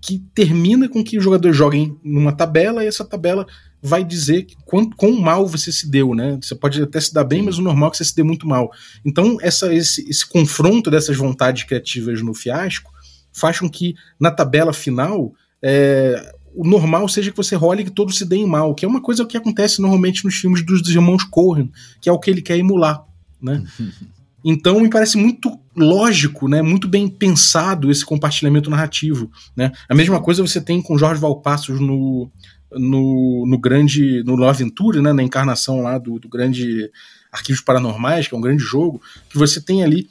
que 0.00 0.22
termina 0.34 0.88
com 0.88 1.02
que 1.02 1.16
os 1.16 1.24
jogadores 1.24 1.56
joguem 1.56 1.98
numa 2.04 2.32
tabela 2.32 2.84
e 2.84 2.86
essa 2.86 3.04
tabela 3.04 3.46
vai 3.82 4.04
dizer 4.04 4.46
quão, 4.64 4.88
quão 4.90 5.12
mal 5.12 5.46
você 5.46 5.70
se 5.70 5.90
deu, 5.90 6.14
né? 6.14 6.38
Você 6.40 6.54
pode 6.54 6.82
até 6.82 7.00
se 7.00 7.12
dar 7.12 7.24
bem, 7.24 7.42
mas 7.42 7.58
o 7.58 7.62
normal 7.62 7.88
é 7.88 7.90
que 7.90 7.96
você 7.98 8.04
se 8.04 8.16
dê 8.16 8.22
muito 8.22 8.46
mal. 8.46 8.70
Então, 9.04 9.38
essa, 9.40 9.74
esse, 9.74 10.08
esse 10.08 10.26
confronto 10.26 10.90
dessas 10.90 11.16
vontades 11.16 11.64
criativas 11.64 12.22
no 12.22 12.34
fiasco 12.34 12.90
faz 13.32 13.58
com 13.58 13.68
que, 13.68 13.94
na 14.18 14.30
tabela 14.30 14.72
final, 14.72 15.34
é, 15.66 16.34
o 16.54 16.62
normal 16.62 17.08
seja 17.08 17.30
que 17.30 17.36
você 17.36 17.56
role 17.56 17.80
e 17.80 17.84
que 17.86 17.90
todos 17.90 18.18
se 18.18 18.26
deem 18.26 18.46
mal, 18.46 18.74
que 18.74 18.84
é 18.84 18.88
uma 18.88 19.00
coisa 19.00 19.24
que 19.24 19.36
acontece 19.36 19.80
normalmente 19.80 20.22
nos 20.22 20.34
filmes 20.34 20.64
dos 20.64 20.86
irmãos 20.90 21.24
Cohen, 21.24 21.72
que 22.02 22.08
é 22.08 22.12
o 22.12 22.18
que 22.18 22.30
ele 22.30 22.42
quer 22.42 22.58
emular, 22.58 23.02
né? 23.40 23.64
Então 24.46 24.78
me 24.78 24.90
parece 24.90 25.16
muito 25.16 25.58
lógico, 25.74 26.48
né, 26.48 26.60
muito 26.60 26.86
bem 26.86 27.08
pensado 27.08 27.90
esse 27.90 28.04
compartilhamento 28.04 28.68
narrativo, 28.68 29.30
né? 29.56 29.72
A 29.88 29.94
mesma 29.94 30.20
coisa 30.20 30.46
você 30.46 30.60
tem 30.60 30.82
com 30.82 30.98
Jorge 30.98 31.18
Valpassos 31.18 31.80
no, 31.80 32.30
no, 32.70 33.46
no 33.46 33.58
grande, 33.58 34.22
no 34.22 34.44
Aventura, 34.44 35.00
né, 35.00 35.14
na 35.14 35.22
encarnação 35.22 35.80
lá 35.80 35.96
do, 35.96 36.18
do 36.18 36.28
grande 36.28 36.90
Arquivos 37.32 37.62
Paranormais, 37.62 38.28
que 38.28 38.34
é 38.34 38.38
um 38.38 38.42
grande 38.42 38.62
jogo, 38.62 39.00
que 39.30 39.38
você 39.38 39.62
tem 39.62 39.82
ali 39.82 40.10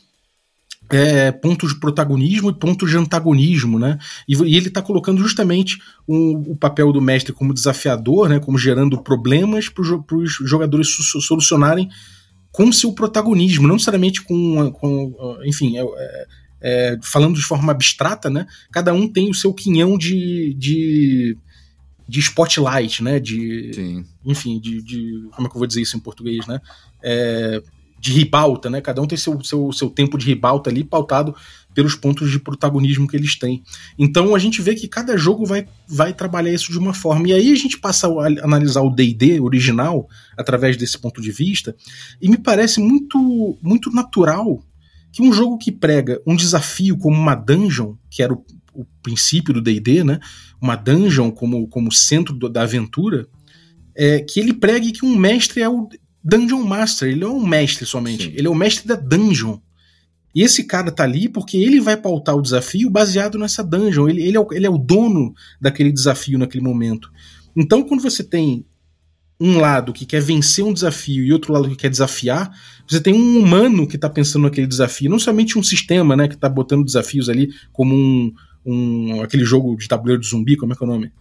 é, 0.90 1.32
pontos 1.32 1.74
de 1.74 1.80
protagonismo 1.80 2.50
e 2.50 2.54
pontos 2.54 2.90
de 2.90 2.98
antagonismo, 2.98 3.80
né? 3.80 3.98
E, 4.28 4.36
e 4.36 4.56
ele 4.56 4.68
está 4.68 4.82
colocando 4.82 5.22
justamente 5.22 5.80
o, 6.06 6.52
o, 6.52 6.56
papel 6.56 6.92
do 6.92 7.02
mestre 7.02 7.34
como 7.34 7.54
desafiador, 7.54 8.30
né? 8.30 8.40
Como 8.40 8.58
gerando 8.58 9.02
problemas 9.02 9.70
para 9.70 9.82
os 9.82 10.34
jogadores 10.46 10.88
solucionarem 10.88 11.90
com 12.52 12.72
seu 12.72 12.94
protagonismo, 12.94 13.68
não 13.68 13.76
necessariamente 13.76 14.22
com, 14.22 14.72
com 14.72 15.38
enfim, 15.44 15.78
é, 15.78 15.82
é, 15.82 16.28
é, 16.62 17.00
falando 17.02 17.36
de 17.36 17.42
forma 17.42 17.72
abstrata, 17.72 18.30
né? 18.30 18.46
Cada 18.72 18.94
um 18.94 19.08
tem 19.08 19.30
o 19.30 19.34
seu 19.34 19.54
quinhão 19.54 19.98
de, 19.98 20.54
de, 20.54 21.36
de 22.08 22.20
spotlight, 22.20 23.04
né? 23.04 23.20
De, 23.20 23.72
Sim. 23.74 24.06
enfim, 24.24 24.60
de, 24.60 24.82
de, 24.84 25.28
como 25.32 25.48
é 25.48 25.50
que 25.50 25.56
eu 25.56 25.60
vou 25.60 25.68
dizer 25.68 25.82
isso 25.82 25.98
em 25.98 26.00
português, 26.00 26.46
né? 26.46 26.62
É, 27.02 27.62
de 28.04 28.12
ribalta, 28.12 28.70
né? 28.70 28.82
Cada 28.82 29.02
um 29.02 29.08
tem 29.08 29.18
seu, 29.18 29.42
seu, 29.46 29.72
seu 29.72 29.90
tempo 29.90 30.18
de 30.18 30.26
ribalta 30.26 30.70
ali 30.70 30.84
pautado 30.84 31.34
pelos 31.74 31.96
pontos 31.96 32.30
de 32.30 32.38
protagonismo 32.38 33.08
que 33.08 33.16
eles 33.16 33.40
têm. 33.40 33.64
Então 33.98 34.36
a 34.36 34.40
gente 34.40 34.62
vê 34.62 34.76
que 34.76 34.90
cada 34.90 35.16
jogo 35.16 35.46
vai, 35.46 35.66
vai 35.88 36.14
trabalhar 36.14 36.52
isso 36.52 36.70
de 36.70 36.78
uma 36.78 36.94
forma. 36.94 37.30
E 37.30 37.34
aí 37.34 37.54
a 37.54 37.56
gente 37.56 37.80
passa 37.80 38.10
a 38.10 38.28
analisar 38.44 38.82
o 38.82 38.90
D&D 38.90 39.40
original 39.40 40.06
através 40.38 40.76
desse 40.76 40.98
ponto 41.00 41.22
de 41.22 41.32
vista 41.32 41.74
e 42.22 42.28
me 42.28 42.38
parece 42.38 42.82
muito 42.82 43.58
muito 43.62 43.90
natural 43.90 44.62
que 45.10 45.22
um 45.22 45.32
jogo 45.32 45.58
que 45.58 45.72
prega 45.72 46.22
um 46.28 46.36
desafio 46.36 46.98
como 46.98 47.16
uma 47.16 47.36
dungeon, 47.36 47.96
que 48.10 48.22
era 48.22 48.34
o, 48.34 48.44
o 48.74 48.84
princípio 49.02 49.54
do 49.54 49.62
D&D, 49.62 50.04
né? 50.04 50.20
Uma 50.62 50.76
dungeon 50.76 51.32
como, 51.32 51.70
como 51.70 51.90
centro 51.90 52.38
da 52.50 52.64
aventura, 52.64 53.30
é, 53.96 54.20
que 54.20 54.42
ele 54.42 54.52
pregue 54.52 54.92
que 54.92 55.06
um 55.06 55.16
mestre 55.16 55.62
é 55.62 55.70
o, 55.70 55.88
Dungeon 56.24 56.64
Master, 56.64 57.10
ele 57.10 57.20
não 57.20 57.30
é 57.30 57.34
um 57.34 57.46
mestre 57.46 57.86
somente, 57.86 58.26
Sim. 58.26 58.34
ele 58.36 58.48
é 58.48 58.50
o 58.50 58.56
mestre 58.56 58.88
da 58.88 58.96
dungeon. 58.96 59.58
E 60.36 60.42
esse 60.42 60.64
cara 60.64 60.92
tá 60.92 61.04
ali 61.04 61.30
porque 61.30 61.58
ele 61.58 61.80
vai 61.80 61.96
pautar 61.96 62.36
o 62.36 62.42
desafio 62.42 62.90
baseado 62.90 63.38
nessa 63.38 63.64
dungeon. 63.64 64.10
Ele, 64.10 64.24
ele, 64.24 64.38
é, 64.38 64.40
o, 64.40 64.48
ele 64.52 64.66
é 64.66 64.70
o 64.70 64.80
dono 64.80 65.34
daquele 65.62 65.92
desafio 65.92 66.40
naquele 66.40 66.64
momento. 66.64 67.12
Então, 67.56 67.84
quando 67.84 68.02
você 68.02 68.24
tem 68.24 68.66
um 69.40 69.60
lado 69.60 69.94
que 69.94 70.06
quer 70.06 70.22
vencer 70.22 70.64
um 70.64 70.74
desafio 70.74 71.24
e 71.24 71.34
outro 71.34 71.54
lado 71.54 71.70
que 71.70 71.76
quer 71.76 71.90
desafiar, 71.90 72.52
você 72.88 73.00
tem 73.00 73.14
um 73.14 73.40
humano 73.40 73.86
que 73.86 73.96
está 73.96 74.10
pensando 74.10 74.44
naquele 74.44 74.66
desafio, 74.66 75.10
não 75.10 75.20
somente 75.20 75.60
um 75.60 75.64
sistema, 75.64 76.16
né, 76.16 76.28
que 76.28 76.36
está 76.36 76.48
botando 76.48 76.86
desafios 76.86 77.30
ali 77.30 77.50
como 77.72 77.94
um, 77.94 78.34
um 78.66 79.22
aquele 79.22 79.44
jogo 79.44 79.76
de 79.76 79.88
tabuleiro 79.88 80.22
de 80.22 80.28
zumbi, 80.28 80.56
como 80.56 80.74
é 80.74 80.76
que 80.76 80.84
é 80.84 80.88
o 80.88 80.90
nome? 80.90 81.12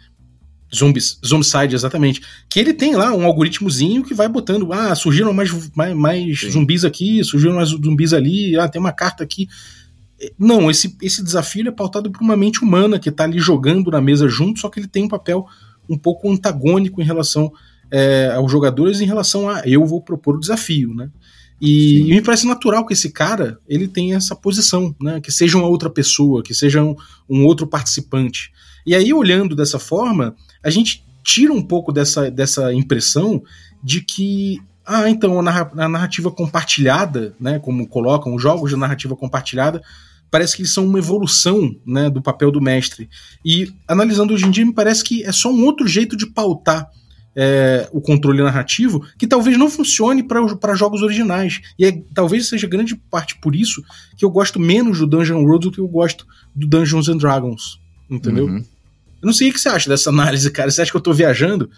Zombies, 0.74 1.18
Zombicide, 1.24 1.74
exatamente. 1.74 2.22
Que 2.48 2.58
ele 2.58 2.72
tem 2.72 2.94
lá 2.94 3.12
um 3.12 3.24
algoritmozinho 3.24 4.02
que 4.02 4.14
vai 4.14 4.28
botando, 4.28 4.72
ah, 4.72 4.94
surgiram 4.94 5.32
mais, 5.32 5.50
mais, 5.74 5.94
mais 5.94 6.40
zumbis 6.50 6.84
aqui, 6.84 7.22
surgiram 7.22 7.56
mais 7.56 7.68
zumbis 7.68 8.12
ali, 8.12 8.56
ah, 8.58 8.68
tem 8.68 8.80
uma 8.80 8.92
carta 8.92 9.22
aqui. 9.22 9.48
Não, 10.38 10.70
esse, 10.70 10.96
esse 11.02 11.22
desafio 11.22 11.68
é 11.68 11.72
pautado 11.72 12.10
por 12.10 12.22
uma 12.22 12.36
mente 12.36 12.62
humana 12.62 12.98
que 12.98 13.08
está 13.08 13.24
ali 13.24 13.38
jogando 13.38 13.90
na 13.90 14.00
mesa 14.00 14.28
junto, 14.28 14.60
só 14.60 14.68
que 14.68 14.80
ele 14.80 14.88
tem 14.88 15.04
um 15.04 15.08
papel 15.08 15.46
um 15.88 15.98
pouco 15.98 16.30
antagônico 16.30 17.02
em 17.02 17.04
relação 17.04 17.52
é, 17.90 18.32
aos 18.34 18.50
jogadores, 18.50 19.00
em 19.00 19.06
relação 19.06 19.48
a 19.48 19.62
eu 19.66 19.84
vou 19.84 20.00
propor 20.00 20.36
o 20.36 20.40
desafio, 20.40 20.94
né? 20.94 21.10
E, 21.60 22.00
e, 22.00 22.14
me 22.14 22.20
parece 22.22 22.46
natural 22.46 22.84
que 22.84 22.92
esse 22.92 23.10
cara 23.10 23.58
ele 23.68 23.86
tenha 23.86 24.16
essa 24.16 24.34
posição, 24.34 24.94
né? 25.00 25.20
Que 25.20 25.30
seja 25.30 25.56
uma 25.58 25.68
outra 25.68 25.90
pessoa, 25.90 26.42
que 26.42 26.54
seja 26.54 26.82
um, 26.82 26.96
um 27.28 27.44
outro 27.44 27.66
participante. 27.66 28.50
E 28.86 28.94
aí, 28.94 29.12
olhando 29.12 29.54
dessa 29.54 29.78
forma, 29.78 30.34
a 30.62 30.70
gente 30.70 31.04
tira 31.22 31.52
um 31.52 31.62
pouco 31.62 31.92
dessa, 31.92 32.30
dessa 32.30 32.72
impressão 32.72 33.42
de 33.82 34.00
que 34.00 34.60
ah, 34.84 35.08
então 35.08 35.38
a 35.38 35.88
narrativa 35.88 36.30
compartilhada, 36.30 37.34
né, 37.38 37.58
como 37.58 37.86
colocam 37.86 38.34
os 38.34 38.42
jogos 38.42 38.70
de 38.70 38.76
narrativa 38.76 39.14
compartilhada, 39.14 39.80
parece 40.30 40.56
que 40.56 40.62
eles 40.62 40.72
são 40.72 40.84
uma 40.84 40.98
evolução 40.98 41.74
né, 41.86 42.10
do 42.10 42.20
papel 42.20 42.50
do 42.50 42.60
mestre. 42.60 43.08
E 43.44 43.72
analisando 43.86 44.34
hoje 44.34 44.46
em 44.46 44.50
dia, 44.50 44.66
me 44.66 44.72
parece 44.72 45.04
que 45.04 45.22
é 45.22 45.30
só 45.30 45.52
um 45.52 45.64
outro 45.64 45.86
jeito 45.86 46.16
de 46.16 46.26
pautar 46.26 46.90
é, 47.34 47.88
o 47.92 48.00
controle 48.00 48.42
narrativo 48.42 49.06
que 49.18 49.26
talvez 49.26 49.56
não 49.56 49.70
funcione 49.70 50.22
para 50.22 50.74
jogos 50.74 51.02
originais. 51.02 51.60
E 51.78 51.84
é, 51.86 52.02
talvez 52.14 52.48
seja 52.48 52.66
grande 52.66 52.96
parte 52.96 53.38
por 53.40 53.54
isso 53.54 53.82
que 54.16 54.24
eu 54.24 54.30
gosto 54.30 54.58
menos 54.58 54.98
do 54.98 55.06
Dungeon 55.06 55.42
World 55.42 55.68
do 55.68 55.72
que 55.72 55.80
eu 55.80 55.88
gosto 55.88 56.26
do 56.54 56.66
Dungeons 56.66 57.08
and 57.08 57.18
Dragons. 57.18 57.80
Entendeu? 58.10 58.46
Uhum. 58.46 58.64
Eu 59.22 59.26
não 59.26 59.32
sei 59.32 59.50
o 59.50 59.52
que 59.52 59.60
você 59.60 59.68
acha 59.68 59.88
dessa 59.88 60.10
análise, 60.10 60.50
cara. 60.50 60.70
Você 60.70 60.82
acha 60.82 60.90
que 60.90 60.96
eu 60.96 61.00
tô 61.00 61.12
viajando? 61.12 61.70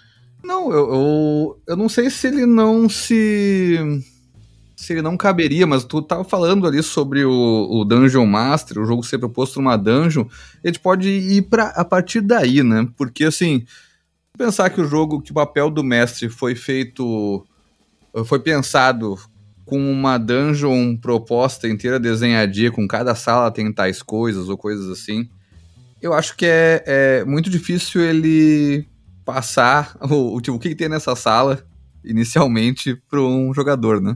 Não, 0.43 0.73
eu, 0.73 0.95
eu, 0.95 1.63
eu 1.69 1.77
não 1.77 1.89
sei 1.89 2.09
se 2.09 2.27
ele 2.27 2.47
não 2.47 2.89
se. 2.89 4.03
Se 4.75 4.93
ele 4.93 5.03
não 5.03 5.17
caberia, 5.17 5.67
mas 5.67 5.85
tu 5.85 6.03
tava 6.03 6.25
falando 6.25 6.67
ali 6.67 6.83
sobre 6.83 7.25
o, 7.25 7.69
o 7.71 7.85
Dungeon 7.85 8.27
Master, 8.27 8.79
o 8.79 8.87
jogo 8.87 9.03
ser 9.03 9.19
proposto 9.19 9.57
numa 9.57 9.77
dungeon, 9.77 10.27
a 10.63 10.67
gente 10.67 10.81
pode 10.81 11.09
ir 11.09 11.43
pra, 11.43 11.69
a 11.69 11.85
partir 11.85 12.21
daí, 12.21 12.63
né? 12.63 12.87
Porque 12.97 13.25
assim, 13.25 13.65
pensar 14.37 14.69
que 14.71 14.81
o 14.81 14.89
jogo, 14.89 15.23
que 15.23 15.31
o 15.31 15.35
papel 15.35 15.71
do 15.71 15.85
mestre 15.85 16.29
foi 16.29 16.55
feito. 16.55 17.47
Foi 18.27 18.39
pensado 18.39 19.19
com 19.65 19.79
uma 19.91 20.19
dungeon 20.19 20.97
proposta 20.97 21.69
inteira 21.69 21.99
desenhadinha, 21.99 22.71
com 22.71 22.87
cada 22.87 23.15
sala 23.15 23.51
tem 23.51 23.73
tais 23.73 24.03
coisas 24.03 24.49
ou 24.49 24.57
coisas 24.57 24.89
assim. 24.89 25.29
Eu 26.05 26.13
acho 26.13 26.37
que 26.37 26.45
é, 26.45 26.85
é 26.87 27.25
muito 27.25 27.49
difícil 27.49 28.03
ele 28.03 28.87
passar 29.25 29.97
o, 30.11 30.37
o, 30.37 30.41
tipo, 30.43 30.55
o 30.55 30.61
que, 30.61 30.69
que 30.69 30.75
tem 30.75 30.87
nessa 30.87 31.17
sala 31.17 31.65
inicialmente 32.05 32.95
para 33.09 33.23
um 33.23 33.55
jogador, 33.55 34.03
né? 34.03 34.15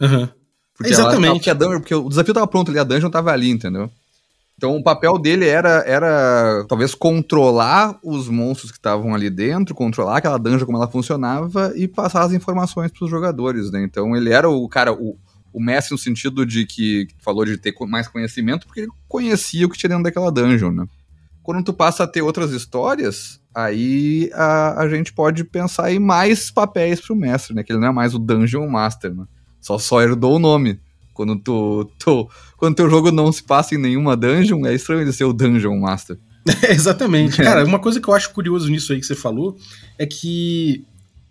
Uhum. 0.00 0.28
Porque 0.76 0.92
Exatamente. 0.92 1.26
Ela, 1.26 1.34
porque, 1.34 1.50
a 1.50 1.54
dungeon, 1.54 1.78
porque 1.78 1.94
o 1.94 2.08
desafio 2.08 2.34
tava 2.34 2.46
pronto 2.48 2.72
ali, 2.72 2.80
a 2.80 2.82
dungeon 2.82 3.08
tava 3.08 3.30
ali, 3.30 3.50
entendeu? 3.50 3.88
Então 4.56 4.76
o 4.76 4.82
papel 4.82 5.16
dele 5.16 5.46
era, 5.46 5.84
era 5.86 6.64
talvez 6.68 6.92
controlar 6.92 7.96
os 8.02 8.28
monstros 8.28 8.72
que 8.72 8.78
estavam 8.78 9.14
ali 9.14 9.30
dentro, 9.30 9.76
controlar 9.76 10.16
aquela 10.16 10.38
dungeon 10.38 10.66
como 10.66 10.78
ela 10.78 10.90
funcionava 10.90 11.72
e 11.76 11.86
passar 11.86 12.22
as 12.22 12.32
informações 12.32 12.90
para 12.90 13.04
os 13.04 13.10
jogadores, 13.10 13.70
né? 13.70 13.84
Então 13.84 14.16
ele 14.16 14.32
era 14.32 14.50
o 14.50 14.68
cara, 14.68 14.92
o, 14.92 15.16
o 15.52 15.60
mestre 15.60 15.92
no 15.92 15.98
sentido 15.98 16.44
de 16.44 16.66
que, 16.66 17.06
que 17.06 17.14
falou 17.20 17.44
de 17.44 17.56
ter 17.56 17.72
mais 17.86 18.08
conhecimento, 18.08 18.66
porque 18.66 18.80
ele 18.80 18.92
conhecia 19.06 19.66
o 19.66 19.70
que 19.70 19.78
tinha 19.78 19.90
dentro 19.90 20.02
daquela 20.02 20.32
dungeon, 20.32 20.72
né? 20.72 20.88
Quando 21.48 21.64
tu 21.64 21.72
passa 21.72 22.04
a 22.04 22.06
ter 22.06 22.20
outras 22.20 22.52
histórias, 22.52 23.40
aí 23.54 24.30
a, 24.34 24.82
a 24.82 24.88
gente 24.90 25.14
pode 25.14 25.44
pensar 25.44 25.90
em 25.90 25.98
mais 25.98 26.50
papéis 26.50 27.00
pro 27.00 27.16
mestre, 27.16 27.54
né? 27.54 27.62
Que 27.62 27.72
ele 27.72 27.80
não 27.80 27.88
é 27.88 27.90
mais 27.90 28.14
o 28.14 28.18
Dungeon 28.18 28.68
Master, 28.68 29.14
né? 29.14 29.24
Só 29.58 29.78
só 29.78 30.02
herdou 30.02 30.36
o 30.36 30.38
nome. 30.38 30.78
Quando 31.14 31.36
tu, 31.38 31.90
tu 31.98 32.28
quando 32.58 32.76
teu 32.76 32.90
jogo 32.90 33.10
não 33.10 33.32
se 33.32 33.42
passa 33.42 33.74
em 33.74 33.78
nenhuma 33.78 34.14
dungeon, 34.14 34.66
é 34.66 34.74
estranho 34.74 35.00
ele 35.00 35.10
ser 35.10 35.24
o 35.24 35.32
Dungeon 35.32 35.80
Master. 35.80 36.18
Exatamente. 36.68 37.38
Cara, 37.38 37.64
uma 37.64 37.78
coisa 37.78 37.98
que 37.98 38.08
eu 38.08 38.12
acho 38.12 38.30
curioso 38.34 38.70
nisso 38.70 38.92
aí 38.92 39.00
que 39.00 39.06
você 39.06 39.14
falou 39.14 39.56
é 39.96 40.04
que 40.04 40.84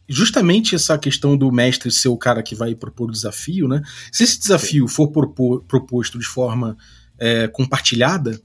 justamente 0.10 0.74
essa 0.74 0.98
questão 0.98 1.38
do 1.38 1.52
mestre 1.52 1.92
ser 1.92 2.10
o 2.10 2.18
cara 2.18 2.42
que 2.42 2.56
vai 2.56 2.74
propor 2.74 3.10
o 3.10 3.14
desafio, 3.14 3.68
né? 3.68 3.84
Se 4.12 4.24
esse 4.24 4.40
desafio 4.40 4.88
for 4.88 5.12
propor, 5.12 5.64
proposto 5.68 6.18
de 6.18 6.26
forma 6.26 6.76
é, 7.20 7.48
compartilhada, 7.48 8.42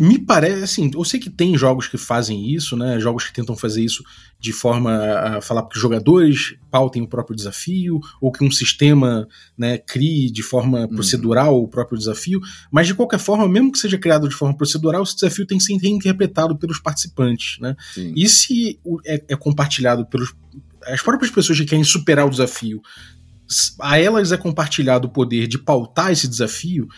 me 0.00 0.18
parece 0.18 0.62
assim, 0.62 0.90
eu 0.94 1.04
sei 1.04 1.20
que 1.20 1.28
tem 1.28 1.56
jogos 1.56 1.86
que 1.86 1.98
fazem 1.98 2.50
isso, 2.50 2.76
né? 2.76 2.98
Jogos 2.98 3.24
que 3.24 3.32
tentam 3.32 3.54
fazer 3.54 3.84
isso 3.84 4.02
de 4.38 4.52
forma 4.52 4.92
a 4.92 5.40
falar 5.42 5.68
que 5.68 5.78
jogadores 5.78 6.54
pautem 6.70 7.02
o 7.02 7.06
próprio 7.06 7.36
desafio, 7.36 8.00
ou 8.20 8.32
que 8.32 8.42
um 8.42 8.50
sistema 8.50 9.28
né, 9.56 9.76
crie 9.76 10.30
de 10.30 10.42
forma 10.42 10.88
procedural 10.88 11.54
uhum. 11.54 11.64
o 11.64 11.68
próprio 11.68 11.98
desafio, 11.98 12.40
mas 12.72 12.86
de 12.86 12.94
qualquer 12.94 13.18
forma, 13.18 13.46
mesmo 13.46 13.70
que 13.70 13.78
seja 13.78 13.98
criado 13.98 14.28
de 14.28 14.34
forma 14.34 14.56
procedural, 14.56 15.02
esse 15.02 15.14
desafio 15.14 15.46
tem 15.46 15.58
que 15.58 15.64
ser 15.64 15.74
interpretado 15.74 16.56
pelos 16.56 16.80
participantes, 16.80 17.58
né? 17.60 17.76
Sim. 17.92 18.14
E 18.16 18.28
se 18.28 18.80
é, 19.04 19.22
é 19.28 19.36
compartilhado 19.36 20.06
pelos 20.06 20.34
as 20.86 21.02
próprias 21.02 21.30
pessoas 21.30 21.58
que 21.58 21.66
querem 21.66 21.84
superar 21.84 22.26
o 22.26 22.30
desafio, 22.30 22.80
a 23.80 23.98
elas 23.98 24.32
é 24.32 24.36
compartilhado 24.36 25.08
o 25.08 25.10
poder 25.10 25.46
de 25.46 25.58
pautar 25.58 26.10
esse 26.12 26.28
desafio, 26.28 26.88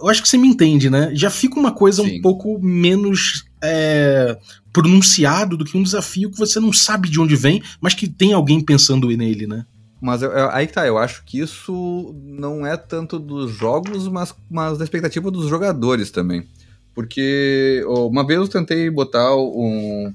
eu 0.00 0.08
acho 0.08 0.22
que 0.22 0.28
você 0.28 0.36
me 0.36 0.48
entende, 0.48 0.90
né? 0.90 1.10
Já 1.14 1.30
fica 1.30 1.58
uma 1.58 1.72
coisa 1.72 2.02
Sim. 2.02 2.18
um 2.18 2.22
pouco 2.22 2.58
menos 2.60 3.44
é, 3.62 4.36
pronunciado 4.72 5.56
do 5.56 5.64
que 5.64 5.76
um 5.76 5.82
desafio 5.82 6.30
que 6.30 6.38
você 6.38 6.58
não 6.58 6.72
sabe 6.72 7.08
de 7.08 7.20
onde 7.20 7.36
vem, 7.36 7.62
mas 7.80 7.94
que 7.94 8.08
tem 8.08 8.32
alguém 8.32 8.60
pensando 8.60 9.08
nele, 9.08 9.46
né? 9.46 9.64
Mas 10.00 10.22
eu, 10.22 10.30
eu, 10.30 10.50
aí 10.50 10.66
que 10.66 10.72
tá, 10.72 10.86
eu 10.86 10.96
acho 10.96 11.24
que 11.24 11.40
isso 11.40 12.14
não 12.24 12.66
é 12.66 12.76
tanto 12.76 13.18
dos 13.18 13.52
jogos, 13.52 14.08
mas, 14.08 14.34
mas 14.50 14.78
da 14.78 14.84
expectativa 14.84 15.30
dos 15.30 15.46
jogadores 15.46 16.10
também. 16.10 16.48
Porque 16.94 17.84
uma 17.86 18.26
vez 18.26 18.40
eu 18.40 18.48
tentei 18.48 18.90
botar 18.90 19.36
um. 19.36 20.12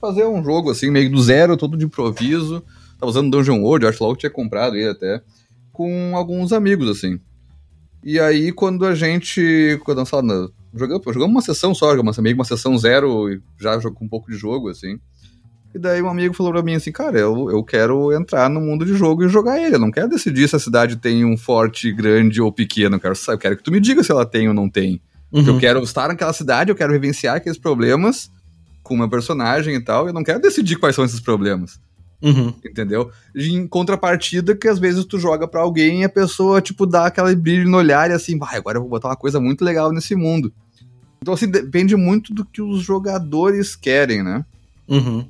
fazer 0.00 0.26
um 0.26 0.42
jogo 0.42 0.70
assim, 0.70 0.90
meio 0.90 1.10
do 1.10 1.22
zero, 1.22 1.56
todo 1.56 1.76
de 1.76 1.84
improviso. 1.84 2.62
Tava 2.98 3.10
usando 3.10 3.30
Dungeon 3.30 3.60
World, 3.62 3.84
eu 3.84 3.88
acho 3.88 3.98
que 3.98 4.04
logo 4.04 4.16
tinha 4.16 4.30
comprado 4.30 4.76
ele 4.76 4.90
até. 4.90 5.22
Com 5.72 6.16
alguns 6.16 6.52
amigos, 6.52 6.88
assim. 6.88 7.18
E 8.04 8.18
aí, 8.18 8.52
quando 8.52 8.84
a 8.84 8.94
gente. 8.94 9.78
Quando 9.84 9.98
nós 9.98 10.10
falamos, 10.10 10.50
jogamos, 10.74 11.02
jogamos 11.06 11.30
uma 11.30 11.42
sessão 11.42 11.74
só, 11.74 11.94
uma, 11.94 12.12
meio 12.18 12.34
que 12.34 12.40
uma 12.40 12.44
sessão 12.44 12.76
zero, 12.76 13.30
e 13.30 13.40
já 13.60 13.78
jogou 13.78 14.02
um 14.02 14.08
pouco 14.08 14.30
de 14.30 14.36
jogo, 14.36 14.68
assim. 14.68 14.98
E 15.74 15.78
daí 15.78 16.02
um 16.02 16.08
amigo 16.08 16.34
falou 16.34 16.52
pra 16.52 16.62
mim 16.62 16.74
assim, 16.74 16.92
cara, 16.92 17.18
eu, 17.18 17.50
eu 17.50 17.64
quero 17.64 18.12
entrar 18.12 18.50
no 18.50 18.60
mundo 18.60 18.84
de 18.84 18.94
jogo 18.94 19.24
e 19.24 19.28
jogar 19.28 19.58
ele. 19.58 19.76
Eu 19.76 19.80
não 19.80 19.90
quero 19.90 20.08
decidir 20.08 20.46
se 20.48 20.54
a 20.54 20.58
cidade 20.58 20.96
tem 20.96 21.24
um 21.24 21.36
forte 21.36 21.90
grande 21.90 22.42
ou 22.42 22.52
pequeno. 22.52 22.96
Eu 22.96 23.00
quero, 23.00 23.14
eu 23.28 23.38
quero 23.38 23.56
que 23.56 23.62
tu 23.62 23.72
me 23.72 23.80
diga 23.80 24.02
se 24.02 24.12
ela 24.12 24.26
tem 24.26 24.48
ou 24.48 24.54
não 24.54 24.68
tem. 24.68 25.00
Uhum. 25.32 25.46
Eu 25.46 25.58
quero 25.58 25.82
estar 25.82 26.08
naquela 26.08 26.32
cidade, 26.34 26.70
eu 26.70 26.76
quero 26.76 26.92
vivenciar 26.92 27.36
aqueles 27.36 27.56
problemas 27.56 28.30
com 28.82 28.94
o 28.94 28.98
meu 28.98 29.08
personagem 29.08 29.74
e 29.74 29.80
tal. 29.80 30.04
E 30.04 30.10
eu 30.10 30.12
não 30.12 30.22
quero 30.22 30.40
decidir 30.40 30.76
quais 30.76 30.94
são 30.94 31.06
esses 31.06 31.20
problemas. 31.20 31.80
Uhum. 32.22 32.54
Entendeu? 32.64 33.10
Em 33.34 33.66
contrapartida, 33.66 34.54
que 34.54 34.68
às 34.68 34.78
vezes 34.78 35.04
tu 35.04 35.18
joga 35.18 35.48
pra 35.48 35.60
alguém 35.60 36.02
e 36.02 36.04
a 36.04 36.08
pessoa, 36.08 36.62
tipo, 36.62 36.86
dá 36.86 37.06
aquela 37.06 37.34
brilho 37.34 37.68
no 37.68 37.76
olhar 37.76 38.10
e 38.10 38.14
assim, 38.14 38.38
vai, 38.38 38.56
agora 38.56 38.78
eu 38.78 38.82
vou 38.82 38.90
botar 38.90 39.08
uma 39.08 39.16
coisa 39.16 39.40
muito 39.40 39.64
legal 39.64 39.92
nesse 39.92 40.14
mundo. 40.14 40.52
Então, 41.20 41.34
assim, 41.34 41.48
depende 41.48 41.96
muito 41.96 42.32
do 42.32 42.44
que 42.44 42.62
os 42.62 42.82
jogadores 42.82 43.76
querem, 43.76 44.22
né? 44.22 44.44
Uhum. 44.88 45.24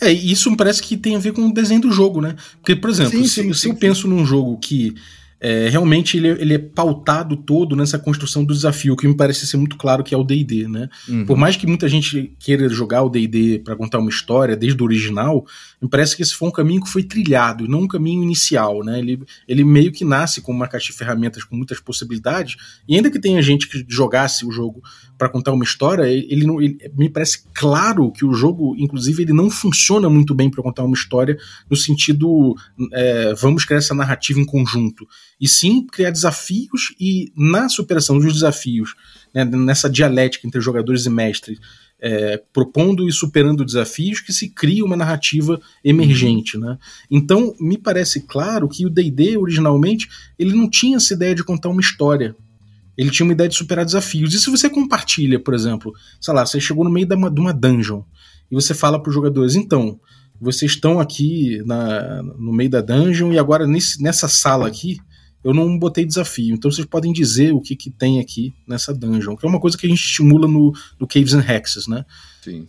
É, 0.00 0.12
isso 0.12 0.50
me 0.50 0.56
parece 0.56 0.82
que 0.82 0.96
tem 0.96 1.16
a 1.16 1.20
ver 1.20 1.32
com 1.32 1.46
o 1.46 1.54
desenho 1.54 1.80
do 1.80 1.92
jogo, 1.92 2.20
né? 2.20 2.36
Porque, 2.56 2.76
por 2.76 2.90
exemplo, 2.90 3.12
Sim, 3.12 3.24
se, 3.24 3.42
sim, 3.42 3.52
se 3.52 3.60
sim, 3.60 3.68
eu 3.70 3.76
penso 3.76 4.08
num 4.08 4.26
jogo 4.26 4.58
que 4.58 4.94
é, 5.40 5.68
realmente 5.68 6.16
ele, 6.16 6.28
ele 6.28 6.54
é 6.54 6.58
pautado 6.58 7.36
todo 7.36 7.76
nessa 7.76 7.98
construção 7.98 8.44
do 8.44 8.54
desafio, 8.54 8.96
que 8.96 9.06
me 9.06 9.16
parece 9.16 9.46
ser 9.46 9.56
muito 9.56 9.76
claro 9.76 10.02
que 10.02 10.14
é 10.14 10.18
o 10.18 10.24
D&D, 10.24 10.66
né? 10.66 10.88
Uhum. 11.08 11.26
Por 11.26 11.36
mais 11.36 11.56
que 11.56 11.66
muita 11.66 11.88
gente 11.88 12.34
queira 12.38 12.68
jogar 12.68 13.02
o 13.02 13.10
D&D 13.10 13.60
para 13.64 13.76
contar 13.76 13.98
uma 13.98 14.08
história 14.08 14.56
desde 14.56 14.82
o 14.82 14.86
original, 14.86 15.44
me 15.80 15.88
parece 15.88 16.16
que 16.16 16.22
esse 16.22 16.34
foi 16.34 16.48
um 16.48 16.52
caminho 16.52 16.82
que 16.82 16.90
foi 16.90 17.02
trilhado, 17.02 17.68
não 17.68 17.82
um 17.82 17.88
caminho 17.88 18.22
inicial, 18.22 18.82
né? 18.82 18.98
Ele, 18.98 19.22
ele 19.46 19.64
meio 19.64 19.92
que 19.92 20.04
nasce 20.04 20.40
com 20.40 20.52
uma 20.52 20.68
caixa 20.68 20.86
de 20.90 20.98
ferramentas 20.98 21.44
com 21.44 21.54
muitas 21.54 21.80
possibilidades, 21.80 22.56
e 22.88 22.96
ainda 22.96 23.10
que 23.10 23.18
tenha 23.18 23.42
gente 23.42 23.68
que 23.68 23.84
jogasse 23.88 24.46
o 24.46 24.50
jogo 24.50 24.82
para 25.16 25.28
contar 25.28 25.52
uma 25.52 25.64
história, 25.64 26.04
ele, 26.04 26.46
não, 26.46 26.60
ele, 26.60 26.78
me 26.96 27.08
parece 27.08 27.44
claro 27.54 28.10
que 28.12 28.24
o 28.24 28.32
jogo, 28.32 28.74
inclusive, 28.78 29.22
ele 29.22 29.32
não 29.32 29.50
funciona 29.50 30.08
muito 30.08 30.34
bem 30.34 30.50
para 30.50 30.62
contar 30.62 30.84
uma 30.84 30.94
história 30.94 31.36
no 31.70 31.76
sentido 31.76 32.54
é, 32.92 33.34
vamos 33.34 33.64
criar 33.64 33.78
essa 33.78 33.94
narrativa 33.94 34.40
em 34.40 34.44
conjunto, 34.44 35.06
e 35.40 35.48
sim 35.48 35.86
criar 35.86 36.10
desafios 36.10 36.94
e 37.00 37.32
na 37.36 37.68
superação 37.68 38.18
dos 38.18 38.32
desafios, 38.32 38.94
né, 39.34 39.44
nessa 39.44 39.88
dialética 39.88 40.46
entre 40.46 40.60
jogadores 40.60 41.06
e 41.06 41.10
mestres, 41.10 41.58
é, 41.98 42.42
propondo 42.52 43.08
e 43.08 43.12
superando 43.12 43.64
desafios 43.64 44.20
que 44.20 44.32
se 44.32 44.50
cria 44.50 44.84
uma 44.84 44.96
narrativa 44.96 45.58
emergente, 45.82 46.58
né? 46.58 46.78
Então 47.10 47.54
me 47.58 47.78
parece 47.78 48.26
claro 48.26 48.68
que 48.68 48.84
o 48.84 48.90
D&D 48.90 49.38
originalmente 49.38 50.06
ele 50.38 50.54
não 50.54 50.68
tinha 50.68 50.98
essa 50.98 51.14
ideia 51.14 51.34
de 51.34 51.42
contar 51.42 51.70
uma 51.70 51.80
história, 51.80 52.36
ele 52.96 53.10
tinha 53.10 53.24
uma 53.24 53.32
ideia 53.32 53.48
de 53.48 53.54
superar 53.56 53.84
desafios. 53.84 54.32
E 54.32 54.38
se 54.38 54.50
você 54.50 54.70
compartilha, 54.70 55.38
por 55.38 55.54
exemplo, 55.54 55.92
sei 56.20 56.32
lá, 56.34 56.46
você 56.46 56.60
chegou 56.60 56.84
no 56.84 56.90
meio 56.90 57.06
de 57.06 57.14
uma, 57.14 57.30
de 57.30 57.40
uma 57.40 57.52
dungeon 57.52 58.02
e 58.50 58.54
você 58.54 58.74
fala 58.74 59.00
para 59.00 59.08
os 59.10 59.14
jogadores, 59.14 59.54
então, 59.54 60.00
vocês 60.40 60.72
estão 60.72 61.00
aqui 61.00 61.62
na, 61.64 62.22
no 62.22 62.52
meio 62.52 62.70
da 62.70 62.80
dungeon 62.80 63.32
e 63.32 63.38
agora 63.38 63.66
nesse, 63.66 64.02
nessa 64.02 64.28
sala 64.28 64.66
aqui 64.66 64.98
eu 65.44 65.54
não 65.54 65.78
botei 65.78 66.04
desafio. 66.04 66.54
Então 66.54 66.70
vocês 66.70 66.86
podem 66.86 67.12
dizer 67.12 67.52
o 67.52 67.60
que, 67.60 67.76
que 67.76 67.90
tem 67.90 68.18
aqui 68.18 68.54
nessa 68.66 68.92
dungeon, 68.92 69.36
que 69.36 69.46
é 69.46 69.48
uma 69.48 69.60
coisa 69.60 69.76
que 69.76 69.86
a 69.86 69.88
gente 69.88 70.02
estimula 70.02 70.48
no, 70.48 70.72
no 70.98 71.06
Caves 71.06 71.34
and 71.34 71.44
Hexes, 71.48 71.86
né? 71.86 72.04
Sim. 72.42 72.66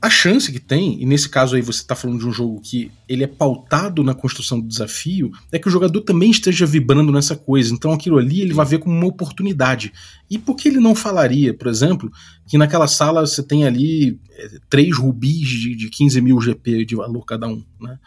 A 0.00 0.08
chance 0.08 0.52
que 0.52 0.60
tem, 0.60 1.02
e 1.02 1.04
nesse 1.04 1.28
caso 1.28 1.56
aí 1.56 1.62
você 1.62 1.80
está 1.80 1.94
falando 1.94 2.20
de 2.20 2.26
um 2.26 2.32
jogo 2.32 2.60
que 2.60 2.90
ele 3.08 3.24
é 3.24 3.26
pautado 3.26 4.04
na 4.04 4.14
construção 4.14 4.60
do 4.60 4.68
desafio, 4.68 5.32
é 5.50 5.58
que 5.58 5.66
o 5.66 5.70
jogador 5.70 6.00
também 6.02 6.30
esteja 6.30 6.64
vibrando 6.64 7.10
nessa 7.10 7.34
coisa. 7.34 7.74
Então 7.74 7.92
aquilo 7.92 8.16
ali 8.16 8.40
ele 8.40 8.54
vai 8.54 8.64
ver 8.64 8.78
como 8.78 8.94
uma 8.94 9.08
oportunidade. 9.08 9.92
E 10.30 10.38
por 10.38 10.54
que 10.54 10.68
ele 10.68 10.78
não 10.78 10.94
falaria, 10.94 11.52
por 11.52 11.66
exemplo, 11.66 12.12
que 12.46 12.56
naquela 12.56 12.86
sala 12.86 13.26
você 13.26 13.42
tem 13.42 13.66
ali 13.66 14.20
é, 14.30 14.58
três 14.70 14.96
rubis 14.96 15.48
de, 15.48 15.74
de 15.74 15.90
15 15.90 16.20
mil 16.20 16.40
GP 16.40 16.84
de 16.84 16.94
valor 16.94 17.24
cada 17.24 17.48
um, 17.48 17.64
né? 17.80 17.98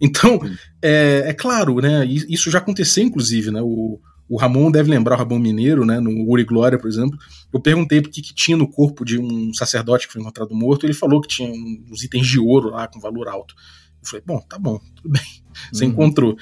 Então, 0.00 0.40
é, 0.82 1.24
é, 1.26 1.32
claro, 1.32 1.76
né? 1.76 2.04
Isso 2.06 2.50
já 2.50 2.58
aconteceu, 2.58 3.04
inclusive, 3.04 3.50
né? 3.50 3.60
O, 3.62 4.00
o 4.28 4.36
Ramon 4.38 4.70
deve 4.70 4.90
lembrar 4.90 5.16
o 5.16 5.18
Ramon 5.18 5.38
Mineiro, 5.38 5.84
né? 5.84 6.00
No 6.00 6.28
Uri 6.28 6.44
Glória, 6.44 6.78
por 6.78 6.88
exemplo. 6.88 7.18
Eu 7.52 7.60
perguntei 7.60 7.98
o 7.98 8.02
que, 8.02 8.22
que 8.22 8.34
tinha 8.34 8.56
no 8.56 8.66
corpo 8.66 9.04
de 9.04 9.18
um 9.18 9.52
sacerdote 9.52 10.06
que 10.06 10.12
foi 10.12 10.22
encontrado 10.22 10.54
morto. 10.54 10.86
Ele 10.86 10.94
falou 10.94 11.20
que 11.20 11.28
tinha 11.28 11.50
uns 11.90 12.02
itens 12.02 12.26
de 12.26 12.40
ouro 12.40 12.70
lá 12.70 12.88
com 12.88 12.98
valor 13.00 13.28
alto. 13.28 13.54
Eu 14.02 14.08
falei, 14.08 14.22
bom, 14.26 14.40
tá 14.48 14.58
bom, 14.58 14.78
tudo 14.96 15.10
bem. 15.10 15.22
Você 15.72 15.84
Uhum. 15.84 15.90
encontrou. 15.90 16.36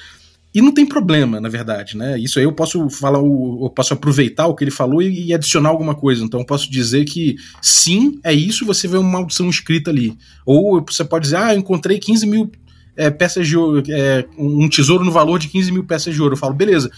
E 0.55 0.61
não 0.61 0.73
tem 0.73 0.85
problema, 0.85 1.41
na 1.41 1.49
verdade, 1.49 1.97
né? 1.97 2.19
Isso 2.19 2.39
aí 2.39 2.45
eu 2.45 2.53
posso 2.53 2.91
falar, 2.91 3.19
eu 3.19 3.73
posso 3.75 3.95
aproveitar 3.95 4.47
o 4.47 4.55
que 4.55 4.63
ele 4.63 4.71
falou 4.71 5.01
e, 5.01 5.29
e, 5.29 5.35
adicionar 5.35 5.71
alguma 5.71 5.95
coisa. 5.95 6.23
Então 6.23 6.41
eu 6.41 6.47
posso 6.47 6.71
dizer 6.71 7.07
que 7.07 7.37
sim, 7.63 8.21
é 8.23 8.35
isso, 8.35 8.67
você 8.67 8.87
vê 8.87 8.99
uma 8.99 9.09
maldição 9.11 9.49
escrita 9.49 9.91
ali. 9.91 10.15
Ou 10.45 10.85
você 10.87 11.05
pode 11.05 11.25
dizer, 11.25 11.37
ah, 11.37 11.55
eu 11.55 11.59
encontrei 11.59 11.99
15 11.99 12.27
mil 12.27 12.51
é, 12.95 13.11
peças 13.11 13.49
de 13.49 13.57
ouro, 13.57 13.83
é, 13.89 14.27
um 14.37 14.69
tesouro 14.69 15.03
no 15.03 15.11
valor 15.11 15.39
de 15.39 15.49
15 15.49 15.73
mil 15.73 15.85
peças 15.85 16.15
de 16.15 16.21
ouro. 16.21 16.35
Eu 16.35 16.39
falo, 16.39 16.53
beleza, 16.53 16.91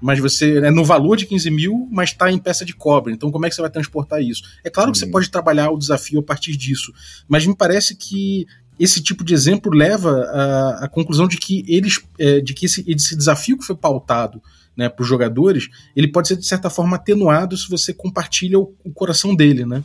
mas 0.00 0.18
você 0.18 0.58
é 0.58 0.70
no 0.70 0.84
valor 0.84 1.16
de 1.16 1.26
15 1.26 1.50
mil, 1.50 1.88
mas 1.90 2.10
está 2.10 2.30
em 2.30 2.38
peça 2.38 2.64
de 2.64 2.74
cobre. 2.74 3.12
Então, 3.12 3.30
como 3.30 3.46
é 3.46 3.48
que 3.48 3.54
você 3.54 3.62
vai 3.62 3.70
transportar 3.70 4.22
isso? 4.22 4.42
É 4.62 4.70
claro 4.70 4.92
que 4.92 4.98
você 4.98 5.06
pode 5.06 5.30
trabalhar 5.30 5.70
o 5.70 5.78
desafio 5.78 6.20
a 6.20 6.22
partir 6.22 6.56
disso, 6.56 6.92
mas 7.28 7.46
me 7.46 7.56
parece 7.56 7.96
que 7.96 8.46
esse 8.78 9.02
tipo 9.02 9.24
de 9.24 9.32
exemplo 9.32 9.72
leva 9.72 10.10
à, 10.80 10.88
conclusão 10.88 11.26
de 11.26 11.38
que 11.38 11.64
eles, 11.66 11.98
é, 12.18 12.40
de 12.40 12.52
que 12.52 12.66
esse, 12.66 12.84
esse, 12.86 13.16
desafio 13.16 13.56
que 13.56 13.64
foi 13.64 13.74
pautado 13.74 14.42
né, 14.76 14.88
para 14.88 15.02
os 15.02 15.08
jogadores, 15.08 15.68
ele 15.94 16.08
pode 16.08 16.28
ser 16.28 16.36
de 16.36 16.46
certa 16.46 16.68
forma 16.68 16.96
atenuado 16.96 17.56
se 17.56 17.70
você 17.70 17.94
compartilha 17.94 18.58
o, 18.58 18.74
o 18.84 18.92
coração 18.92 19.34
dele, 19.34 19.64
né? 19.64 19.82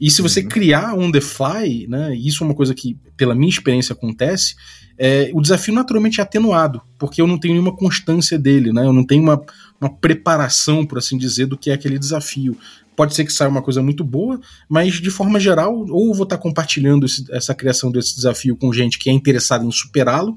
E 0.00 0.10
se 0.10 0.22
você 0.22 0.40
uhum. 0.40 0.48
criar 0.48 0.94
on 0.94 1.12
the 1.12 1.20
fly, 1.20 1.86
né, 1.86 2.14
e 2.14 2.26
isso 2.26 2.42
é 2.42 2.46
uma 2.46 2.54
coisa 2.54 2.74
que, 2.74 2.96
pela 3.16 3.34
minha 3.34 3.50
experiência, 3.50 3.92
acontece, 3.92 4.54
é, 4.96 5.30
o 5.34 5.40
desafio 5.42 5.74
naturalmente 5.74 6.20
é 6.20 6.22
atenuado, 6.22 6.80
porque 6.98 7.20
eu 7.20 7.26
não 7.26 7.38
tenho 7.38 7.54
nenhuma 7.54 7.76
constância 7.76 8.38
dele, 8.38 8.72
né, 8.72 8.84
eu 8.84 8.92
não 8.92 9.04
tenho 9.04 9.22
uma, 9.22 9.40
uma 9.80 9.90
preparação, 9.90 10.86
por 10.86 10.98
assim 10.98 11.18
dizer, 11.18 11.46
do 11.46 11.56
que 11.56 11.70
é 11.70 11.74
aquele 11.74 11.98
desafio. 11.98 12.56
Pode 12.96 13.14
ser 13.14 13.24
que 13.24 13.32
saia 13.32 13.50
uma 13.50 13.62
coisa 13.62 13.82
muito 13.82 14.02
boa, 14.02 14.40
mas 14.68 14.94
de 14.94 15.10
forma 15.10 15.38
geral, 15.38 15.86
ou 15.90 16.08
eu 16.08 16.14
vou 16.14 16.24
estar 16.24 16.38
compartilhando 16.38 17.04
esse, 17.04 17.24
essa 17.30 17.54
criação 17.54 17.92
desse 17.92 18.14
desafio 18.14 18.56
com 18.56 18.72
gente 18.72 18.98
que 18.98 19.10
é 19.10 19.12
interessada 19.12 19.64
em 19.64 19.70
superá-lo, 19.70 20.36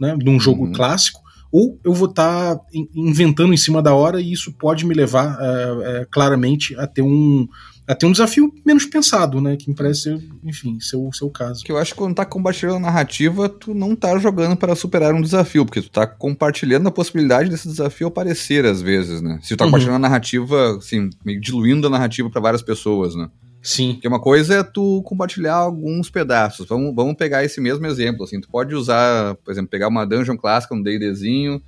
né, 0.00 0.16
num 0.22 0.40
jogo 0.40 0.64
uhum. 0.64 0.72
clássico, 0.72 1.20
ou 1.50 1.78
eu 1.84 1.92
vou 1.92 2.08
estar 2.08 2.58
inventando 2.94 3.52
em 3.52 3.58
cima 3.58 3.82
da 3.82 3.94
hora 3.94 4.22
e 4.22 4.32
isso 4.32 4.52
pode 4.54 4.86
me 4.86 4.94
levar 4.94 5.36
é, 5.38 6.00
é, 6.00 6.06
claramente 6.10 6.74
a 6.76 6.86
ter 6.86 7.02
um, 7.02 7.46
a 7.86 7.94
ter 7.94 8.06
um 8.06 8.12
desafio 8.12 8.52
menos 8.64 8.86
pensado, 8.86 9.40
né? 9.40 9.56
Que 9.56 9.68
me 9.68 9.74
parece 9.74 10.02
ser, 10.02 10.18
enfim, 10.44 10.78
seu, 10.80 11.10
seu 11.12 11.28
caso. 11.28 11.64
Que 11.64 11.72
eu 11.72 11.78
acho 11.78 11.92
que 11.92 11.98
quando 11.98 12.14
tá 12.14 12.24
compartilhando 12.24 12.76
a 12.76 12.80
narrativa, 12.80 13.48
tu 13.48 13.74
não 13.74 13.96
tá 13.96 14.16
jogando 14.18 14.56
para 14.56 14.74
superar 14.74 15.12
um 15.12 15.20
desafio, 15.20 15.64
porque 15.64 15.82
tu 15.82 15.90
tá 15.90 16.06
compartilhando 16.06 16.86
a 16.86 16.92
possibilidade 16.92 17.50
desse 17.50 17.68
desafio 17.68 18.06
aparecer 18.06 18.64
às 18.64 18.80
vezes, 18.80 19.20
né? 19.20 19.38
Se 19.42 19.50
tu 19.50 19.56
tá 19.56 19.64
uhum. 19.64 19.70
compartilhando 19.70 19.96
a 19.96 20.08
narrativa, 20.08 20.76
assim, 20.76 21.10
meio 21.24 21.40
diluindo 21.40 21.86
a 21.86 21.90
narrativa 21.90 22.30
para 22.30 22.40
várias 22.40 22.62
pessoas, 22.62 23.14
né? 23.14 23.28
Sim. 23.60 23.94
Porque 23.94 24.08
uma 24.08 24.20
coisa 24.20 24.56
é 24.56 24.62
tu 24.62 25.02
compartilhar 25.04 25.54
alguns 25.54 26.10
pedaços. 26.10 26.66
Vamos, 26.66 26.94
vamos 26.94 27.14
pegar 27.14 27.44
esse 27.44 27.60
mesmo 27.60 27.86
exemplo, 27.86 28.24
assim. 28.24 28.40
Tu 28.40 28.48
pode 28.48 28.74
usar, 28.74 29.36
por 29.36 29.52
exemplo, 29.52 29.70
pegar 29.70 29.88
uma 29.88 30.04
dungeon 30.04 30.36
clássica, 30.36 30.74
um 30.74 30.82
D&Dzinho, 30.82 31.62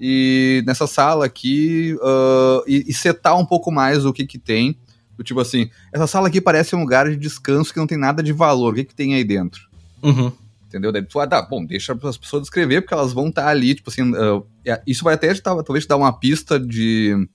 e 0.00 0.62
nessa 0.66 0.86
sala 0.86 1.26
aqui, 1.26 1.96
uh, 2.00 2.62
e, 2.66 2.84
e 2.88 2.92
setar 2.92 3.38
um 3.38 3.44
pouco 3.44 3.70
mais 3.70 4.04
o 4.04 4.12
que 4.12 4.26
que 4.26 4.38
tem, 4.38 4.76
do 5.16 5.24
tipo 5.24 5.40
assim, 5.40 5.70
essa 5.92 6.06
sala 6.06 6.28
aqui 6.28 6.40
parece 6.40 6.74
um 6.74 6.80
lugar 6.80 7.08
de 7.08 7.16
descanso 7.16 7.72
que 7.72 7.78
não 7.78 7.86
tem 7.86 7.98
nada 7.98 8.22
de 8.22 8.32
valor. 8.32 8.72
O 8.72 8.76
que, 8.76 8.84
que 8.84 8.94
tem 8.94 9.14
aí 9.14 9.24
dentro? 9.24 9.68
Uhum. 10.02 10.32
Entendeu? 10.66 10.90
Daí 10.90 11.02
tu, 11.02 11.20
ah, 11.20 11.26
tá, 11.26 11.42
bom, 11.42 11.64
deixa 11.64 11.92
as 12.02 12.16
pessoas 12.16 12.42
descrever, 12.42 12.80
porque 12.80 12.94
elas 12.94 13.12
vão 13.12 13.28
estar 13.28 13.42
tá 13.42 13.48
ali, 13.48 13.74
tipo 13.74 13.90
assim, 13.90 14.10
uh, 14.10 14.46
isso 14.86 15.04
vai 15.04 15.14
até 15.14 15.34
talvez 15.34 15.84
te 15.84 15.88
dar 15.88 15.96
uma 15.96 16.12
pista 16.12 16.58
de 16.58 17.28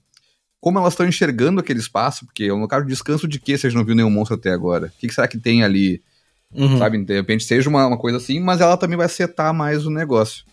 como 0.60 0.78
elas 0.78 0.92
estão 0.92 1.06
enxergando 1.06 1.60
aquele 1.60 1.78
espaço, 1.78 2.26
porque 2.26 2.44
é 2.44 2.52
um 2.52 2.60
local 2.60 2.82
de 2.82 2.88
descanso 2.88 3.28
de 3.28 3.38
que 3.38 3.56
vocês 3.56 3.72
não 3.72 3.84
viu 3.84 3.94
nenhum 3.94 4.10
monstro 4.10 4.36
até 4.36 4.50
agora? 4.50 4.86
O 4.86 4.98
que, 4.98 5.06
que 5.06 5.14
será 5.14 5.28
que 5.28 5.38
tem 5.38 5.62
ali? 5.62 6.02
Uhum. 6.52 6.78
Sabe, 6.78 7.04
de 7.04 7.14
repente 7.14 7.44
seja 7.44 7.68
uma, 7.68 7.86
uma 7.86 7.98
coisa 7.98 8.16
assim, 8.16 8.40
mas 8.40 8.60
ela 8.60 8.76
também 8.76 8.96
vai 8.96 9.08
setar 9.08 9.54
mais 9.54 9.86
o 9.86 9.90
negócio. 9.90 10.44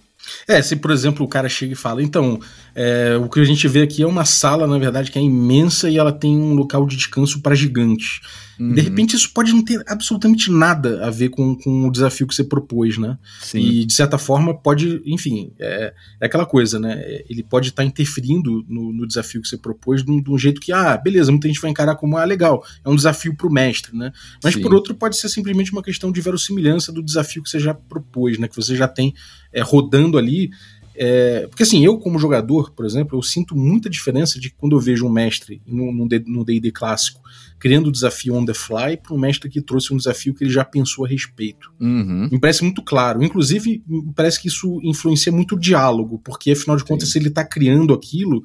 É, 0.47 0.61
se 0.61 0.76
por 0.76 0.91
exemplo 0.91 1.26
o 1.26 1.30
cara 1.30 1.47
chega 1.47 1.74
e 1.74 1.76
fala, 1.76 2.01
então, 2.01 2.39
é, 2.74 3.16
o 3.18 3.30
que 3.30 3.39
a 3.39 3.43
gente 3.43 3.68
vê 3.68 3.84
aqui 3.84 4.03
é 4.03 4.07
uma 4.07 4.26
sala, 4.26 4.66
na 4.68 4.78
verdade, 4.78 5.11
que 5.11 5.20
é 5.20 5.22
imensa 5.22 5.89
e 5.89 5.97
ela 5.97 6.11
tem 6.11 6.36
um 6.36 6.53
local 6.53 6.86
de 6.86 6.95
descanso 6.95 7.41
para 7.41 7.55
gigantes. 7.55 8.22
Uhum. 8.60 8.74
De 8.74 8.82
repente, 8.82 9.16
isso 9.16 9.32
pode 9.34 9.51
não 9.51 9.64
ter 9.64 9.84
absolutamente 9.88 10.51
nada 10.51 11.06
a 11.06 11.10
ver 11.10 11.30
com, 11.30 11.56
com 11.56 11.88
o 11.88 11.91
desafio 11.91 12.28
que 12.28 12.36
você 12.36 12.43
propôs, 12.43 12.97
né? 12.97 13.18
Sim. 13.41 13.60
E, 13.60 13.86
de 13.86 13.93
certa 13.93 14.18
forma, 14.18 14.56
pode, 14.56 15.01
enfim, 15.06 15.51
é, 15.60 15.93
é 16.20 16.26
aquela 16.26 16.45
coisa, 16.45 16.80
né? 16.80 17.03
Ele 17.30 17.43
pode 17.43 17.70
estar 17.70 17.84
tá 17.84 17.88
interferindo 17.88 18.66
no, 18.68 18.93
no, 18.93 19.08
desafio 19.08 19.41
que 19.41 19.47
você 19.47 19.58
propôs 19.58 20.03
de 20.03 20.12
um, 20.12 20.22
de 20.22 20.32
um, 20.32 20.38
jeito 20.38 20.62
que, 20.62 20.72
ah, 20.72 20.97
beleza, 20.97 21.32
muita 21.32 21.47
gente 21.47 21.62
vai 21.62 21.72
encarar 21.72 21.95
como, 21.95 22.18
ah, 22.18 22.24
legal, 22.24 22.64
é 22.84 22.89
um 22.89 22.95
desafio 22.95 23.36
para 23.36 23.47
o 23.47 23.51
mestre, 23.51 23.95
né? 23.95 24.12
Mas, 24.43 24.53
Sim. 24.53 24.62
por 24.62 24.74
outro, 24.74 24.95
pode 24.95 25.18
ser 25.18 25.30
simplesmente 25.30 25.72
uma 25.72 25.84
questão 25.84 26.12
de 26.12 26.22
verossimilhança 26.22 26.91
do 26.91 27.03
desafio 27.03 27.43
que 27.43 27.49
você 27.49 27.60
já 27.60 27.74
propôs, 27.74 28.38
né? 28.38 28.47
Que 28.47 28.56
você 28.56 28.76
já 28.76 28.88
tem 28.88 29.14
é, 29.51 29.62
rodando 29.62 30.18
ali 30.18 30.51
é, 30.98 31.48
porque 31.48 31.64
assim, 31.64 31.84
eu 31.84 31.98
como 31.98 32.20
jogador, 32.20 32.72
por 32.72 32.86
exemplo, 32.86 33.18
eu 33.18 33.22
sinto 33.22 33.56
muita 33.56 33.89
diferença 33.89 34.39
de 34.39 34.50
quando 34.50 34.76
eu 34.76 34.80
vejo 34.80 35.06
um 35.06 35.12
mestre 35.12 35.62
no 35.66 36.46
D&D 36.46 36.72
clássico 36.72 37.22
criando 37.60 37.88
o 37.88 37.91
desafio 37.91 38.36
on 38.36 38.46
the 38.46 38.54
fly 38.54 38.98
para 38.98 39.14
um 39.14 39.18
mestre 39.18 39.50
que 39.50 39.62
trouxe 39.62 39.93
um 39.93 39.98
desafio 39.98 40.34
que 40.34 40.43
ele 40.43 40.52
já 40.52 40.64
pensou 40.64 41.06
a 41.06 41.08
respeito. 41.08 41.74
Uhum. 41.80 42.30
Me 42.32 42.39
parece 42.39 42.64
muito 42.64 42.84
claro. 42.84 43.24
Inclusive, 43.24 43.84
me 43.88 44.14
parece 44.14 44.39
que 44.39 44.48
isso 44.48 44.80
influencia 44.84 45.32
muito 45.32 45.56
o 45.56 45.60
diálogo, 45.60 46.20
porque 46.24 46.52
afinal 46.52 46.78
de 46.78 46.84
contas, 46.84 47.08
Sim. 47.08 47.14
se 47.14 47.20
ele 47.20 47.30
está 47.30 47.43
criando 47.43 47.93
aquilo, 47.93 48.43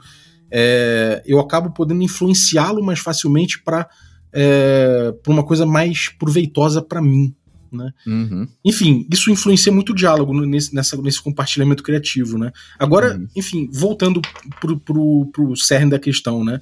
é, 0.51 1.23
eu 1.27 1.39
acabo 1.39 1.71
podendo 1.71 2.03
influenciá-lo 2.03 2.83
mais 2.83 2.99
facilmente 2.99 3.63
para 3.63 3.89
é, 4.33 5.13
uma 5.27 5.45
coisa 5.45 5.67
mais 5.67 6.09
proveitosa 6.09 6.81
para 6.81 7.03
mim. 7.03 7.35
Né? 7.73 7.93
Uhum. 8.07 8.49
Enfim, 8.64 9.07
isso 9.12 9.31
influencia 9.31 9.73
muito 9.73 9.93
o 9.93 9.95
diálogo 9.95 10.35
nesse, 10.45 10.75
nessa, 10.75 10.97
nesse 11.01 11.23
compartilhamento 11.23 11.83
criativo, 11.83 12.37
né? 12.39 12.53
Agora, 12.79 13.16
uhum. 13.16 13.29
enfim, 13.37 13.68
voltando 13.73 14.21
pro, 14.59 14.79
pro, 14.81 15.31
pro 15.33 15.57
cerne 15.57 15.91
da 15.91 15.99
questão, 15.99 16.45
né? 16.45 16.61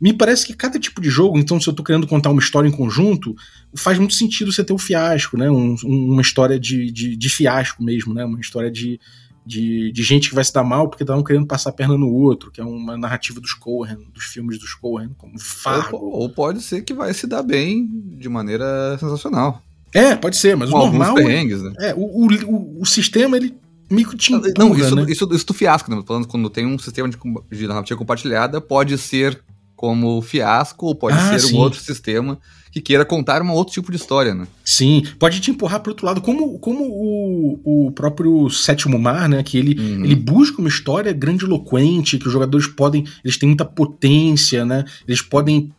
Me 0.00 0.12
parece 0.12 0.46
que 0.46 0.54
cada 0.54 0.78
tipo 0.78 1.00
de 1.00 1.08
jogo, 1.08 1.38
então, 1.38 1.60
se 1.60 1.68
eu 1.68 1.70
estou 1.70 1.84
querendo 1.84 2.06
contar 2.06 2.30
uma 2.30 2.40
história 2.40 2.68
em 2.68 2.72
conjunto, 2.72 3.34
faz 3.74 3.98
muito 3.98 4.12
sentido 4.12 4.52
você 4.52 4.64
ter 4.64 4.72
o 4.72 4.76
um 4.76 4.78
fiasco, 4.78 5.36
né? 5.36 5.50
Um, 5.50 5.76
uma 5.82 6.20
história 6.20 6.58
de, 6.58 6.90
de, 6.90 7.16
de, 7.16 7.28
fiasco 7.30 7.82
mesmo, 7.82 8.12
né? 8.12 8.24
Uma 8.24 8.40
história 8.40 8.70
de, 8.70 9.00
de, 9.46 9.92
de, 9.92 10.02
gente 10.02 10.28
que 10.28 10.34
vai 10.34 10.44
se 10.44 10.52
dar 10.52 10.64
mal 10.64 10.88
porque 10.88 11.04
estavam 11.04 11.24
querendo 11.24 11.46
passar 11.46 11.70
a 11.70 11.72
perna 11.72 11.96
no 11.96 12.12
outro, 12.12 12.50
que 12.50 12.60
é 12.60 12.64
uma 12.64 12.98
narrativa 12.98 13.40
dos 13.40 13.54
Cohen, 13.54 13.96
dos 14.12 14.24
filmes 14.24 14.58
dos 14.58 14.74
Cohen, 14.74 15.10
como 15.16 15.38
Fargo. 15.38 15.96
Ou, 15.96 16.22
ou 16.22 16.28
pode 16.28 16.60
ser 16.60 16.82
que 16.82 16.92
vai 16.92 17.14
se 17.14 17.26
dar 17.26 17.42
bem 17.42 17.88
de 18.18 18.28
maneira 18.28 18.98
sensacional. 18.98 19.62
É, 19.94 20.16
pode 20.16 20.36
ser, 20.36 20.56
mas 20.56 20.68
Com 20.68 20.76
o 20.76 20.86
normal. 20.86 21.14
Perrengues, 21.14 21.62
né? 21.62 21.72
É, 21.78 21.94
o, 21.94 22.26
o, 22.26 22.82
o 22.82 22.84
sistema, 22.84 23.36
ele 23.36 23.54
meio 23.88 24.08
que 24.08 24.16
te 24.16 24.32
Não, 24.58 24.76
isso, 24.76 24.96
né? 24.96 25.06
isso, 25.08 25.28
isso 25.32 25.46
do 25.46 25.54
fiasco, 25.54 25.94
né? 25.94 26.02
Falando 26.06 26.26
quando 26.26 26.50
tem 26.50 26.66
um 26.66 26.78
sistema 26.78 27.08
de, 27.08 27.16
de 27.50 27.66
narrativa 27.66 27.98
compartilhada, 27.98 28.60
pode 28.60 28.98
ser 28.98 29.40
como 29.76 30.20
fiasco, 30.22 30.86
ou 30.86 30.94
pode 30.94 31.16
ah, 31.16 31.30
ser 31.30 31.40
sim. 31.40 31.56
um 31.56 31.58
outro 31.58 31.80
sistema 31.80 32.38
que 32.70 32.80
queira 32.80 33.04
contar 33.04 33.40
um 33.40 33.52
outro 33.52 33.72
tipo 33.72 33.92
de 33.92 33.96
história, 33.96 34.34
né? 34.34 34.48
Sim, 34.64 35.04
pode 35.18 35.40
te 35.40 35.52
empurrar 35.52 35.80
para 35.80 35.92
outro 35.92 36.06
lado, 36.06 36.20
como, 36.20 36.58
como 36.58 36.84
o, 36.84 37.86
o 37.86 37.92
próprio 37.92 38.50
Sétimo 38.50 38.98
Mar, 38.98 39.28
né? 39.28 39.42
Que 39.44 39.58
ele, 39.58 39.78
uhum. 39.78 40.04
ele 40.04 40.16
busca 40.16 40.58
uma 40.58 40.68
história 40.68 41.12
grandiloquente, 41.12 42.18
que 42.18 42.26
os 42.26 42.32
jogadores 42.32 42.66
podem. 42.66 43.04
Eles 43.24 43.38
têm 43.38 43.48
muita 43.48 43.64
potência, 43.64 44.64
né? 44.64 44.84
Eles 45.06 45.22
podem 45.22 45.70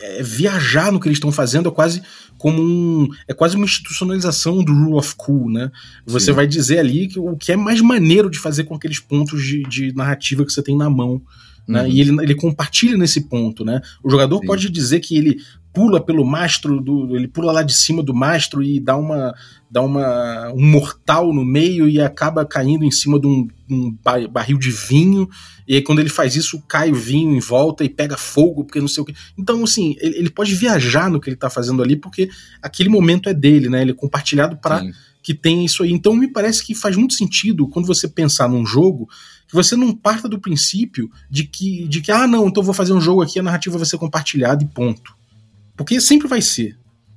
é, 0.00 0.22
viajar 0.22 0.92
no 0.92 1.00
que 1.00 1.08
eles 1.08 1.16
estão 1.16 1.32
fazendo, 1.32 1.68
é 1.68 1.72
quase 1.72 2.02
como 2.36 2.62
um. 2.62 3.08
É 3.26 3.34
quase 3.34 3.56
uma 3.56 3.64
institucionalização 3.64 4.62
do 4.62 4.72
Rule 4.72 4.94
of 4.94 5.14
Cool, 5.16 5.50
né? 5.50 5.70
Você 6.06 6.26
Sim. 6.26 6.32
vai 6.32 6.46
dizer 6.46 6.78
ali 6.78 7.08
que 7.08 7.18
o 7.18 7.36
que 7.36 7.52
é 7.52 7.56
mais 7.56 7.80
maneiro 7.80 8.30
de 8.30 8.38
fazer 8.38 8.64
com 8.64 8.74
aqueles 8.74 9.00
pontos 9.00 9.42
de, 9.42 9.62
de 9.64 9.94
narrativa 9.94 10.44
que 10.44 10.52
você 10.52 10.62
tem 10.62 10.76
na 10.76 10.88
mão. 10.88 11.20
Né? 11.66 11.82
Uhum. 11.82 11.88
E 11.88 12.00
ele, 12.00 12.22
ele 12.22 12.34
compartilha 12.34 12.96
nesse 12.96 13.28
ponto, 13.28 13.62
né? 13.62 13.82
O 14.02 14.08
jogador 14.08 14.40
Sim. 14.40 14.46
pode 14.46 14.70
dizer 14.70 15.00
que 15.00 15.18
ele 15.18 15.36
pula 15.78 16.04
pelo 16.04 16.24
mastro 16.24 16.80
do, 16.80 17.14
ele 17.14 17.28
pula 17.28 17.52
lá 17.52 17.62
de 17.62 17.72
cima 17.72 18.02
do 18.02 18.12
mastro 18.12 18.60
e 18.64 18.80
dá 18.80 18.96
uma 18.96 19.32
dá 19.70 19.80
uma 19.80 20.50
um 20.52 20.66
mortal 20.66 21.32
no 21.32 21.44
meio 21.44 21.88
e 21.88 22.00
acaba 22.00 22.44
caindo 22.44 22.84
em 22.84 22.90
cima 22.90 23.20
de 23.20 23.28
um, 23.28 23.46
um 23.70 23.96
barril 24.28 24.58
de 24.58 24.72
vinho. 24.72 25.30
E 25.68 25.76
aí 25.76 25.82
quando 25.82 26.00
ele 26.00 26.08
faz 26.08 26.34
isso 26.34 26.60
cai 26.66 26.90
o 26.90 26.96
vinho 26.96 27.32
em 27.36 27.38
volta 27.38 27.84
e 27.84 27.88
pega 27.88 28.16
fogo 28.16 28.64
porque 28.64 28.80
não 28.80 28.88
sei 28.88 29.02
o 29.04 29.06
que 29.06 29.14
então 29.38 29.62
assim 29.62 29.94
ele, 30.00 30.18
ele 30.18 30.30
pode 30.30 30.52
viajar 30.52 31.08
no 31.08 31.20
que 31.20 31.30
ele 31.30 31.36
está 31.36 31.48
fazendo 31.48 31.80
ali 31.80 31.94
porque 31.94 32.28
aquele 32.60 32.88
momento 32.88 33.28
é 33.28 33.34
dele 33.34 33.68
né? 33.68 33.82
Ele 33.82 33.92
é 33.92 33.94
compartilhado 33.94 34.56
para 34.56 34.82
que 35.22 35.32
tenha 35.32 35.64
isso 35.64 35.84
aí. 35.84 35.92
Então 35.92 36.12
me 36.12 36.26
parece 36.26 36.64
que 36.66 36.74
faz 36.74 36.96
muito 36.96 37.14
sentido 37.14 37.68
quando 37.68 37.86
você 37.86 38.08
pensar 38.08 38.48
num 38.48 38.66
jogo 38.66 39.08
que 39.46 39.54
você 39.54 39.76
não 39.76 39.94
parta 39.94 40.28
do 40.28 40.40
princípio 40.40 41.08
de 41.30 41.44
que, 41.44 41.88
de 41.88 42.02
que, 42.02 42.12
ah, 42.12 42.26
não, 42.26 42.48
então 42.48 42.62
vou 42.62 42.74
fazer 42.74 42.92
um 42.92 43.00
jogo 43.00 43.22
aqui, 43.22 43.38
a 43.38 43.42
narrativa 43.42 43.78
vai 43.78 43.86
ser 43.86 43.96
compartilhada 43.96 44.62
e 44.62 44.66
ponto. 44.66 45.17
Porque 45.78 46.00
sempre 46.00 46.26
vai 46.26 46.42
ser. 46.42 46.76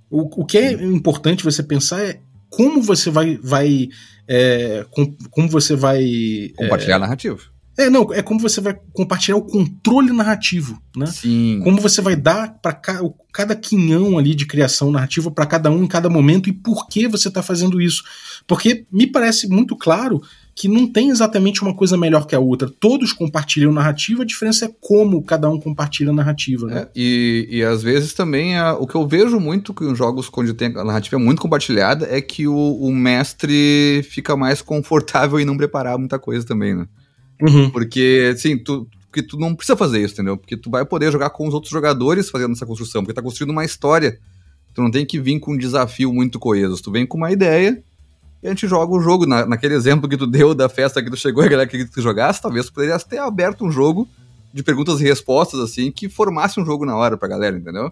O, 0.09 0.41
o 0.41 0.45
que 0.45 0.57
é 0.57 0.71
importante 0.71 1.43
você 1.43 1.63
pensar 1.63 2.01
é 2.01 2.21
como 2.47 2.81
você 2.81 3.09
vai. 3.09 3.37
vai 3.41 3.89
é, 4.27 4.85
com, 4.91 5.11
como 5.31 5.49
você 5.49 5.75
vai. 5.75 6.53
Compartilhar 6.55 6.93
é, 6.93 6.97
a 6.97 6.99
narrativa. 6.99 7.39
É, 7.77 7.89
não, 7.89 8.13
é 8.13 8.21
como 8.21 8.39
você 8.39 8.61
vai 8.61 8.77
compartilhar 8.93 9.37
o 9.37 9.41
controle 9.41 10.11
narrativo, 10.11 10.79
né? 10.95 11.07
Sim. 11.07 11.61
Como 11.63 11.81
você 11.81 12.01
vai 12.01 12.15
dar 12.15 12.59
para 12.61 12.73
ca, 12.73 13.01
cada 13.33 13.55
quinhão 13.55 14.19
ali 14.19 14.35
de 14.35 14.45
criação 14.45 14.91
narrativa 14.91 15.31
para 15.31 15.45
cada 15.45 15.71
um 15.71 15.83
em 15.83 15.87
cada 15.87 16.09
momento 16.09 16.49
e 16.49 16.53
por 16.53 16.87
que 16.87 17.07
você 17.07 17.29
está 17.29 17.41
fazendo 17.41 17.81
isso. 17.81 18.03
Porque 18.45 18.85
me 18.91 19.07
parece 19.07 19.47
muito 19.47 19.75
claro 19.75 20.21
que 20.53 20.67
não 20.67 20.85
tem 20.85 21.09
exatamente 21.09 21.61
uma 21.61 21.73
coisa 21.73 21.97
melhor 21.97 22.27
que 22.27 22.35
a 22.35 22.39
outra. 22.39 22.69
Todos 22.79 23.13
compartilham 23.13 23.71
narrativa, 23.71 24.23
a 24.23 24.25
diferença 24.25 24.65
é 24.65 24.71
como 24.79 25.23
cada 25.23 25.49
um 25.49 25.59
compartilha 25.59 26.11
a 26.11 26.13
narrativa. 26.13 26.67
Né? 26.67 26.81
É, 26.81 26.87
e, 26.95 27.47
e 27.49 27.63
às 27.63 27.81
vezes 27.81 28.13
também 28.13 28.57
a, 28.57 28.73
o 28.75 28.85
que 28.85 28.95
eu 28.95 29.07
vejo 29.07 29.39
muito 29.39 29.73
que 29.73 29.83
em 29.83 29.95
jogos 29.95 30.29
onde 30.35 30.53
tem 30.53 30.67
a 30.75 30.83
narrativa 30.83 31.15
é 31.15 31.19
muito 31.19 31.41
compartilhada 31.41 32.07
é 32.09 32.19
que 32.21 32.47
o, 32.47 32.55
o 32.55 32.93
mestre 32.93 34.03
fica 34.09 34.35
mais 34.35 34.61
confortável 34.61 35.39
em 35.39 35.45
não 35.45 35.57
preparar 35.57 35.97
muita 35.97 36.19
coisa 36.19 36.45
também, 36.45 36.75
né? 36.75 36.85
Uhum. 37.41 37.69
Porque, 37.71 38.31
assim, 38.33 38.57
tu, 38.57 38.87
porque 39.09 39.23
tu 39.23 39.37
não 39.37 39.55
precisa 39.55 39.75
fazer 39.75 40.03
isso, 40.03 40.13
entendeu? 40.13 40.37
Porque 40.37 40.55
tu 40.55 40.69
vai 40.69 40.85
poder 40.85 41.11
jogar 41.11 41.31
com 41.31 41.47
os 41.47 41.53
outros 41.53 41.71
jogadores 41.71 42.29
fazendo 42.29 42.51
essa 42.51 42.65
construção, 42.65 43.01
porque 43.01 43.13
tá 43.13 43.21
construindo 43.21 43.51
uma 43.51 43.65
história. 43.65 44.19
Tu 44.73 44.81
não 44.81 44.91
tem 44.91 45.05
que 45.05 45.19
vir 45.19 45.39
com 45.39 45.53
um 45.53 45.57
desafio 45.57 46.13
muito 46.13 46.39
coeso. 46.39 46.81
Tu 46.81 46.91
vem 46.91 47.05
com 47.05 47.17
uma 47.17 47.31
ideia 47.31 47.83
e 48.41 48.47
a 48.47 48.49
gente 48.49 48.67
joga 48.67 48.93
o 48.93 48.99
jogo. 49.01 49.25
Na, 49.25 49.45
naquele 49.45 49.73
exemplo 49.75 50.09
que 50.09 50.17
tu 50.17 50.25
deu 50.27 50.53
da 50.53 50.67
festa 50.69 51.01
que 51.03 51.09
tu 51.09 51.17
chegou 51.17 51.43
e 51.43 51.47
a 51.47 51.49
galera 51.49 51.69
que 51.69 51.85
tu 51.85 52.01
jogasse, 52.01 52.41
talvez 52.41 52.65
tu 52.65 52.73
poderias 52.73 53.03
ter 53.03 53.17
aberto 53.19 53.65
um 53.65 53.71
jogo 53.71 54.07
de 54.53 54.63
perguntas 54.63 54.99
e 54.99 55.03
respostas, 55.03 55.59
assim, 55.59 55.91
que 55.91 56.09
formasse 56.09 56.59
um 56.59 56.65
jogo 56.65 56.85
na 56.85 56.95
hora 56.95 57.15
pra 57.17 57.27
galera, 57.27 57.57
entendeu? 57.57 57.91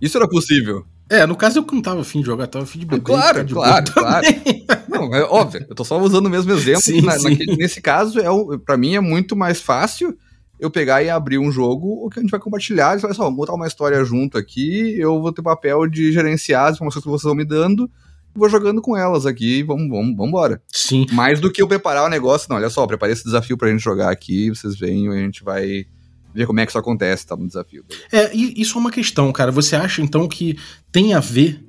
Isso 0.00 0.16
era 0.16 0.26
possível. 0.28 0.84
É, 1.08 1.26
no 1.26 1.34
caso 1.36 1.58
eu 1.58 1.66
não 1.72 1.82
tava 1.82 2.00
afim 2.00 2.20
de 2.20 2.26
jogar, 2.26 2.46
tava 2.46 2.64
afim 2.64 2.78
de 2.78 2.86
beber. 2.86 3.02
Claro, 3.02 3.44
de 3.44 3.52
claro, 3.52 3.92
claro. 3.92 4.26
Não, 4.88 5.14
é 5.14 5.22
óbvio. 5.24 5.66
Eu 5.68 5.74
tô 5.74 5.84
só 5.84 6.00
usando 6.00 6.26
o 6.26 6.30
mesmo 6.30 6.52
exemplo. 6.52 6.82
Sim, 6.82 7.00
Na- 7.02 7.18
sim. 7.18 7.30
naquele- 7.30 7.56
nesse 7.56 7.80
caso, 7.80 8.18
é 8.20 8.30
o, 8.30 8.58
pra 8.58 8.76
mim 8.76 8.94
é 8.94 9.00
muito 9.00 9.34
mais 9.36 9.60
fácil 9.60 10.16
eu 10.58 10.70
pegar 10.70 11.02
e 11.02 11.08
abrir 11.10 11.38
um 11.38 11.50
jogo 11.50 12.04
o 12.04 12.10
que 12.10 12.18
a 12.18 12.22
gente 12.22 12.30
vai 12.30 12.38
compartilhar. 12.40 12.96
E 12.96 13.00
falar 13.00 13.12
assim, 13.12 13.20
ó, 13.22 13.24
vamos 13.24 13.38
botar 13.38 13.54
uma 13.54 13.66
história 13.66 14.04
junto 14.04 14.36
aqui. 14.38 14.94
Eu 14.98 15.20
vou 15.20 15.32
ter 15.32 15.42
papel 15.42 15.86
de 15.88 16.12
gerenciar 16.12 16.66
as 16.68 16.74
informações 16.76 17.02
que 17.02 17.08
vocês 17.10 17.24
vão 17.24 17.34
me 17.34 17.44
dando. 17.44 17.90
Vou 18.34 18.48
jogando 18.48 18.80
com 18.80 18.96
elas 18.96 19.26
aqui 19.26 19.58
e 19.58 19.62
vamos, 19.62 19.88
vamos, 19.88 20.10
vamos 20.16 20.28
embora. 20.28 20.62
Sim. 20.72 21.06
Mais 21.12 21.40
do 21.40 21.50
que 21.50 21.60
eu 21.60 21.68
preparar 21.68 22.04
o 22.06 22.08
negócio, 22.08 22.46
não. 22.48 22.56
Olha 22.56 22.70
só, 22.70 22.86
preparei 22.86 23.12
esse 23.12 23.24
desafio 23.24 23.56
pra 23.56 23.70
gente 23.70 23.82
jogar 23.82 24.10
aqui. 24.10 24.48
Vocês 24.50 24.78
vêm 24.78 25.06
e 25.06 25.08
a 25.08 25.16
gente 25.16 25.42
vai 25.42 25.84
ver 26.32 26.46
como 26.46 26.60
é 26.60 26.64
que 26.66 26.70
isso 26.70 26.78
acontece, 26.78 27.26
tá? 27.26 27.36
No 27.36 27.46
desafio. 27.46 27.84
É, 28.12 28.34
e 28.34 28.60
isso 28.60 28.76
é 28.78 28.80
uma 28.80 28.90
questão, 28.92 29.32
cara. 29.32 29.50
Você 29.50 29.74
acha 29.74 30.00
então 30.00 30.28
que 30.28 30.56
tem 30.92 31.12
a 31.12 31.18
ver 31.20 31.66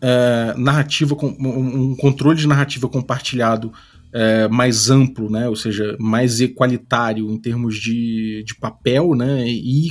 é, 0.00 0.54
narrativa 0.56 1.16
com 1.16 1.26
um 1.26 1.96
controle 1.96 2.38
de 2.38 2.46
narrativa 2.46 2.88
compartilhado 2.88 3.72
é, 4.12 4.46
mais 4.48 4.88
amplo, 4.90 5.28
né? 5.28 5.48
Ou 5.48 5.56
seja, 5.56 5.96
mais 5.98 6.40
equalitário 6.40 7.28
em 7.30 7.36
termos 7.38 7.76
de, 7.76 8.44
de 8.46 8.54
papel, 8.54 9.14
né? 9.16 9.44
E 9.48 9.88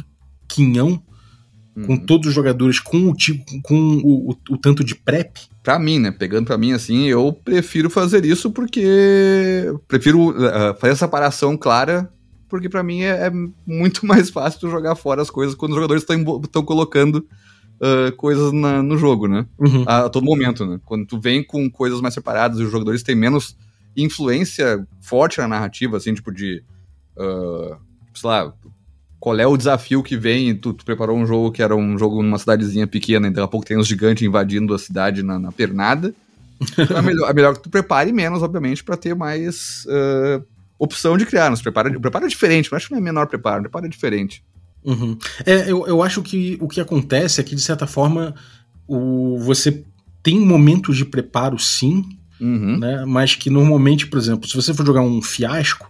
quinhão 0.48 1.02
com 1.86 1.92
Uhum. 1.94 2.06
todos 2.06 2.30
os 2.30 2.34
jogadores 2.34 2.80
com 2.80 3.10
o 3.10 3.14
tipo, 3.14 3.44
com 3.62 3.76
o, 3.98 4.32
o- 4.32 4.38
o 4.52 4.58
tanto 4.58 4.82
de 4.82 4.96
prep. 4.96 5.38
Pra 5.66 5.80
mim, 5.80 5.98
né? 5.98 6.12
Pegando 6.12 6.46
pra 6.46 6.60
mim 6.60 6.74
assim, 6.74 7.08
eu 7.08 7.34
prefiro 7.34 7.90
fazer 7.90 8.24
isso 8.24 8.52
porque. 8.52 8.86
Prefiro 9.88 10.30
uh, 10.30 10.76
fazer 10.80 10.94
essa 10.94 11.06
separação 11.06 11.58
clara, 11.58 12.08
porque 12.48 12.70
pra 12.70 12.84
mim 12.84 13.02
é, 13.02 13.26
é 13.28 13.32
muito 13.66 14.06
mais 14.08 14.30
fácil 14.30 14.60
tu 14.60 14.70
jogar 14.70 14.96
fora 14.96 15.24
as 15.24 15.30
coisas 15.32 15.56
quando 15.56 15.72
os 15.72 15.76
jogadores 15.78 16.04
estão 16.04 16.64
colocando 16.64 17.28
uh, 17.82 18.16
coisas 18.16 18.54
na- 18.54 18.84
no 18.84 18.96
jogo, 18.96 19.28
né? 19.28 19.48
Uhum. 19.58 19.84
A, 19.88 20.06
a 20.06 20.10
todo 20.10 20.24
momento, 20.24 20.68
né? 20.68 20.80
Quando 20.86 21.08
tu 21.08 21.20
vem 21.20 21.44
com 21.44 21.68
coisas 21.68 22.00
mais 22.00 22.14
separadas 22.14 22.60
e 22.60 22.64
os 22.64 22.72
jogadores 22.72 23.02
têm 23.02 23.16
menos 23.16 23.58
influência 23.98 24.88
forte 25.02 25.40
na 25.40 25.48
narrativa, 25.48 25.98
assim, 25.98 26.14
tipo 26.14 26.32
de. 26.32 26.64
uh, 27.18 27.76
sei 28.14 28.30
lá. 28.30 28.54
Qual 29.20 29.40
é 29.40 29.48
o 29.48 29.58
desafio 29.58 30.04
que 30.04 30.16
vem? 30.18 30.56
Tu, 30.56 30.74
tu 30.74 30.86
preparou 30.86 31.18
um 31.18 31.26
jogo 31.26 31.52
que 31.52 31.62
era 31.62 31.76
um 31.76 31.98
jogo 31.98 32.22
numa 32.22 32.38
cidadezinha 32.38 32.86
pequena, 32.86 33.28
e 33.28 33.32
daqui 33.32 33.46
a 33.46 33.48
pouco 33.48 33.66
tem 33.66 33.78
uns 33.78 33.88
gigantes 33.88 34.24
invadindo 34.24 34.74
a 34.74 34.80
cidade 34.80 35.24
na, 35.24 35.40
na 35.40 35.52
pernada. 35.52 36.14
Então 36.78 36.98
é, 36.98 37.02
melhor, 37.02 37.30
é 37.30 37.34
melhor 37.34 37.54
que 37.56 37.64
tu 37.64 37.70
prepare 37.70 38.12
menos, 38.12 38.42
obviamente, 38.42 38.84
pra 38.84 38.96
ter 38.96 39.16
mais 39.16 39.86
uh, 39.86 40.44
opção 40.80 41.18
de 41.18 41.26
criar. 41.26 41.50
Não 41.50 41.56
se 41.56 41.64
prepara, 41.64 41.90
é 41.90 42.28
diferente, 42.28 42.72
eu 42.72 42.76
acho 42.76 42.88
que 42.88 42.94
não 42.94 43.00
é 43.00 43.04
menor 43.04 43.28
preparo, 43.28 43.70
é 43.74 43.88
diferente. 43.88 44.44
Uhum. 44.84 45.18
É, 45.46 45.72
eu, 45.72 45.88
eu 45.88 46.04
acho 46.04 46.22
que 46.22 46.58
o 46.62 46.68
que 46.68 46.80
acontece 46.80 47.42
é 47.42 47.44
que, 47.44 47.56
de 47.56 47.62
certa 47.62 47.88
forma, 47.88 48.36
o, 48.88 49.40
você 49.40 49.84
tem 50.22 50.40
momentos 50.40 50.96
de 50.96 51.06
preparo, 51.06 51.58
sim, 51.58 52.04
Uhum. 52.40 52.78
né? 52.78 53.06
Mas 53.06 53.36
que 53.36 53.50
normalmente, 53.50 54.08
por 54.08 54.20
exemplo, 54.20 54.48
se 54.48 54.56
você 54.56 54.74
for 54.74 54.86
jogar 54.86 55.02
um 55.02 55.22
fiasco, 55.22 55.90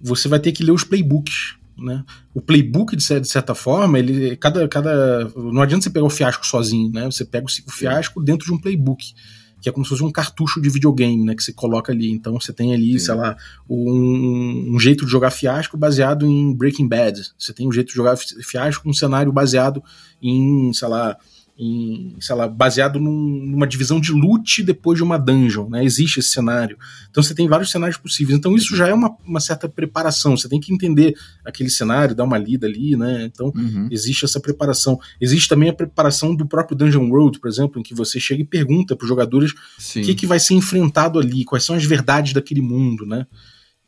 você 0.00 0.28
vai 0.28 0.38
ter 0.38 0.52
que 0.52 0.64
ler 0.64 0.72
os 0.72 0.84
playbooks. 0.84 1.56
Né? 1.78 2.02
O 2.32 2.40
playbook, 2.40 2.96
de 2.96 3.02
cer- 3.02 3.20
de 3.20 3.28
certa 3.28 3.54
forma, 3.54 3.98
ele. 3.98 4.34
Cada, 4.36 4.66
cada. 4.66 5.28
Não 5.36 5.60
adianta 5.60 5.84
você 5.84 5.90
pegar 5.90 6.06
o 6.06 6.10
fiasco 6.10 6.46
sozinho, 6.46 6.90
né? 6.90 7.04
Você 7.04 7.24
pega 7.24 7.46
o 7.46 7.70
fiasco 7.70 8.22
dentro 8.22 8.46
de 8.46 8.52
um 8.52 8.58
playbook. 8.58 9.12
Que 9.60 9.70
é 9.70 9.72
como 9.72 9.84
se 9.84 9.90
fosse 9.90 10.02
um 10.04 10.12
cartucho 10.12 10.60
de 10.60 10.68
videogame, 10.70 11.24
né? 11.24 11.34
Que 11.34 11.42
você 11.42 11.52
coloca 11.52 11.90
ali. 11.92 12.10
Então 12.10 12.38
você 12.38 12.52
tem 12.52 12.72
ali, 12.74 12.98
Sim. 12.98 13.06
sei 13.06 13.14
lá, 13.14 13.36
um, 13.68 14.74
um 14.74 14.78
jeito 14.80 15.04
de 15.04 15.10
jogar 15.10 15.30
fiasco 15.30 15.76
baseado 15.76 16.26
em 16.26 16.54
Breaking 16.54 16.86
Bad. 16.88 17.20
Você 17.38 17.52
tem 17.52 17.66
um 17.66 17.72
jeito 17.72 17.88
de 17.88 17.94
jogar 17.94 18.16
fi- 18.16 18.42
fiasco 18.42 18.82
com 18.84 18.90
um 18.90 18.94
cenário 18.94 19.32
baseado 19.32 19.82
em, 20.22 20.72
sei 20.72 20.88
lá, 20.88 21.16
em, 21.58 22.16
sei 22.20 22.34
lá, 22.36 22.46
baseado 22.46 23.00
num- 23.00 23.46
numa 23.46 23.66
divisão 23.66 23.98
de 23.98 24.12
loot 24.12 24.62
depois 24.62 24.98
de 24.98 25.02
uma 25.02 25.16
dungeon, 25.18 25.68
né? 25.70 25.82
Existe 25.84 26.20
esse 26.20 26.28
cenário. 26.28 26.76
Então 27.10 27.22
você 27.22 27.34
tem 27.34 27.48
vários 27.48 27.70
cenários 27.70 27.96
possíveis. 27.96 28.38
Então 28.38 28.54
isso 28.54 28.76
já 28.76 28.86
é 28.88 28.92
uma, 28.92 29.16
uma 29.24 29.40
certa 29.40 29.66
preparação. 29.68 30.36
Você 30.36 30.48
tem 30.48 30.60
que 30.60 30.74
entender 30.74 31.14
aquele 31.44 31.70
cenário, 31.70 32.14
dar 32.14 32.24
uma 32.24 32.36
lida 32.36 32.66
ali, 32.66 32.94
né? 32.96 33.24
Então 33.24 33.52
Uhum. 33.56 33.88
existe 33.90 34.24
essa 34.24 34.38
preparação. 34.38 34.98
Existe 35.20 35.48
também 35.48 35.70
a 35.70 35.72
preparação 35.72 36.34
do 36.34 36.46
próprio 36.46 36.76
Dungeon 36.76 37.08
World, 37.10 37.40
por 37.40 37.48
exemplo, 37.48 37.80
em 37.80 37.82
que 37.82 37.94
você 37.94 38.20
chega 38.20 38.42
e 38.42 38.46
pergunta 38.46 38.94
para 38.94 39.04
os 39.04 39.08
jogadores 39.08 39.52
Sim. 39.78 40.02
o 40.02 40.04
que, 40.04 40.14
que 40.14 40.26
vai 40.26 40.38
ser 40.38 40.52
enfrentado 40.54 41.18
ali, 41.18 41.44
quais 41.44 41.64
são 41.64 41.74
as 41.74 41.84
verdades 41.84 42.34
daquele 42.34 42.60
mundo, 42.60 43.06
né? 43.06 43.26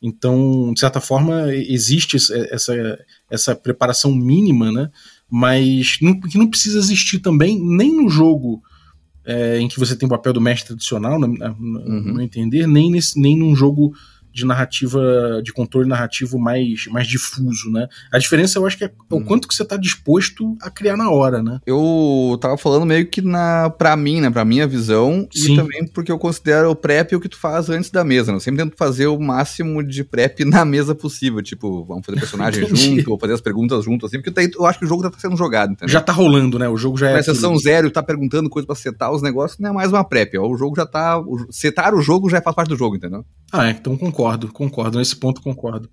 Então, 0.01 0.71
de 0.73 0.79
certa 0.79 1.01
forma, 1.01 1.53
existe 1.53 2.15
essa, 2.15 2.97
essa 3.29 3.55
preparação 3.55 4.13
mínima, 4.15 4.71
né? 4.71 4.89
Mas 5.29 5.97
não, 6.01 6.19
que 6.19 6.37
não 6.37 6.47
precisa 6.47 6.79
existir 6.79 7.19
também 7.19 7.59
nem 7.59 7.95
no 7.95 8.09
jogo 8.09 8.61
é, 9.25 9.59
em 9.59 9.67
que 9.67 9.79
você 9.79 9.95
tem 9.95 10.07
o 10.07 10.09
papel 10.09 10.33
do 10.33 10.41
mestre 10.41 10.69
tradicional, 10.69 11.19
no, 11.19 11.27
no- 11.27 11.55
no 11.59 12.13
meu 12.13 12.21
entender, 12.21 12.65
nem, 12.67 12.89
nesse, 12.89 13.19
nem 13.19 13.37
num 13.37 13.55
jogo 13.55 13.93
de 14.33 14.45
narrativa, 14.45 15.41
de 15.43 15.51
controle 15.51 15.87
narrativo 15.87 16.37
mais, 16.39 16.85
mais 16.87 17.07
difuso, 17.07 17.69
né? 17.71 17.87
A 18.11 18.17
diferença 18.19 18.57
eu 18.59 18.65
acho 18.65 18.77
que 18.77 18.83
é 18.85 18.91
o 19.09 19.15
Uhum. 19.15 19.23
quanto 19.25 19.47
que 19.47 19.53
você 19.55 19.63
está 19.63 19.75
disposto 19.77 20.55
a 20.61 20.69
criar 20.69 20.95
na 20.95 21.09
hora, 21.09 21.41
né? 21.43 21.59
Eu 21.65 22.37
tava 22.39 22.57
falando 22.57 22.85
meio 22.85 23.05
que 23.07 23.21
na, 23.21 23.69
pra 23.69 23.95
mim, 23.95 24.21
né? 24.21 24.29
Pra 24.29 24.45
minha 24.45 24.67
visão, 24.67 25.27
Sim. 25.33 25.53
e 25.53 25.55
também 25.55 25.87
porque 25.87 26.11
eu 26.11 26.17
considero 26.19 26.69
o 26.69 26.75
prep 26.75 27.15
o 27.15 27.19
que 27.19 27.29
tu 27.29 27.37
faz 27.37 27.69
antes 27.69 27.89
da 27.89 28.03
mesa, 28.03 28.31
né? 28.31 28.37
Eu 28.37 28.39
sempre 28.41 28.63
tento 28.63 28.77
fazer 28.77 29.07
o 29.07 29.19
máximo 29.19 29.83
de 29.83 30.03
prep 30.03 30.43
na 30.45 30.63
mesa 30.65 30.93
possível. 30.95 31.41
Tipo, 31.41 31.83
vamos 31.85 32.05
fazer 32.05 32.19
personagem 32.19 32.67
junto, 32.67 33.11
ou 33.11 33.19
fazer 33.19 33.33
as 33.33 33.41
perguntas 33.41 33.83
junto, 33.83 34.05
assim, 34.05 34.17
porque 34.17 34.29
daí 34.31 34.49
eu 34.55 34.65
acho 34.65 34.79
que 34.79 34.85
o 34.85 34.87
jogo 34.87 35.03
já 35.03 35.09
tá 35.09 35.19
sendo 35.19 35.35
jogado, 35.35 35.71
entendeu? 35.73 35.91
Já 35.91 36.01
tá 36.01 36.13
rolando, 36.13 36.57
né? 36.59 36.67
O 36.69 36.77
jogo 36.77 36.97
já 36.97 37.09
é. 37.09 37.21
Sessão 37.21 37.57
zero, 37.57 37.91
tá 37.91 38.01
perguntando 38.03 38.49
coisa 38.49 38.65
pra 38.65 38.75
setar 38.75 39.11
os 39.11 39.21
negócios, 39.21 39.59
não 39.59 39.69
é 39.69 39.73
mais 39.73 39.91
uma 39.91 40.03
prep. 40.03 40.37
Ó, 40.37 40.47
o 40.47 40.57
jogo 40.57 40.75
já 40.75 40.85
tá. 40.85 41.19
o- 41.19 41.47
setar 41.51 41.93
o 41.93 42.01
jogo 42.01 42.29
já 42.29 42.41
faz 42.41 42.55
parte 42.55 42.69
do 42.69 42.75
jogo, 42.77 42.95
entendeu? 42.95 43.25
Ah, 43.51 43.67
é, 43.67 43.71
então 43.71 43.97
concordo, 43.97 44.28
concordo. 44.37 44.97
Nesse 44.97 45.15
ponto 45.15 45.41
concordo. 45.41 45.89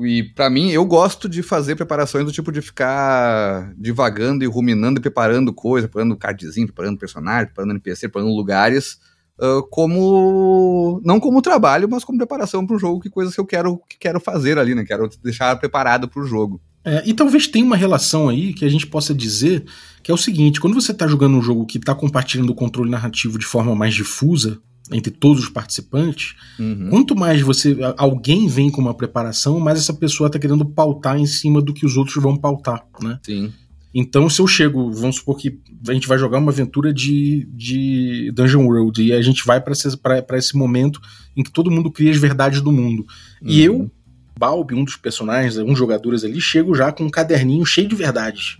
E 0.00 0.24
pra 0.34 0.50
mim, 0.50 0.70
eu 0.70 0.84
gosto 0.84 1.28
de 1.28 1.42
fazer 1.42 1.76
preparações 1.76 2.24
do 2.24 2.32
tipo 2.32 2.50
de 2.50 2.60
ficar 2.60 3.72
divagando 3.76 4.42
e 4.42 4.46
ruminando 4.46 4.98
e 4.98 5.02
preparando 5.02 5.52
coisa, 5.52 5.86
preparando 5.86 6.16
cardzinho, 6.16 6.66
preparando 6.66 6.98
personagem, 6.98 7.46
preparando 7.46 7.70
NPC, 7.70 8.08
preparando 8.08 8.34
lugares, 8.34 8.98
ah, 9.40 9.60
como. 9.70 11.00
Não 11.04 11.20
como 11.20 11.42
trabalho, 11.42 11.88
mas 11.88 12.04
como 12.04 12.18
preparação 12.18 12.66
para 12.66 12.76
um 12.76 12.78
jogo, 12.78 13.00
que 13.00 13.10
coisas 13.10 13.34
que 13.34 13.40
eu 13.40 13.46
quero, 13.46 13.80
que 13.88 13.98
quero 13.98 14.20
fazer 14.20 14.58
ali, 14.58 14.74
né? 14.74 14.84
Quero 14.84 15.08
deixar 15.22 15.56
preparado 15.56 16.08
pro 16.08 16.26
jogo. 16.26 16.60
É, 16.84 17.02
e 17.06 17.14
talvez 17.14 17.46
tenha 17.46 17.64
uma 17.64 17.76
relação 17.76 18.28
aí 18.28 18.52
que 18.52 18.64
a 18.64 18.68
gente 18.68 18.86
possa 18.86 19.14
dizer 19.14 19.64
que 20.02 20.10
é 20.10 20.14
o 20.14 20.18
seguinte: 20.18 20.60
quando 20.60 20.74
você 20.74 20.92
está 20.92 21.06
jogando 21.06 21.36
um 21.36 21.42
jogo 21.42 21.66
que 21.66 21.78
está 21.78 21.94
compartilhando 21.94 22.50
o 22.50 22.54
controle 22.54 22.90
narrativo 22.90 23.38
de 23.38 23.46
forma 23.46 23.74
mais 23.74 23.94
difusa 23.94 24.60
entre 24.92 25.10
todos 25.10 25.42
os 25.44 25.48
participantes, 25.48 26.34
Uhum. 26.58 26.88
quanto 26.90 27.16
mais 27.16 27.40
você 27.40 27.76
alguém 27.96 28.46
vem 28.48 28.70
com 28.70 28.80
uma 28.82 28.92
preparação, 28.94 29.58
mais 29.58 29.78
essa 29.78 29.94
pessoa 29.94 30.26
está 30.28 30.38
querendo 30.38 30.64
pautar 30.64 31.18
em 31.18 31.26
cima 31.26 31.62
do 31.62 31.72
que 31.72 31.86
os 31.86 31.96
outros 31.96 32.22
vão 32.22 32.36
pautar, 32.36 32.84
né? 33.02 33.18
Sim. 33.22 33.52
Então, 33.96 34.28
se 34.28 34.40
eu 34.42 34.46
chego, 34.46 34.90
vamos 34.92 35.16
supor 35.16 35.36
que 35.38 35.58
a 35.88 35.92
gente 35.92 36.08
vai 36.08 36.18
jogar 36.18 36.38
uma 36.38 36.50
aventura 36.50 36.92
de, 36.92 37.48
de 37.52 38.32
Dungeon 38.34 38.66
World 38.66 39.00
e 39.02 39.12
a 39.12 39.22
gente 39.22 39.46
vai 39.46 39.60
para 39.60 39.72
esse, 39.72 39.96
pra- 39.96 40.20
pra 40.20 40.36
esse 40.36 40.56
momento 40.56 41.00
em 41.36 41.42
que 41.44 41.50
todo 41.50 41.70
mundo 41.70 41.90
cria 41.92 42.10
as 42.10 42.16
verdades 42.16 42.60
do 42.60 42.72
mundo. 42.72 43.06
E 43.40 43.68
Uhum. 43.68 43.76
eu, 43.84 43.90
Balbi, 44.36 44.74
um 44.74 44.84
dos 44.84 44.96
personagens, 44.96 45.56
uns 45.58 45.78
jogadores 45.78 46.24
ali, 46.24 46.40
chego 46.40 46.74
já 46.74 46.90
com 46.90 47.04
um 47.04 47.10
caderninho 47.10 47.64
cheio 47.64 47.86
de 47.88 47.94
verdades 47.94 48.58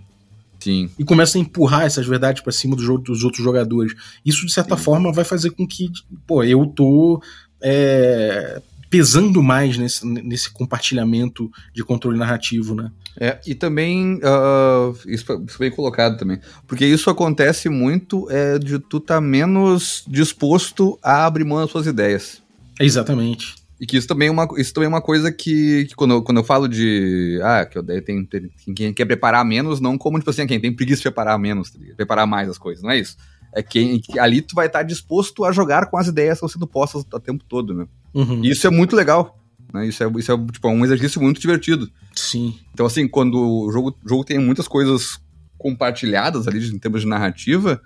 Sim. 0.65 0.89
e 0.97 1.03
começa 1.03 1.37
a 1.37 1.41
empurrar 1.41 1.83
essas 1.83 2.07
verdades 2.07 2.41
para 2.41 2.51
cima 2.51 2.75
do 2.75 2.81
jogo, 2.81 3.03
dos 3.03 3.23
outros 3.23 3.43
jogadores. 3.43 3.93
Isso, 4.25 4.47
de 4.47 4.51
certa 4.51 4.75
Sim. 4.75 4.83
forma, 4.83 5.13
vai 5.13 5.23
fazer 5.23 5.51
com 5.51 5.67
que, 5.67 5.91
pô, 6.25 6.43
eu 6.43 6.65
tô 6.65 7.21
é, 7.61 8.59
pesando 8.89 9.43
mais 9.43 9.77
nesse, 9.77 10.03
nesse 10.03 10.49
compartilhamento 10.49 11.51
de 11.71 11.83
controle 11.83 12.17
narrativo, 12.17 12.73
né? 12.73 12.91
É, 13.19 13.39
e 13.45 13.53
também, 13.53 14.19
ah, 14.23 14.91
isso, 15.05 15.25
isso 15.47 15.59
bem 15.59 15.69
colocado 15.69 16.17
também, 16.17 16.39
porque 16.65 16.83
isso 16.83 17.11
acontece 17.11 17.69
muito 17.69 18.27
é, 18.31 18.57
de 18.57 18.79
tu 18.79 18.99
tá 18.99 19.21
menos 19.21 20.03
disposto 20.07 20.97
a 21.03 21.27
abrir 21.27 21.43
mão 21.43 21.59
das 21.59 21.69
suas 21.69 21.85
ideias. 21.85 22.41
Exatamente. 22.79 23.53
E 23.79 23.85
que 23.85 23.97
isso 23.97 24.07
também 24.07 24.29
é 24.29 24.31
uma, 24.31 24.47
isso 24.57 24.73
também 24.73 24.85
é 24.85 24.89
uma 24.89 25.01
coisa 25.01 25.31
que, 25.31 25.85
que 25.85 25.95
quando, 25.95 26.15
eu, 26.15 26.23
quando 26.23 26.37
eu 26.37 26.43
falo 26.43 26.67
de. 26.67 27.39
Ah, 27.43 27.65
que 27.65 27.77
eu 27.77 27.83
tem, 27.83 28.25
tem, 28.25 28.49
quem 28.73 28.93
quer 28.93 29.05
preparar 29.05 29.43
menos, 29.43 29.81
não 29.81 29.97
como, 29.97 30.17
tipo 30.17 30.29
assim, 30.29 30.47
quem 30.47 30.59
tem 30.59 30.73
preguiça 30.73 30.99
de 30.99 31.03
preparar 31.03 31.37
menos, 31.37 31.71
tá 31.71 31.79
preparar 31.95 32.25
mais 32.25 32.49
as 32.49 32.57
coisas, 32.57 32.81
não 32.81 32.91
é 32.91 32.99
isso. 32.99 33.17
É 33.53 33.61
quem 33.61 34.01
ali 34.17 34.41
tu 34.41 34.55
vai 34.55 34.67
estar 34.67 34.83
disposto 34.83 35.43
a 35.45 35.51
jogar 35.51 35.89
com 35.89 35.97
as 35.97 36.07
ideias 36.07 36.39
que 36.39 36.45
estão 36.45 36.49
sendo 36.49 36.67
postas 36.67 37.03
o 37.03 37.19
tempo 37.19 37.43
todo, 37.47 37.73
né? 37.73 37.87
Uhum. 38.13 38.43
E 38.43 38.51
isso 38.51 38.65
é 38.65 38.69
muito 38.69 38.95
legal. 38.95 39.37
Né? 39.73 39.87
Isso 39.87 40.03
é, 40.03 40.11
isso 40.17 40.31
é 40.31 40.37
tipo, 40.51 40.69
um 40.69 40.85
exercício 40.85 41.21
muito 41.21 41.39
divertido. 41.39 41.89
Sim. 42.13 42.57
Então, 42.73 42.85
assim, 42.85 43.07
quando 43.07 43.35
o 43.37 43.71
jogo, 43.71 43.95
o 44.03 44.09
jogo 44.09 44.23
tem 44.23 44.39
muitas 44.39 44.67
coisas 44.67 45.19
compartilhadas 45.57 46.47
ali 46.47 46.65
em 46.67 46.79
termos 46.79 47.01
de 47.01 47.07
narrativa, 47.07 47.81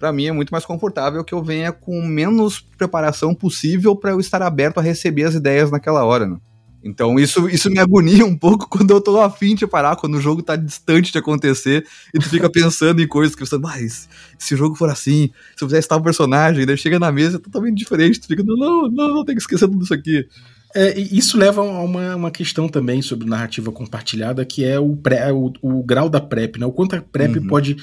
para 0.00 0.12
mim 0.12 0.26
é 0.26 0.32
muito 0.32 0.50
mais 0.50 0.64
confortável 0.64 1.22
que 1.22 1.34
eu 1.34 1.44
venha 1.44 1.70
com 1.70 2.00
menos 2.00 2.58
preparação 2.78 3.34
possível 3.34 3.94
para 3.94 4.12
eu 4.12 4.18
estar 4.18 4.40
aberto 4.40 4.78
a 4.78 4.82
receber 4.82 5.24
as 5.24 5.34
ideias 5.34 5.70
naquela 5.70 6.02
hora, 6.02 6.26
né? 6.26 6.38
Então 6.82 7.18
isso, 7.18 7.46
isso 7.50 7.70
me 7.70 7.78
agonia 7.78 8.24
um 8.24 8.34
pouco 8.34 8.66
quando 8.70 8.90
eu 8.90 9.00
tô 9.02 9.20
afim 9.20 9.54
de 9.54 9.66
parar, 9.66 9.96
quando 9.96 10.14
o 10.14 10.20
jogo 10.20 10.42
tá 10.42 10.56
distante 10.56 11.12
de 11.12 11.18
acontecer 11.18 11.86
e 12.14 12.18
tu 12.18 12.30
fica 12.30 12.48
pensando 12.48 13.02
em 13.02 13.06
coisas 13.06 13.36
que 13.36 13.44
você, 13.44 13.58
mas 13.58 14.08
se 14.38 14.54
o 14.54 14.56
jogo 14.56 14.74
for 14.74 14.88
assim, 14.88 15.30
se 15.54 15.62
eu 15.62 15.68
fizesse 15.68 15.86
tal 15.86 16.02
personagem, 16.02 16.64
daí 16.64 16.78
chega 16.78 16.98
na 16.98 17.12
mesa 17.12 17.36
é 17.36 17.40
totalmente 17.40 17.76
diferente, 17.76 18.18
tu 18.18 18.26
fica, 18.26 18.42
não, 18.42 18.88
não, 18.88 19.08
não, 19.08 19.24
tem 19.24 19.34
que 19.34 19.42
esquecer 19.42 19.68
tudo 19.68 19.84
isso 19.84 19.92
aqui. 19.92 20.26
É, 20.74 20.98
isso 20.98 21.36
leva 21.36 21.60
a 21.60 21.82
uma, 21.82 22.16
uma 22.16 22.30
questão 22.30 22.68
também 22.68 23.02
sobre 23.02 23.28
narrativa 23.28 23.70
compartilhada, 23.70 24.44
que 24.46 24.64
é 24.64 24.78
o, 24.78 24.96
pré, 24.96 25.30
o, 25.30 25.52
o 25.60 25.82
grau 25.82 26.08
da 26.08 26.20
PrEP, 26.20 26.58
né? 26.58 26.64
O 26.64 26.72
quanto 26.72 26.96
a 26.96 27.02
PrEP 27.02 27.36
uhum. 27.36 27.46
pode. 27.48 27.76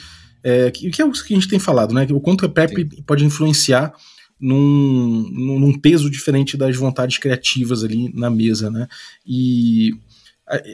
É, 0.49 0.71
que, 0.71 0.89
que 0.89 1.01
é 1.01 1.05
o 1.05 1.11
que 1.11 1.33
a 1.33 1.35
gente 1.35 1.49
tem 1.49 1.59
falado, 1.59 1.93
né? 1.93 2.07
O 2.09 2.21
quanto 2.21 2.45
a 2.45 2.49
PrEP 2.49 2.73
Sim. 2.73 3.03
pode 3.05 3.25
influenciar 3.25 3.93
num, 4.39 5.29
num 5.29 5.77
peso 5.77 6.09
diferente 6.09 6.55
das 6.55 6.75
vontades 6.77 7.17
criativas 7.17 7.83
ali 7.83 8.13
na 8.13 8.29
mesa, 8.29 8.71
né? 8.71 8.87
E 9.25 9.91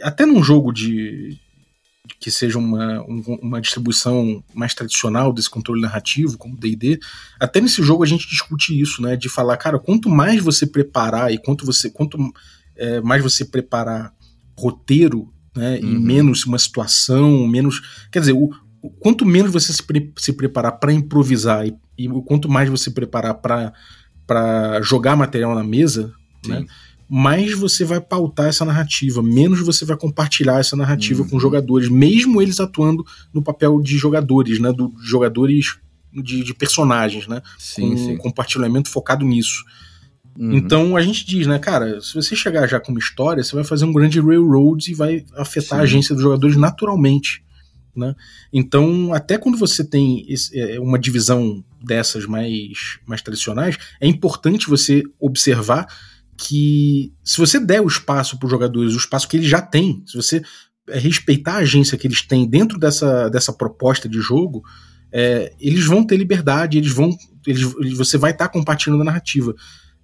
até 0.03 0.27
num 0.27 0.43
jogo 0.43 0.71
de, 0.71 1.39
que 2.19 2.29
seja 2.29 2.59
uma, 2.59 3.01
uma 3.41 3.59
distribuição 3.59 4.43
mais 4.53 4.75
tradicional 4.75 5.33
desse 5.33 5.49
controle 5.49 5.81
narrativo, 5.81 6.37
como 6.37 6.55
D&D, 6.55 6.99
até 7.39 7.59
nesse 7.59 7.81
jogo 7.81 8.03
a 8.03 8.07
gente 8.07 8.27
discute 8.27 8.79
isso, 8.79 9.01
né, 9.01 9.15
de 9.15 9.27
falar, 9.27 9.57
cara, 9.57 9.79
quanto 9.79 10.07
mais 10.07 10.39
você 10.39 10.67
preparar 10.67 11.33
e 11.33 11.39
quanto 11.39 11.65
você 11.65 11.89
quanto 11.89 12.17
é, 12.75 13.01
mais 13.01 13.23
você 13.23 13.43
preparar 13.43 14.13
roteiro, 14.55 15.33
né, 15.55 15.79
uhum. 15.81 15.89
e 15.89 15.99
menos 15.99 16.45
uma 16.45 16.59
situação, 16.59 17.47
menos, 17.47 17.81
quer 18.11 18.19
dizer, 18.19 18.33
o, 18.33 18.45
o 18.45 18.62
quanto 18.99 19.25
menos 19.25 19.51
você 19.51 19.71
se, 19.71 19.83
pre, 19.83 20.11
se 20.17 20.33
preparar 20.33 20.73
para 20.73 20.91
improvisar 20.91 21.65
e, 21.67 21.75
e 21.97 22.07
quanto 22.25 22.49
mais 22.49 22.69
você 22.69 22.91
preparar 22.91 23.35
para 23.35 24.81
jogar 24.81 25.15
material 25.15 25.55
na 25.55 25.63
mesa, 25.63 26.13
Sim. 26.43 26.51
né, 26.51 26.65
mais 27.09 27.53
você 27.53 27.85
vai 27.85 28.01
pautar 28.01 28.47
essa 28.47 28.65
narrativa, 28.65 29.21
menos 29.21 29.59
você 29.59 29.85
vai 29.85 29.95
compartilhar 29.95 30.59
essa 30.59 30.75
narrativa 30.75 31.21
uhum. 31.21 31.29
com 31.29 31.39
jogadores, 31.39 31.89
mesmo 31.89 32.41
eles 32.41 32.59
atuando 32.59 33.05
no 33.33 33.41
papel 33.41 33.79
de 33.81 33.97
jogadores, 33.97 34.59
né? 34.59 34.71
Do 34.73 34.91
jogadores 34.99 35.77
de, 36.11 36.43
de 36.43 36.53
personagens, 36.53 37.27
né? 37.27 37.41
Sim, 37.59 37.91
com 37.91 37.97
sim. 37.97 38.17
compartilhamento 38.17 38.89
focado 38.89 39.25
nisso. 39.25 39.63
Uhum. 40.37 40.53
Então 40.53 40.97
a 40.97 41.01
gente 41.01 41.25
diz, 41.25 41.45
né, 41.45 41.59
cara, 41.59 42.01
se 42.01 42.15
você 42.15 42.35
chegar 42.35 42.67
já 42.67 42.79
com 42.79 42.91
uma 42.91 42.99
história, 42.99 43.43
você 43.43 43.53
vai 43.53 43.63
fazer 43.63 43.85
um 43.85 43.93
grande 43.93 44.19
railroad 44.19 44.89
e 44.89 44.95
vai 44.95 45.23
afetar 45.35 45.77
sim. 45.77 45.81
a 45.81 45.81
agência 45.81 46.15
dos 46.15 46.23
jogadores 46.23 46.57
naturalmente. 46.57 47.43
Né? 47.95 48.15
Então, 48.51 49.13
até 49.13 49.37
quando 49.37 49.57
você 49.57 49.83
tem 49.83 50.25
esse, 50.27 50.59
é, 50.59 50.79
uma 50.79 50.97
divisão 50.97 51.63
dessas 51.83 52.25
mais, 52.25 52.99
mais 53.05 53.21
tradicionais, 53.21 53.77
é 54.01 54.07
importante 54.07 54.69
você 54.69 55.03
observar 55.19 55.87
que 56.35 57.13
se 57.23 57.37
você 57.37 57.59
der 57.59 57.81
o 57.81 57.87
espaço 57.87 58.37
para 58.37 58.45
os 58.45 58.51
jogadores, 58.51 58.93
o 58.93 58.97
espaço 58.97 59.27
que 59.27 59.37
eles 59.37 59.47
já 59.47 59.61
têm, 59.61 60.03
se 60.07 60.15
você 60.15 60.41
é, 60.89 60.97
respeitar 60.97 61.53
a 61.53 61.57
agência 61.57 61.97
que 61.97 62.07
eles 62.07 62.21
têm 62.21 62.47
dentro 62.47 62.79
dessa, 62.79 63.29
dessa 63.29 63.53
proposta 63.53 64.09
de 64.09 64.19
jogo, 64.19 64.63
é, 65.11 65.53
eles 65.59 65.85
vão 65.85 66.03
ter 66.03 66.17
liberdade, 66.17 66.77
eles 66.77 66.91
vão, 66.91 67.15
eles, 67.45 67.61
você 67.95 68.17
vai 68.17 68.31
estar 68.31 68.47
tá 68.47 68.51
compartilhando 68.51 69.01
a 69.01 69.05
narrativa. 69.05 69.53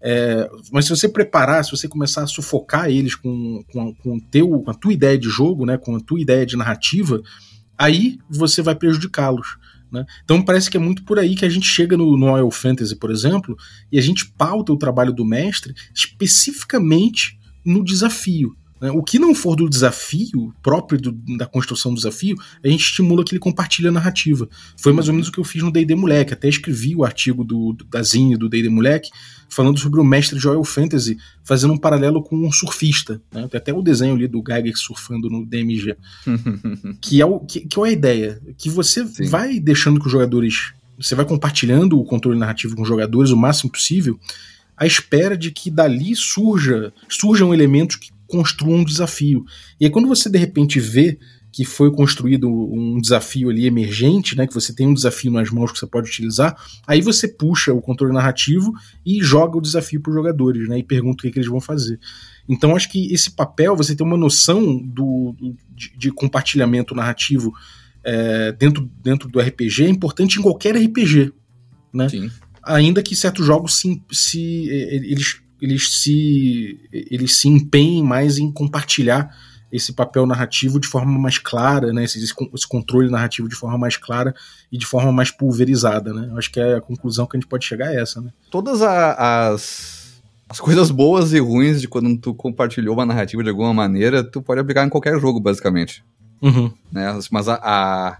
É, 0.02 0.50
mas 0.72 0.86
se 0.86 0.92
você 0.92 1.10
preparar, 1.10 1.66
se 1.66 1.72
você 1.72 1.88
começar 1.88 2.24
a 2.24 2.28
sufocar 2.28 2.90
eles 2.90 3.16
com, 3.16 3.64
com, 3.72 3.94
com, 3.96 4.20
teu, 4.20 4.48
com 4.62 4.72
a 4.72 4.74
tua 4.74 4.94
ideia 4.94 5.18
de 5.18 5.28
jogo, 5.28 5.66
né, 5.66 5.78
com 5.78 5.96
a 5.96 6.00
tua 6.00 6.22
ideia 6.22 6.46
de 6.46 6.56
narrativa, 6.56 7.22
aí 7.80 8.20
você 8.30 8.62
vai 8.62 8.76
prejudicá-los. 8.76 9.58
Né? 9.92 10.06
Então 10.24 10.44
parece 10.44 10.70
que 10.70 10.78
é 10.78 10.80
muito 10.80 11.04
por 11.04 11.18
aí 11.18 11.36
que 11.36 11.46
a 11.46 11.50
gente 11.50 11.68
chega 11.68 11.98
no, 11.98 12.18
no 12.18 12.32
Oil 12.32 12.52
Fantasy, 12.52 12.96
por 12.96 13.10
exemplo, 13.10 13.58
e 13.92 13.98
a 13.98 14.02
gente 14.02 14.28
pauta 14.38 14.72
o 14.72 14.78
trabalho 14.78 15.14
do 15.14 15.26
mestre 15.26 15.74
especificamente 15.96 17.40
no 17.66 17.84
desafio. 17.84 18.56
Né? 18.80 18.92
O 18.92 19.04
que 19.04 19.20
não 19.20 19.36
for 19.36 19.56
do 19.56 19.70
desafio, 19.70 20.54
próprio 20.62 21.00
do, 21.00 21.12
da 21.38 21.46
construção 21.46 21.92
do 21.92 21.98
desafio, 21.98 22.38
a 22.64 22.68
gente 22.68 22.82
estimula 22.82 23.24
que 23.24 23.34
ele 23.34 23.40
compartilhe 23.40 23.88
a 23.88 23.92
narrativa. 23.92 24.48
Foi 24.78 24.94
mais 24.94 25.08
ou 25.08 25.14
menos 25.14 25.28
o 25.28 25.32
que 25.32 25.40
eu 25.40 25.44
fiz 25.44 25.62
no 25.62 25.72
D&D 25.72 25.96
Moleque. 25.96 26.34
Até 26.34 26.48
escrevi 26.48 26.96
o 26.96 27.04
artigo 27.04 27.44
do, 27.44 27.74
do 27.74 27.86
da 27.86 28.02
Zine 28.02 28.38
do 28.38 28.48
D&D 28.48 28.70
Moleque, 28.70 29.10
falando 29.50 29.80
sobre 29.80 30.00
o 30.00 30.04
mestre 30.04 30.40
de 30.40 30.48
Oil 30.48 30.64
Fantasy, 30.64 31.18
fazendo 31.44 31.74
um 31.74 31.78
paralelo 31.78 32.24
com 32.24 32.36
um 32.36 32.52
surfista. 32.52 33.22
Né? 33.34 33.48
Tem 33.48 33.58
até 33.58 33.74
o 33.74 33.82
desenho 33.82 34.16
ali 34.16 34.28
do 34.28 34.44
Geiger 34.46 34.78
surfando 34.78 35.30
no 35.30 35.46
DMG. 35.46 35.96
que, 37.02 37.22
é 37.22 37.26
o, 37.26 37.40
que, 37.40 37.62
que 37.62 37.80
é 37.80 37.84
a 37.84 37.92
ideia. 37.92 38.42
Que 38.58 38.70
você 38.70 39.06
Sim. 39.06 39.26
vai 39.28 39.60
deixando 39.60 40.00
que 40.00 40.06
os 40.06 40.12
jogadores... 40.12 40.74
Você 40.98 41.16
vai 41.16 41.24
compartilhando 41.24 41.98
o 41.98 42.04
controle 42.04 42.38
narrativo 42.38 42.76
com 42.76 42.82
os 42.82 42.88
jogadores 42.88 43.32
o 43.32 43.38
máximo 43.38 43.72
possível, 43.72 44.20
à 44.76 44.86
espera 44.86 45.38
de 45.38 45.50
que 45.50 45.72
dali 45.72 46.14
surja, 46.14 46.94
surjam 47.08 47.54
elementos 47.54 47.96
que 47.96 48.12
construa 48.30 48.78
um 48.78 48.84
desafio. 48.84 49.44
E 49.80 49.86
aí, 49.86 49.92
quando 49.92 50.08
você 50.08 50.30
de 50.30 50.38
repente 50.38 50.80
vê 50.80 51.20
que 51.52 51.66
foi 51.66 51.92
construído 51.92 52.48
um 52.48 53.02
desafio 53.02 53.50
ali 53.50 53.66
emergente, 53.66 54.38
né, 54.38 54.46
que 54.46 54.54
você 54.54 54.74
tem 54.74 54.88
um 54.88 54.94
desafio 54.94 55.32
nas 55.32 55.50
mãos 55.50 55.72
que 55.72 55.80
você 55.80 55.88
pode 55.88 56.08
utilizar, 56.08 56.56
aí 56.86 57.02
você 57.02 57.28
puxa 57.28 57.74
o 57.74 57.82
controle 57.82 58.14
narrativo 58.14 58.72
e 59.04 59.22
joga 59.24 59.58
o 59.58 59.62
desafio 59.62 60.00
para 60.00 60.12
os 60.12 60.16
jogadores, 60.16 60.70
né, 60.70 60.78
e 60.78 60.84
pergunta 60.84 61.18
o 61.18 61.22
que, 61.22 61.30
é 61.30 61.32
que, 61.32 61.40
eles 61.40 61.50
vão 61.50 61.60
fazer. 61.60 62.00
Então 62.48 62.76
acho 62.76 62.92
que 62.92 63.12
esse 63.12 63.32
papel, 63.32 63.76
você 63.76 63.96
tem 63.96 64.06
uma 64.06 64.18
noção 64.18 64.78
do, 64.78 65.36
de, 65.76 65.98
de 65.98 66.12
compartilhamento 66.12 66.94
narrativo 66.94 67.52
é, 68.04 68.52
dentro, 68.52 68.90
dentro 69.02 69.28
do 69.28 69.40
RPG 69.40 69.86
é 69.86 69.90
importante 69.90 70.40
em 70.40 70.42
qualquer 70.42 70.76
RPG, 70.76 71.34
né? 71.92 72.10
Sim. 72.10 72.32
Ainda 72.64 73.02
que 73.02 73.16
certos 73.16 73.46
jogos 73.46 73.80
se, 73.80 74.02
se 74.12 74.70
eles 74.70 75.42
eles 75.62 76.02
se, 76.02 76.80
eles 76.92 77.36
se 77.36 77.48
empenhem 77.48 78.04
mais 78.04 78.38
em 78.38 78.52
compartilhar 78.52 79.36
esse 79.72 79.94
papel 79.94 80.26
narrativo 80.26 80.80
de 80.80 80.88
forma 80.88 81.18
mais 81.18 81.38
clara, 81.38 81.94
né? 81.94 82.04
Esse, 82.04 82.24
esse, 82.24 82.68
controle 82.68 83.10
narrativo 83.10 83.48
de 83.48 83.56
forma 83.56 83.78
mais 83.78 83.98
clara 83.98 84.34
e 84.72 84.78
de 84.78 84.86
forma 84.86 85.12
mais 85.12 85.30
pulverizada, 85.30 86.14
né? 86.14 86.28
Eu 86.32 86.38
acho 86.38 86.52
que 86.52 86.60
é 86.60 86.76
a 86.76 86.82
conclusão 86.82 87.28
que 87.28 87.38
a 87.38 87.40
gente 87.40 87.50
pode 87.50 87.66
chegar 87.66 87.94
é 87.94 88.02
essa, 88.02 88.20
né? 88.20 88.32
Todas 88.50 88.82
a, 88.82 89.52
as, 89.52 90.22
as 90.48 90.60
coisas 90.60 90.90
boas 90.90 91.34
e 91.34 91.40
ruins 91.40 91.80
de 91.82 91.88
quando 91.88 92.18
tu 92.18 92.34
compartilhou 92.34 92.96
uma 92.96 93.06
narrativa 93.06 93.44
de 93.44 93.50
alguma 93.50 93.74
maneira, 93.74 94.24
tu 94.24 94.42
pode 94.42 94.60
aplicar 94.60 94.86
em 94.86 94.90
qualquer 94.90 95.20
jogo, 95.20 95.40
basicamente. 95.40 96.04
Uhum. 96.42 96.72
Né? 96.92 97.20
Mas 97.32 97.48
a, 97.48 97.60
a, 97.62 98.18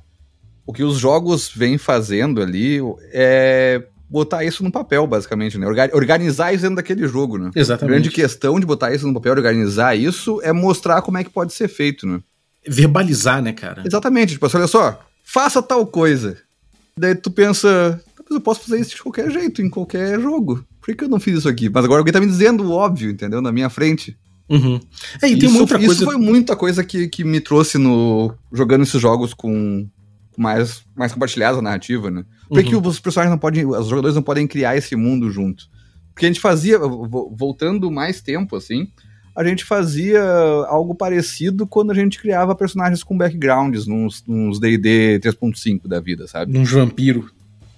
o 0.66 0.74
que 0.74 0.84
os 0.84 1.00
jogos 1.00 1.50
vêm 1.50 1.80
fazendo 1.80 2.42
ali 2.42 2.80
é 3.12 3.84
botar 4.10 4.44
isso 4.44 4.64
no 4.64 4.72
papel, 4.72 5.06
basicamente, 5.06 5.58
né? 5.58 5.68
Organizar 5.94 6.52
isso 6.54 6.64
dentro 6.64 6.78
daquele 6.78 7.08
jogo, 7.08 7.38
né? 7.38 7.52
Exatamente. 7.56 7.94
A 7.94 7.96
grande 7.96 8.10
questão 8.10 8.60
de 8.60 8.66
botar 8.66 8.94
isso 8.94 9.08
no 9.08 9.14
papel, 9.14 9.34
organizar 9.34 9.96
isso, 9.96 10.42
é 10.44 10.52
mostrar 10.52 11.02
como 11.02 11.18
é 11.18 11.24
que 11.24 11.30
pode 11.30 11.54
ser 11.54 11.68
feito, 11.68 12.08
né? 12.08 12.20
Verbalizar, 12.68 13.42
né, 13.42 13.54
cara? 13.54 13.84
Exatamente. 13.86 14.34
Tipo, 14.34 14.48
assim, 14.48 14.58
olha 14.58 14.68
só, 14.68 15.00
faça 15.24 15.62
tal 15.62 15.86
coisa. 15.86 16.38
Daí 16.98 17.16
tu 17.16 17.30
pensa, 17.30 18.02
eu 18.30 18.42
posso 18.42 18.62
fazer 18.62 18.82
isso 18.82 18.96
de 18.96 19.02
qualquer 19.02 19.30
jeito, 19.32 19.62
em 19.62 19.70
qualquer 19.70 20.20
jogo. 20.20 20.66
Por 20.82 20.96
que 20.96 21.04
eu 21.04 21.10
não 21.10 21.20
fiz 21.20 21.38
isso 21.38 21.50
aqui? 21.50 21.70
Mas 21.70 21.86
agora 21.86 22.00
alguém 22.00 22.14
tá 22.14 22.20
me 22.20 22.28
dizendo 22.28 22.64
o 22.64 22.72
óbvio, 22.72 23.12
entendeu? 23.12 23.42
Na 23.42 23.52
minha 23.52 23.70
frente. 23.70 24.18
Uhum. 24.50 24.80
É, 25.22 25.30
e 25.30 25.38
tem 25.38 25.48
isso, 25.48 25.60
outra 25.60 25.78
coisa... 25.78 25.94
isso 25.94 26.04
foi 26.04 26.18
muita 26.18 26.56
coisa 26.56 26.84
que, 26.84 27.08
que 27.08 27.24
me 27.24 27.40
trouxe 27.40 27.78
no 27.78 28.34
jogando 28.52 28.82
esses 28.82 29.00
jogos 29.00 29.34
com 29.34 29.88
mais, 30.36 30.82
mais 30.96 31.14
compartilhados 31.14 31.60
a 31.60 31.62
narrativa, 31.62 32.10
né? 32.10 32.26
Por 32.50 32.64
que, 32.64 32.76
uhum. 32.76 32.82
que 32.82 32.88
os 32.88 33.00
personagens 33.00 33.32
não 33.32 33.38
podem, 33.38 33.66
os 33.66 33.88
jogadores 33.88 34.16
não 34.16 34.24
podem 34.24 34.48
criar 34.48 34.76
esse 34.76 34.96
mundo 34.96 35.30
junto? 35.30 35.70
Porque 36.14 36.26
a 36.26 36.30
gente 36.30 36.42
fazia, 36.42 36.80
voltando 36.80 37.90
mais 37.92 38.22
tempo, 38.22 38.56
assim, 38.56 38.90
a 39.36 39.44
gente 39.44 39.64
fazia 39.64 40.22
algo 40.68 40.96
parecido 40.96 41.66
quando 41.68 41.92
a 41.92 41.94
gente 41.94 42.20
criava 42.20 42.56
personagens 42.56 43.04
com 43.04 43.18
backgrounds 43.18 43.88
nos 43.88 44.60
D&D 44.60 45.20
3.5 45.24 45.88
da 45.88 46.02
vida, 46.02 46.28
sabe? 46.28 46.58
Uns 46.58 46.72
vampiro. 46.72 47.32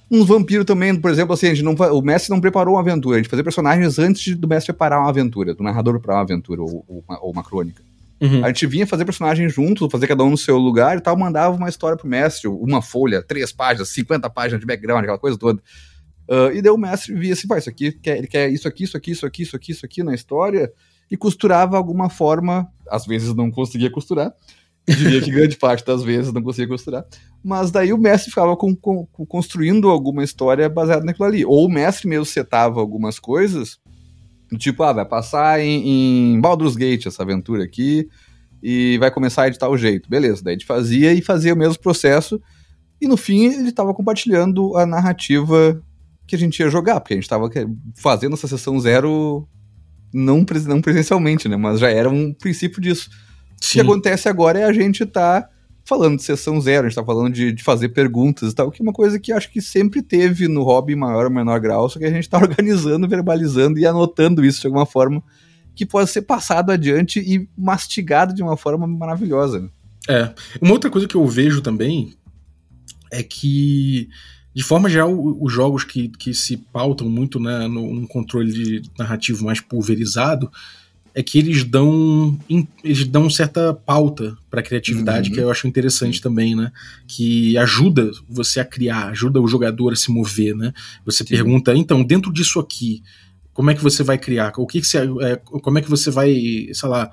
Uns 0.10 0.26
vampiro 0.26 0.66
também, 0.66 0.96
por 0.96 1.12
exemplo, 1.12 1.34
assim, 1.34 1.48
a 1.48 1.54
gente 1.54 1.64
não, 1.64 1.74
o 1.74 2.02
mestre 2.02 2.32
não 2.32 2.42
preparou 2.42 2.76
uma 2.76 2.82
aventura, 2.82 3.18
a 3.18 3.20
gente 3.20 3.30
fazia 3.30 3.44
personagens 3.44 4.00
antes 4.00 4.36
do 4.36 4.48
mestre 4.48 4.74
preparar 4.74 5.00
uma 5.00 5.10
aventura, 5.10 5.54
do 5.54 5.64
narrador 5.64 5.94
preparar 6.00 6.18
uma 6.18 6.24
aventura 6.24 6.62
ou, 6.62 6.84
ou, 6.88 7.04
uma, 7.08 7.24
ou 7.24 7.32
uma 7.32 7.44
crônica. 7.44 7.84
Uhum. 8.22 8.46
A 8.46 8.50
gente 8.50 8.68
vinha 8.68 8.86
fazer 8.86 9.04
personagens 9.04 9.52
juntos, 9.52 9.92
fazer 9.92 10.06
cada 10.06 10.24
um 10.24 10.30
no 10.30 10.38
seu 10.38 10.56
lugar 10.58 10.96
e 10.96 11.02
tal, 11.02 11.18
mandava 11.18 11.56
uma 11.56 11.68
história 11.68 11.98
pro 11.98 12.08
mestre, 12.08 12.48
uma 12.48 12.80
folha, 12.80 13.24
três 13.24 13.52
páginas, 13.52 13.90
50 13.90 14.30
páginas 14.30 14.60
de 14.60 14.66
background, 14.68 15.02
aquela 15.04 15.18
coisa 15.18 15.38
toda. 15.38 15.60
Uh, 16.30 16.54
e 16.54 16.62
daí 16.62 16.72
o 16.72 16.78
mestre 16.78 17.16
via 17.16 17.34
assim, 17.34 17.48
pá, 17.48 17.58
isso 17.58 17.70
aqui, 17.70 17.92
quer, 17.92 18.20
ele 18.20 18.28
quer 18.28 18.48
isso 18.50 18.68
aqui, 18.68 18.84
isso 18.84 18.96
aqui, 18.96 19.12
isso 19.12 19.26
aqui, 19.26 19.42
isso 19.42 19.56
aqui, 19.56 19.72
isso 19.72 19.86
aqui 19.86 20.04
na 20.04 20.14
história, 20.14 20.72
e 21.10 21.18
costurava 21.18 21.76
alguma 21.76 22.10
forma, 22.10 22.72
às 22.88 23.08
vezes 23.08 23.34
não 23.34 23.50
conseguia 23.50 23.90
costurar, 23.90 24.32
diria 24.88 25.20
que 25.20 25.32
grande 25.32 25.58
parte 25.60 25.84
das 25.84 26.04
vezes 26.04 26.32
não 26.32 26.44
conseguia 26.44 26.68
costurar, 26.68 27.04
mas 27.44 27.72
daí 27.72 27.92
o 27.92 27.98
mestre 27.98 28.30
ficava 28.30 28.56
com, 28.56 28.74
com, 28.76 29.06
construindo 29.26 29.90
alguma 29.90 30.24
história 30.24 30.70
baseada 30.70 31.04
naquilo 31.04 31.26
ali, 31.26 31.44
ou 31.44 31.66
o 31.66 31.70
mestre 31.70 32.08
mesmo 32.08 32.26
setava 32.26 32.80
algumas 32.80 33.20
coisas, 33.20 33.80
tipo, 34.58 34.84
ah, 34.84 34.94
vai 34.94 35.06
passar 35.06 35.60
em, 35.60 36.34
em 36.34 36.42
Baldur's 36.42 36.76
Gate 36.76 37.06
essa 37.06 37.24
aventura 37.24 37.64
aqui, 37.64 38.08
e 38.62 38.98
vai 39.00 39.10
começar 39.10 39.50
de 39.50 39.58
tal 39.58 39.78
jeito, 39.78 40.10
beleza, 40.10 40.44
daí 40.44 40.54
a 40.54 40.58
gente 40.58 40.68
fazia 40.68 41.14
e 41.14 41.22
fazia 41.22 41.54
o 41.54 41.58
mesmo 41.58 41.80
processo, 41.80 42.42
e 43.00 43.08
no 43.08 43.18
fim 43.18 43.46
ele 43.46 43.70
estava 43.70 43.94
compartilhando 43.94 44.78
a 44.78 44.86
narrativa 44.86 45.82
que 46.28 46.36
a 46.36 46.40
gente 46.40 46.60
ia 46.60 46.70
jogar, 46.70 47.00
porque 47.00 47.14
a 47.14 47.18
gente 47.18 47.24
estava 47.24 47.50
fazendo 47.96 48.34
essa 48.34 48.48
sessão 48.48 48.80
zero 48.80 49.48
não, 50.14 50.46
pres- 50.46 50.66
não 50.66 50.82
presencialmente, 50.82 51.50
né? 51.50 51.58
Mas 51.58 51.80
já 51.80 51.90
era 51.90 52.10
um 52.10 52.34
princípio 52.34 52.80
disso. 52.82 53.10
O 53.58 53.60
que 53.60 53.80
acontece 53.82 54.30
agora 54.30 54.60
é 54.60 54.64
a 54.66 54.74
gente 54.74 55.06
tá 55.06 55.48
falando 55.84 56.18
de 56.18 56.24
sessão 56.24 56.60
zero, 56.62 56.86
a 56.86 56.90
gente 56.90 56.96
tá 56.96 57.06
falando 57.06 57.34
de, 57.34 57.52
de 57.52 57.64
fazer 57.64 57.90
perguntas 57.90 58.52
e 58.52 58.56
tal, 58.56 58.72
que 58.72 58.82
é 58.82 58.84
uma 58.84 58.94
coisa 58.94 59.20
que 59.20 59.32
acho 59.32 59.52
que 59.52 59.62
sempre 59.62 60.02
teve 60.02 60.48
no 60.48 60.64
hobby 60.64 60.96
maior 60.96 61.26
ou 61.26 61.32
menor 61.32 61.60
grau, 61.60 61.90
só 61.90 62.00
que 62.00 62.06
a 62.06 62.12
gente 62.12 62.30
tá 62.30 62.38
organizando, 62.40 63.08
verbalizando 63.08 63.80
e 63.80 63.86
anotando 63.86 64.46
isso 64.46 64.62
de 64.62 64.68
alguma 64.68 64.86
forma 64.86 65.24
que 65.76 65.86
pode 65.86 66.10
ser 66.10 66.24
passado 66.24 66.72
adiante 66.72 67.20
e 67.20 67.48
mastigado 67.58 68.34
de 68.34 68.44
uma 68.44 68.58
forma 68.58 68.86
maravilhosa. 68.86 69.70
É. 70.08 70.34
Uma 70.62 70.74
outra 70.74 70.90
coisa 70.90 71.08
que 71.08 71.16
eu 71.16 71.26
vejo 71.26 71.62
também 71.62 72.14
é 73.12 73.24
que, 73.24 74.10
de 74.54 74.64
forma 74.64 74.90
geral, 74.90 75.14
os 75.14 75.52
jogos 75.52 75.84
que, 75.84 76.10
que 76.10 76.34
se 76.34 76.58
pautam 76.58 77.10
muito 77.10 77.40
né, 77.40 77.68
num 77.68 78.06
controle 78.06 78.82
narrativo 78.98 79.46
mais 79.46 79.60
pulverizado 79.60 80.52
é 81.14 81.22
que 81.22 81.38
eles 81.38 81.64
dão 81.64 82.38
eles 82.84 83.06
dão 83.06 83.30
certa 83.30 83.74
pauta 83.74 84.38
para 84.50 84.62
criatividade 84.64 85.30
Uhum. 85.30 85.36
que 85.36 85.42
eu 85.42 85.52
acho 85.52 85.68
interessante 85.68 86.22
também, 86.22 86.56
né? 86.56 86.72
Que 87.08 87.58
ajuda 87.58 88.12
você 88.30 88.60
a 88.60 88.66
criar, 88.66 89.08
ajuda 89.10 89.42
o 89.42 89.48
jogador 89.48 89.94
a 89.94 89.96
se 89.96 90.10
mover, 90.12 90.56
né? 90.56 90.74
Você 91.06 91.24
Sim. 91.24 91.30
pergunta, 91.30 91.76
então, 91.76 92.02
dentro 92.04 92.32
disso 92.32 92.60
aqui, 92.60 93.04
como 93.54 93.70
é 93.70 93.74
que 93.76 93.84
você 93.84 94.04
vai 94.04 94.18
criar? 94.18 94.54
O 94.58 94.66
que, 94.66 94.80
que 94.80 94.88
você, 94.88 95.00
é, 95.00 95.36
como 95.36 95.78
é 95.78 95.82
que 95.82 95.90
você 95.90 96.10
vai, 96.10 96.70
sei 96.74 96.90
lá, 96.90 97.12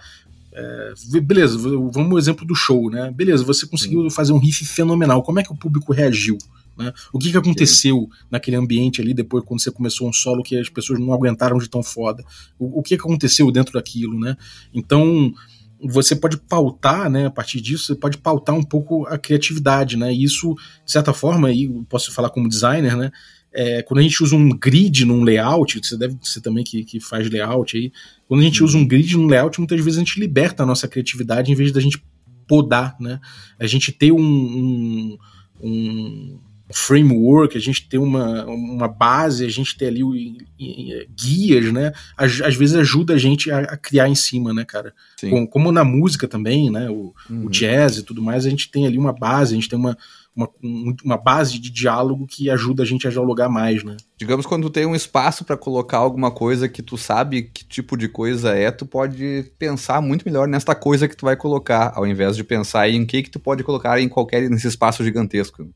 é, 0.52 0.92
beleza, 1.20 1.58
vamos 1.58 2.12
ao 2.12 2.18
exemplo 2.18 2.46
do 2.46 2.54
show, 2.54 2.90
né? 2.90 3.12
Beleza, 3.14 3.44
você 3.44 3.66
conseguiu 3.66 4.08
fazer 4.10 4.32
um 4.32 4.38
riff 4.38 4.64
fenomenal. 4.64 5.22
Como 5.22 5.40
é 5.40 5.42
que 5.42 5.52
o 5.52 5.56
público 5.56 5.92
reagiu? 5.92 6.38
Né? 6.78 6.92
O 7.12 7.18
que, 7.18 7.32
que 7.32 7.36
aconteceu 7.36 8.08
naquele 8.30 8.56
ambiente 8.56 9.00
ali 9.00 9.12
depois 9.12 9.44
quando 9.44 9.60
você 9.60 9.70
começou 9.70 10.08
um 10.08 10.12
solo 10.12 10.44
que 10.44 10.56
as 10.56 10.68
pessoas 10.68 11.00
não 11.00 11.12
aguentaram 11.12 11.58
de 11.58 11.68
tão 11.68 11.82
foda? 11.82 12.24
O, 12.58 12.78
o 12.78 12.82
que, 12.82 12.96
que 12.96 13.02
aconteceu 13.02 13.50
dentro 13.50 13.72
daquilo, 13.72 14.18
né? 14.18 14.36
Então 14.72 15.32
você 15.80 16.14
pode 16.14 16.36
pautar, 16.36 17.10
né? 17.10 17.26
A 17.26 17.30
partir 17.30 17.60
disso 17.60 17.86
você 17.86 17.94
pode 17.96 18.18
pautar 18.18 18.54
um 18.54 18.62
pouco 18.62 19.06
a 19.06 19.18
criatividade, 19.18 19.96
né? 19.96 20.12
E 20.12 20.22
isso 20.22 20.54
de 20.84 20.92
certa 20.92 21.12
forma, 21.12 21.48
aí 21.48 21.68
posso 21.88 22.12
falar 22.12 22.30
como 22.30 22.48
designer, 22.48 22.96
né? 22.96 23.10
É, 23.52 23.82
quando 23.82 23.98
a 23.98 24.02
gente 24.02 24.22
usa 24.22 24.36
um 24.36 24.50
grid 24.50 25.04
num 25.04 25.24
layout, 25.24 25.80
você 25.82 25.96
deve 25.96 26.16
ser 26.22 26.40
também 26.40 26.62
que, 26.62 26.84
que 26.84 27.00
faz 27.00 27.28
layout 27.28 27.76
aí. 27.76 27.90
Quando 28.28 28.40
a 28.40 28.44
gente 28.44 28.62
usa 28.62 28.76
um 28.76 28.86
grid 28.86 29.16
num 29.16 29.26
layout, 29.26 29.58
muitas 29.58 29.80
vezes 29.80 29.96
a 29.96 30.00
gente 30.00 30.20
liberta 30.20 30.62
a 30.62 30.66
nossa 30.66 30.86
criatividade 30.86 31.50
em 31.50 31.54
vez 31.54 31.72
da 31.72 31.80
gente 31.80 32.00
podar, 32.46 32.96
né? 33.00 33.20
A 33.58 33.66
gente 33.66 33.90
ter 33.90 34.12
um, 34.12 34.20
um, 34.20 35.18
um 35.60 36.38
framework, 36.72 37.56
a 37.56 37.60
gente 37.60 37.88
ter 37.88 37.98
uma, 37.98 38.44
uma 38.46 38.88
base, 38.88 39.44
a 39.44 39.48
gente 39.48 39.76
ter 39.76 39.86
ali 39.86 40.02
o- 40.04 40.14
e- 40.14 41.06
guias, 41.14 41.72
né? 41.72 41.92
Às, 42.16 42.40
às 42.40 42.54
vezes 42.56 42.74
ajuda 42.74 43.14
a 43.14 43.18
gente 43.18 43.50
a, 43.50 43.60
a 43.60 43.76
criar 43.76 44.08
em 44.08 44.14
cima, 44.14 44.52
né, 44.52 44.64
cara? 44.64 44.92
Com- 45.30 45.46
como 45.46 45.72
na 45.72 45.84
música 45.84 46.26
também, 46.28 46.70
né? 46.70 46.88
O, 46.90 47.14
Uhum. 47.30 47.46
o 47.46 47.50
jazz 47.50 47.98
e 47.98 48.02
tudo 48.02 48.22
mais, 48.22 48.46
a 48.46 48.50
gente 48.50 48.70
tem 48.70 48.86
ali 48.86 48.98
uma 48.98 49.12
base, 49.12 49.52
a 49.52 49.54
gente 49.56 49.68
tem 49.68 49.78
uma, 49.78 49.96
uma, 50.34 50.48
um- 50.62 50.94
uma 51.04 51.16
base 51.16 51.58
de 51.58 51.70
diálogo 51.70 52.26
que 52.26 52.48
ajuda 52.50 52.82
a 52.82 52.86
gente 52.86 53.06
a 53.06 53.10
dialogar 53.10 53.48
mais, 53.48 53.82
né? 53.82 53.96
Digamos, 54.18 54.46
quando 54.46 54.64
tu 54.64 54.70
tem 54.70 54.86
um 54.86 54.94
espaço 54.94 55.44
pra 55.44 55.56
colocar 55.56 55.98
alguma 55.98 56.30
coisa 56.30 56.68
que 56.68 56.82
tu 56.82 56.96
sabe 56.96 57.42
que 57.42 57.64
tipo 57.64 57.96
de 57.96 58.08
coisa 58.08 58.50
é, 58.54 58.70
tu 58.70 58.84
pode 58.86 59.50
pensar 59.58 60.00
muito 60.00 60.24
melhor 60.24 60.46
nesta 60.48 60.74
coisa 60.74 61.08
que 61.08 61.16
tu 61.16 61.24
vai 61.24 61.36
colocar, 61.36 61.92
ao 61.94 62.06
invés 62.06 62.36
de 62.36 62.44
pensar 62.44 62.88
em 62.88 63.04
que 63.06 63.22
que 63.22 63.30
tu 63.30 63.40
pode 63.40 63.62
colocar 63.64 64.00
em 64.00 64.08
qualquer 64.08 64.48
nesse 64.50 64.66
espaço 64.68 65.02
gigantesco. 65.02 65.68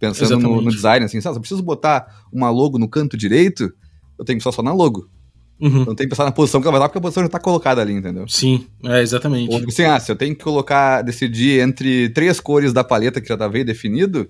Pensando 0.00 0.38
no, 0.38 0.62
no 0.62 0.70
design, 0.70 1.04
assim, 1.04 1.20
sabe, 1.20 1.34
se 1.34 1.38
eu 1.38 1.40
preciso 1.42 1.62
botar 1.62 2.24
uma 2.32 2.50
logo 2.50 2.78
no 2.78 2.88
canto 2.88 3.16
direito, 3.16 3.64
eu 4.18 4.24
tenho 4.24 4.38
que 4.38 4.44
pensar 4.44 4.56
só 4.56 4.62
na 4.62 4.72
logo. 4.72 5.06
Uhum. 5.60 5.84
Não 5.84 5.94
tenho 5.94 6.08
que 6.08 6.08
pensar 6.08 6.24
na 6.24 6.32
posição 6.32 6.60
que 6.60 6.66
ela 6.66 6.72
vai 6.72 6.80
dar, 6.80 6.88
porque 6.88 6.98
a 6.98 7.02
posição 7.02 7.22
já 7.22 7.28
tá 7.28 7.38
colocada 7.38 7.82
ali, 7.82 7.92
entendeu? 7.92 8.26
Sim, 8.26 8.66
é, 8.82 9.02
exatamente. 9.02 9.52
Ou 9.52 9.60
assim, 9.68 9.84
ah, 9.84 10.00
se 10.00 10.10
eu 10.10 10.16
tenho 10.16 10.34
que 10.34 10.42
colocar, 10.42 11.02
decidir 11.02 11.60
entre 11.60 12.08
três 12.08 12.40
cores 12.40 12.72
da 12.72 12.82
paleta 12.82 13.20
que 13.20 13.28
já 13.28 13.36
tá 13.36 13.46
bem 13.46 13.62
definido, 13.62 14.26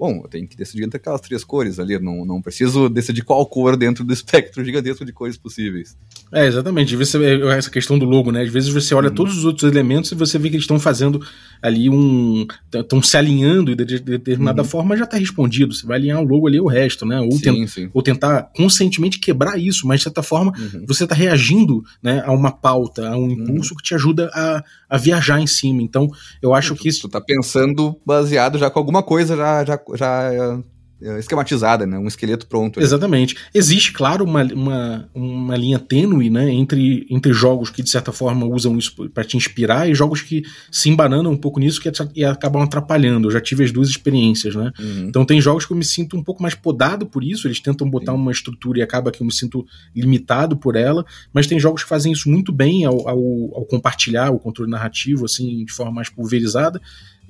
bom, 0.00 0.22
eu 0.24 0.28
tenho 0.28 0.48
que 0.48 0.56
decidir 0.56 0.82
entre 0.84 0.96
aquelas 0.96 1.20
três 1.20 1.44
cores 1.44 1.78
ali. 1.78 1.98
Não, 1.98 2.24
não 2.24 2.40
preciso 2.40 2.88
decidir 2.88 3.22
qual 3.22 3.44
cor 3.46 3.76
dentro 3.76 4.02
do 4.02 4.12
espectro 4.14 4.64
gigantesco 4.64 5.04
de 5.04 5.12
cores 5.12 5.36
possíveis. 5.36 5.96
É, 6.32 6.46
exatamente. 6.46 6.96
Você- 6.96 7.18
essa 7.50 7.70
questão 7.70 7.98
do 7.98 8.04
logo, 8.06 8.32
né? 8.32 8.42
Às 8.42 8.48
vezes 8.50 8.70
você 8.70 8.94
olha 8.94 9.10
todos 9.10 9.36
os 9.36 9.44
outros 9.44 9.70
elementos 9.70 10.10
e 10.10 10.14
você 10.14 10.38
vê 10.38 10.48
que 10.48 10.56
eles 10.56 10.64
estão 10.64 10.78
fazendo 10.80 11.20
ali 11.60 11.90
um. 11.90 12.46
estão 12.74 13.02
se 13.02 13.16
alinhando 13.16 13.76
de, 13.76 13.84
de 13.84 13.98
determinada 14.00 14.62
Uhum. 14.62 14.68
forma 14.68 14.96
já 14.96 15.04
está 15.04 15.18
respondido. 15.18 15.74
Você 15.74 15.86
vai 15.86 15.98
alinhar 15.98 16.20
o 16.20 16.24
logo 16.24 16.46
ali 16.48 16.56
e 16.56 16.60
o 16.60 16.66
resto, 16.66 17.04
né? 17.04 17.20
Ou, 17.20 17.38
ten- 17.38 17.52
Sim, 17.54 17.66
sim. 17.66 17.90
ou 17.92 18.02
tentar 18.02 18.50
conscientemente 18.56 19.18
quebrar 19.18 19.58
isso, 19.58 19.86
mas 19.86 20.00
de 20.00 20.04
certa 20.04 20.22
forma 20.22 20.52
Uhum. 20.58 20.84
você 20.86 21.04
está 21.04 21.14
reagindo 21.14 21.82
né, 22.02 22.22
a 22.24 22.32
uma 22.32 22.50
pauta, 22.50 23.08
a 23.10 23.16
um 23.18 23.30
impulso 23.30 23.74
que 23.76 23.82
te 23.82 23.94
ajuda 23.94 24.30
a, 24.32 24.64
a 24.88 24.96
viajar 24.96 25.40
em 25.40 25.46
cima. 25.46 25.82
Então, 25.82 26.08
eu 26.40 26.54
acho 26.54 26.74
que 26.74 26.88
isso. 26.88 27.02
Tu 27.02 27.08
tá 27.08 27.20
pensando 27.20 27.96
baseado 28.06 28.58
já 28.58 28.70
com 28.70 28.78
alguma 28.78 29.02
coisa 29.02 29.36
já, 29.36 29.64
já, 29.64 29.80
já 29.96 30.62
é, 31.02 31.18
esquematizada, 31.18 31.86
né? 31.86 31.98
Um 31.98 32.06
esqueleto 32.06 32.46
pronto. 32.46 32.78
ali. 32.78 32.84
Exatamente. 32.84 33.34
Existe, 33.54 33.90
claro, 33.90 34.22
uma, 34.22 34.42
uma, 34.44 35.08
uma 35.14 35.56
linha 35.56 35.78
tênue 35.78 36.28
né, 36.28 36.50
entre, 36.50 37.06
entre 37.08 37.32
jogos 37.32 37.70
que, 37.70 37.82
de 37.82 37.88
certa 37.88 38.12
forma, 38.12 38.46
usam 38.46 38.76
isso 38.76 39.08
para 39.08 39.24
te 39.24 39.34
inspirar 39.34 39.88
e 39.88 39.94
jogos 39.94 40.20
que 40.20 40.42
se 40.70 40.90
embananam 40.90 41.32
um 41.32 41.36
pouco 41.38 41.58
nisso 41.58 41.80
que 41.80 41.90
e 42.14 42.22
acabam 42.22 42.62
atrapalhando. 42.62 43.28
Eu 43.28 43.32
já 43.32 43.40
tive 43.40 43.64
as 43.64 43.72
duas 43.72 43.88
experiências, 43.88 44.54
né? 44.54 44.70
Uhum. 44.78 45.06
Então 45.08 45.24
tem 45.24 45.40
jogos 45.40 45.64
que 45.64 45.72
eu 45.72 45.76
me 45.76 45.84
sinto 45.84 46.18
um 46.18 46.22
pouco 46.22 46.42
mais 46.42 46.54
podado 46.54 47.06
por 47.06 47.24
isso, 47.24 47.48
eles 47.48 47.60
tentam 47.60 47.88
botar 47.88 48.12
Sim. 48.12 48.18
uma 48.18 48.30
estrutura 48.30 48.80
e 48.80 48.82
acaba 48.82 49.10
que 49.10 49.22
eu 49.22 49.26
me 49.26 49.32
sinto 49.32 49.64
limitado 49.96 50.54
por 50.56 50.76
ela, 50.76 51.04
mas 51.32 51.46
tem 51.46 51.58
jogos 51.58 51.82
que 51.82 51.88
fazem 51.88 52.12
isso 52.12 52.28
muito 52.28 52.52
bem 52.52 52.84
ao, 52.84 53.08
ao, 53.08 53.18
ao 53.54 53.64
compartilhar 53.64 54.30
o 54.30 54.38
controle 54.38 54.70
narrativo, 54.70 55.24
assim, 55.24 55.64
de 55.64 55.72
forma 55.72 55.92
mais 55.92 56.10
pulverizada, 56.10 56.80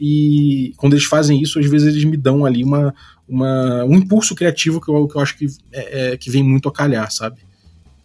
e 0.01 0.73
quando 0.79 0.95
eles 0.95 1.05
fazem 1.05 1.43
isso, 1.43 1.59
às 1.59 1.67
vezes 1.67 1.89
eles 1.89 2.05
me 2.05 2.17
dão 2.17 2.47
ali 2.47 2.65
uma, 2.65 2.95
uma, 3.29 3.85
um 3.85 3.95
impulso 3.95 4.35
criativo 4.35 4.81
que 4.81 4.91
eu, 4.91 5.07
que 5.07 5.17
eu 5.17 5.21
acho 5.21 5.37
que, 5.37 5.47
é, 5.71 6.13
é, 6.13 6.17
que 6.17 6.31
vem 6.31 6.43
muito 6.43 6.69
a 6.69 6.73
calhar, 6.73 7.11
sabe? 7.13 7.41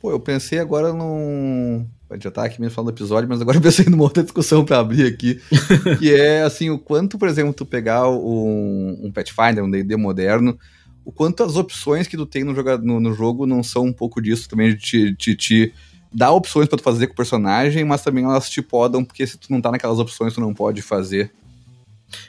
Pô, 0.01 0.11
eu 0.11 0.19
pensei 0.19 0.59
agora 0.59 0.91
num. 0.91 1.87
Já 2.21 2.29
tá 2.29 2.43
aqui 2.45 2.61
mesmo 2.61 2.75
falando 2.75 2.91
do 2.91 2.95
episódio, 2.95 3.27
mas 3.27 3.41
agora 3.41 3.57
eu 3.57 3.61
pensei 3.61 3.85
numa 3.85 4.03
outra 4.03 4.21
discussão 4.21 4.63
pra 4.65 4.79
abrir 4.79 5.07
aqui. 5.07 5.39
que 5.97 6.13
é 6.13 6.43
assim, 6.43 6.69
o 6.69 6.77
quanto, 6.77 7.17
por 7.17 7.29
exemplo, 7.29 7.53
tu 7.53 7.65
pegar 7.65 8.09
um, 8.09 8.99
um 9.01 9.11
Pathfinder, 9.11 9.63
um 9.63 9.71
DD 9.71 9.95
moderno, 9.95 10.59
o 11.05 11.11
quanto 11.11 11.43
as 11.43 11.55
opções 11.55 12.07
que 12.07 12.17
tu 12.17 12.25
tem 12.25 12.43
no, 12.43 12.53
joga, 12.53 12.77
no, 12.77 12.99
no 12.99 13.13
jogo 13.13 13.45
não 13.45 13.63
são 13.63 13.85
um 13.85 13.93
pouco 13.93 14.21
disso 14.21 14.49
também, 14.49 14.75
de 14.75 14.77
te, 14.77 15.15
te, 15.15 15.35
te 15.35 15.73
dar 16.13 16.31
opções 16.33 16.67
pra 16.67 16.77
tu 16.77 16.83
fazer 16.83 17.07
com 17.07 17.13
o 17.13 17.15
personagem, 17.15 17.83
mas 17.85 18.03
também 18.03 18.25
elas 18.25 18.49
te 18.49 18.61
podam, 18.61 19.03
porque 19.03 19.25
se 19.25 19.37
tu 19.37 19.51
não 19.51 19.61
tá 19.61 19.71
naquelas 19.71 19.97
opções, 19.97 20.33
tu 20.33 20.41
não 20.41 20.53
pode 20.53 20.81
fazer. 20.81 21.31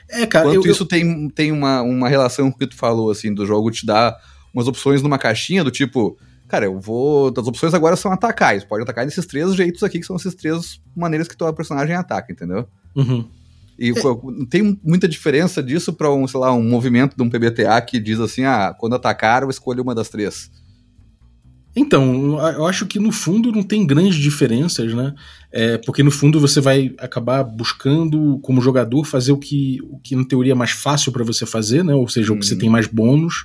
É, 0.09 0.25
cara, 0.25 0.45
Quanto 0.49 0.65
eu, 0.67 0.71
isso 0.71 0.85
tem, 0.85 1.29
tem 1.29 1.51
uma, 1.51 1.81
uma 1.81 2.09
relação 2.09 2.49
com 2.49 2.55
o 2.55 2.59
que 2.59 2.67
tu 2.67 2.75
falou, 2.75 3.09
assim, 3.11 3.33
do 3.33 3.45
jogo 3.45 3.71
te 3.71 3.85
dar 3.85 4.15
umas 4.53 4.67
opções 4.67 5.01
numa 5.01 5.17
caixinha 5.17 5.63
do 5.63 5.71
tipo, 5.71 6.17
cara, 6.47 6.65
eu 6.65 6.79
vou. 6.79 7.33
As 7.37 7.47
opções 7.47 7.73
agora 7.73 7.95
são 7.95 8.11
atacar. 8.11 8.59
Você 8.59 8.65
pode 8.65 8.83
atacar 8.83 9.05
desses 9.05 9.25
três 9.25 9.53
jeitos 9.55 9.83
aqui, 9.83 9.99
que 9.99 10.05
são 10.05 10.15
essas 10.15 10.33
três 10.35 10.79
maneiras 10.95 11.27
que 11.27 11.35
tua 11.37 11.53
personagem 11.53 11.95
ataca, 11.95 12.31
entendeu? 12.31 12.67
eu- 12.95 13.03
Uhum. 13.03 13.27
E 13.79 13.93
pô, 13.93 14.33
tem 14.49 14.79
muita 14.83 15.07
diferença 15.07 15.61
disso 15.61 15.93
pra 15.93 16.11
um, 16.11 16.27
sei 16.27 16.39
lá, 16.39 16.51
um 16.51 16.63
movimento 16.67 17.15
de 17.15 17.21
um 17.21 17.29
PBTA 17.29 17.79
que 17.81 17.99
diz 17.99 18.19
assim, 18.19 18.43
ah, 18.43 18.75
quando 18.75 18.95
atacar, 18.95 19.43
eu 19.43 19.51
escolho 19.51 19.83
uma 19.83 19.93
das 19.93 20.09
três. 20.09 20.49
Então, 21.75 22.39
eu 22.53 22.65
acho 22.65 22.87
que 22.87 22.97
no 22.97 23.11
fundo 23.11 23.51
não 23.51 23.61
tem 23.61 23.85
grandes 23.85 24.15
diferenças, 24.15 24.95
né? 24.95 25.13
É, 25.59 25.75
porque 25.79 26.03
no 26.03 26.11
fundo 26.11 26.39
você 26.39 26.61
vai 26.61 26.93
acabar 26.99 27.43
buscando, 27.43 28.37
como 28.43 28.61
jogador, 28.61 29.03
fazer 29.05 29.31
o 29.31 29.37
que, 29.39 29.79
o 29.89 29.97
que 29.97 30.15
na 30.15 30.23
teoria 30.23 30.51
é 30.51 30.55
mais 30.55 30.69
fácil 30.69 31.11
para 31.11 31.23
você 31.23 31.47
fazer, 31.47 31.83
né? 31.83 31.95
Ou 31.95 32.07
seja, 32.07 32.31
o 32.31 32.37
que 32.37 32.45
você 32.45 32.53
Uhum. 32.53 32.59
tem 32.59 32.69
mais 32.69 32.85
bônus, 32.85 33.43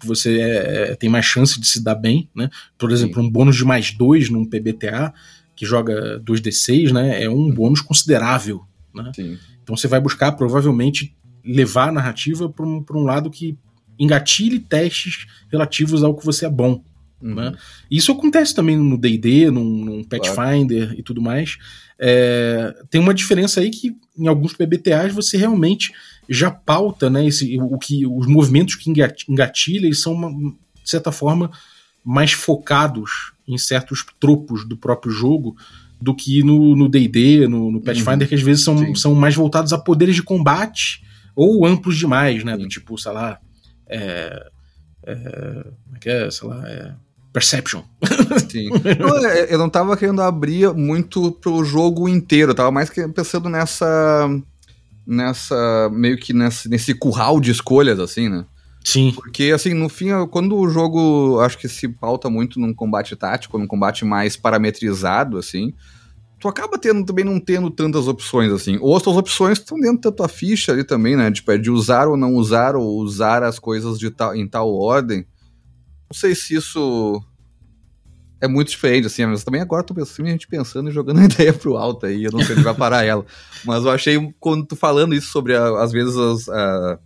que 0.00 0.04
você 0.04 0.40
é, 0.40 0.90
é, 0.90 0.94
tem 0.96 1.08
mais 1.08 1.24
chance 1.24 1.60
de 1.60 1.68
se 1.68 1.80
dar 1.80 1.94
bem, 1.94 2.28
né? 2.34 2.50
Por 2.76 2.90
exemplo, 2.90 3.22
um 3.22 3.30
bônus 3.30 3.54
de 3.54 3.64
mais 3.64 3.92
dois 3.92 4.28
num 4.28 4.44
PBTA, 4.44 5.14
que 5.54 5.64
joga 5.64 6.18
2d6, 6.24 6.90
né? 6.90 7.22
É 7.22 7.30
um 7.30 7.48
bônus 7.52 7.80
considerável, 7.80 8.62
né? 8.92 9.12
Sim. 9.14 9.38
Então 9.62 9.76
você 9.76 9.86
vai 9.86 10.00
buscar 10.00 10.32
provavelmente 10.32 11.14
levar 11.44 11.90
a 11.90 11.92
narrativa 11.92 12.48
para 12.48 12.66
um, 12.66 12.82
pra 12.82 12.98
um 12.98 13.04
lado 13.04 13.30
que 13.30 13.56
engatilhe 13.96 14.58
testes 14.58 15.26
relativos 15.52 16.02
ao 16.02 16.16
que 16.16 16.26
você 16.26 16.46
é 16.46 16.50
bom. 16.50 16.82
Uhum. 17.22 17.34
Né? 17.34 17.54
Isso 17.90 18.12
acontece 18.12 18.54
também 18.54 18.76
no 18.76 18.98
D&D, 18.98 19.50
num, 19.50 19.64
num 19.84 20.04
Pathfinder 20.04 20.94
e 20.98 21.02
tudo 21.02 21.22
mais. 21.22 21.56
É, 21.98 22.74
tem 22.90 23.00
uma 23.00 23.14
diferença 23.14 23.60
aí 23.60 23.70
que 23.70 23.96
em 24.18 24.26
alguns 24.26 24.52
PBTAs 24.52 25.12
você 25.12 25.36
realmente 25.36 25.92
já 26.28 26.50
pauta, 26.50 27.08
né, 27.08 27.26
esse, 27.26 27.58
o 27.60 27.78
que 27.78 28.06
os 28.06 28.26
movimentos 28.26 28.74
que 28.74 28.90
engat- 28.90 29.24
engatilha 29.28 29.86
eles 29.86 30.00
são 30.00 30.12
uma- 30.12 30.30
de 30.82 30.90
certa 30.90 31.12
forma 31.12 31.50
mais 32.04 32.32
focados 32.32 33.32
em 33.46 33.56
certos 33.58 34.04
tropos 34.20 34.66
do 34.68 34.76
próprio 34.76 35.12
jogo 35.12 35.56
do 36.00 36.14
que 36.14 36.42
no 36.42 36.74
no 36.76 36.88
D&D, 36.88 37.46
no, 37.48 37.70
no 37.70 37.80
Pathfinder, 37.80 38.28
que 38.28 38.34
às 38.34 38.42
vezes 38.42 38.64
são, 38.64 38.76
Sim. 38.76 38.94
são 38.94 39.14
mais 39.14 39.34
voltados 39.34 39.72
a 39.72 39.78
poderes 39.78 40.14
de 40.16 40.22
combate 40.22 41.02
ou 41.36 41.64
amplos 41.64 41.96
demais, 41.96 42.42
né, 42.44 42.56
do 42.56 42.64
Sim. 42.64 42.68
tipo, 42.68 42.98
sei 42.98 43.12
lá, 43.12 43.38
é, 43.88 44.50
como 45.04 45.96
é 45.96 45.98
que 46.00 46.08
é, 46.08 46.30
sei 46.30 46.48
lá, 46.48 46.68
é, 46.68 46.92
Perception. 47.32 47.82
Sim. 48.50 48.70
Não, 49.00 49.26
é, 49.26 49.52
eu 49.52 49.58
não 49.58 49.68
tava 49.68 49.96
querendo 49.96 50.22
abrir 50.22 50.72
muito 50.72 51.32
pro 51.32 51.64
jogo 51.64 52.08
inteiro, 52.08 52.52
eu 52.52 52.54
tava 52.54 52.70
mais 52.70 52.88
que- 52.88 53.08
pensando 53.08 53.48
nessa. 53.48 54.28
nessa. 55.06 55.90
meio 55.92 56.16
que 56.16 56.32
nesse, 56.32 56.68
nesse 56.68 56.94
curral 56.94 57.40
de 57.40 57.50
escolhas, 57.50 57.98
assim, 57.98 58.28
né? 58.28 58.44
Sim, 58.84 59.12
Porque, 59.14 59.50
assim, 59.54 59.72
no 59.72 59.88
fim, 59.88 60.08
quando 60.30 60.56
o 60.56 60.68
jogo 60.68 61.40
acho 61.40 61.56
que 61.56 61.68
se 61.68 61.88
pauta 61.88 62.28
muito 62.28 62.60
num 62.60 62.74
combate 62.74 63.16
tático, 63.16 63.58
num 63.58 63.66
combate 63.66 64.04
mais 64.04 64.36
parametrizado, 64.36 65.38
assim, 65.38 65.72
tu 66.44 66.48
acaba 66.48 66.76
tendo 66.76 67.06
também 67.06 67.24
não 67.24 67.40
tendo 67.40 67.70
tantas 67.70 68.06
opções, 68.06 68.52
assim. 68.52 68.76
Ou 68.82 68.94
as 68.94 69.02
tuas 69.02 69.16
opções 69.16 69.58
estão 69.58 69.80
dentro 69.80 70.02
da 70.10 70.12
tua 70.12 70.28
ficha 70.28 70.72
ali 70.72 70.84
também, 70.84 71.16
né? 71.16 71.30
Tipo, 71.32 71.52
é 71.52 71.56
de 71.56 71.70
usar 71.70 72.06
ou 72.06 72.18
não 72.18 72.34
usar, 72.34 72.76
ou 72.76 72.98
usar 72.98 73.42
as 73.42 73.58
coisas 73.58 73.98
de 73.98 74.10
tal, 74.10 74.36
em 74.36 74.46
tal 74.46 74.70
ordem. 74.70 75.20
Não 76.06 76.12
sei 76.14 76.34
se 76.34 76.54
isso 76.54 77.18
é 78.42 78.46
muito 78.46 78.68
diferente, 78.68 79.06
assim, 79.06 79.24
mas 79.24 79.42
também 79.42 79.62
agora 79.62 79.82
tô 79.82 79.94
pensando, 79.94 80.26
a 80.26 80.30
gente 80.32 80.46
pensando 80.46 80.90
e 80.90 80.92
jogando 80.92 81.20
a 81.20 81.24
ideia 81.24 81.54
pro 81.54 81.78
alto 81.78 82.04
aí, 82.04 82.24
eu 82.24 82.30
não 82.30 82.40
sei 82.40 82.54
onde 82.56 82.64
vai 82.64 82.74
parar 82.74 83.04
ela. 83.04 83.24
Mas 83.64 83.82
eu 83.82 83.90
achei, 83.90 84.34
quando 84.38 84.66
tu 84.66 84.76
falando 84.76 85.14
isso 85.14 85.28
sobre, 85.30 85.56
a- 85.56 85.82
às 85.82 85.92
vezes, 85.92 86.14
as, 86.14 86.46
a- 86.50 86.98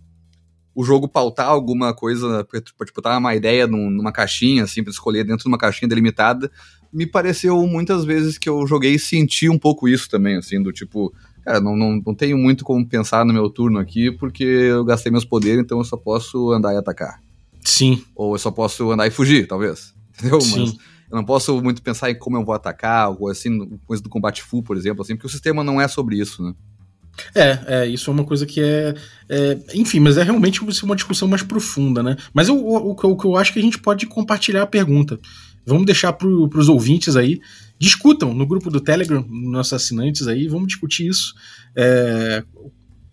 o 0.75 0.83
jogo 0.83 1.07
pautar 1.07 1.47
alguma 1.47 1.93
coisa, 1.93 2.45
tipo, 2.61 2.83
botar 2.93 3.17
uma 3.17 3.33
ideia 3.35 3.65
num- 3.67 3.89
numa 3.89 4.11
caixinha, 4.11 4.65
assim, 4.65 4.83
pra 4.83 4.91
escolher 4.91 5.23
dentro 5.23 5.43
de 5.43 5.47
uma 5.47 5.57
caixinha 5.57 5.87
delimitada, 5.87 6.51
me 6.91 7.05
pareceu 7.05 7.65
muitas 7.67 8.03
vezes 8.03 8.37
que 8.37 8.49
eu 8.49 8.65
joguei 8.65 8.95
e 8.95 8.99
senti 8.99 9.49
um 9.49 9.57
pouco 9.57 9.87
isso 9.87 10.09
também, 10.09 10.37
assim, 10.37 10.61
do 10.61 10.71
tipo, 10.71 11.13
cara, 11.43 11.59
não, 11.59 11.75
não, 11.75 12.01
não 12.05 12.15
tenho 12.15 12.37
muito 12.37 12.63
como 12.63 12.85
pensar 12.85 13.25
no 13.25 13.33
meu 13.33 13.49
turno 13.49 13.79
aqui, 13.79 14.11
porque 14.11 14.43
eu 14.43 14.83
gastei 14.83 15.11
meus 15.11 15.25
poderes, 15.25 15.61
então 15.61 15.77
eu 15.77 15.83
só 15.83 15.97
posso 15.97 16.51
andar 16.51 16.73
e 16.73 16.77
atacar. 16.77 17.21
sim, 17.63 18.03
Ou 18.15 18.33
eu 18.33 18.39
só 18.39 18.51
posso 18.51 18.91
andar 18.91 19.07
e 19.07 19.11
fugir, 19.11 19.47
talvez. 19.47 19.93
Entendeu? 20.17 20.41
sim. 20.41 20.59
Mas 20.59 20.73
eu 21.11 21.15
não 21.15 21.23
posso 21.23 21.61
muito 21.61 21.81
pensar 21.81 22.11
em 22.11 22.17
como 22.17 22.37
eu 22.37 22.45
vou 22.45 22.53
atacar, 22.53 23.09
ou 23.09 23.29
assim, 23.29 23.79
coisa 23.85 24.01
do 24.01 24.09
combate 24.09 24.43
full, 24.43 24.61
por 24.61 24.77
exemplo, 24.77 25.01
assim, 25.01 25.15
porque 25.15 25.27
o 25.27 25.31
sistema 25.31 25.63
não 25.63 25.81
é 25.81 25.87
sobre 25.87 26.19
isso, 26.19 26.43
né? 26.43 26.53
É, 27.35 27.59
é, 27.67 27.87
isso 27.87 28.09
é 28.09 28.13
uma 28.13 28.23
coisa 28.23 28.45
que 28.45 28.61
é, 28.61 28.95
é, 29.27 29.57
Enfim, 29.73 29.99
mas 29.99 30.17
é 30.17 30.23
realmente 30.23 30.61
uma 30.61 30.95
discussão 30.95 31.27
mais 31.27 31.43
profunda, 31.43 32.01
né? 32.01 32.15
Mas 32.33 32.47
eu, 32.47 32.55
o, 32.55 32.91
o 32.91 32.91
o 32.91 33.17
que 33.17 33.25
eu 33.25 33.35
acho 33.35 33.51
que 33.53 33.59
a 33.59 33.61
gente 33.61 33.77
pode 33.77 34.05
compartilhar 34.05 34.63
a 34.63 34.67
pergunta. 34.67 35.19
Vamos 35.65 35.85
deixar 35.85 36.13
para 36.13 36.27
os 36.27 36.69
ouvintes 36.69 37.15
aí. 37.15 37.39
Discutam 37.77 38.33
no 38.33 38.45
grupo 38.45 38.69
do 38.69 38.81
Telegram, 38.81 39.25
nossos 39.29 39.73
assinantes 39.73 40.27
aí, 40.27 40.47
vamos 40.47 40.67
discutir 40.67 41.07
isso. 41.07 41.33
É, 41.75 42.43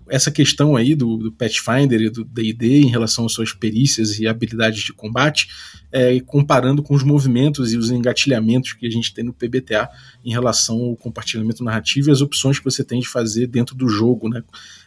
essa 0.08 0.30
questão 0.30 0.76
aí 0.76 0.94
do, 0.94 1.16
do 1.16 1.32
Pathfinder 1.32 2.00
e 2.00 2.10
do 2.10 2.24
D&D 2.24 2.80
em 2.80 2.88
relação 2.88 3.26
às 3.26 3.32
suas 3.32 3.52
perícias 3.52 4.18
e 4.18 4.26
habilidades 4.26 4.82
de 4.82 4.92
combate, 4.92 5.48
é, 5.90 6.18
comparando 6.20 6.82
com 6.82 6.94
os 6.94 7.02
movimentos 7.02 7.72
e 7.72 7.76
os 7.76 7.90
engatilhamentos 7.90 8.72
que 8.72 8.86
a 8.86 8.90
gente 8.90 9.12
tem 9.12 9.24
no 9.24 9.32
PBTA 9.32 9.88
em 10.24 10.30
relação 10.30 10.76
ao 10.80 10.96
compartilhamento 10.96 11.64
narrativo 11.64 12.08
e 12.08 12.12
as 12.12 12.20
opções 12.20 12.58
que 12.58 12.64
você 12.64 12.84
tem 12.84 13.00
de 13.00 13.08
fazer 13.08 13.46
dentro 13.46 13.74
do 13.74 13.88
jogo, 13.88 14.28
né? 14.28 14.42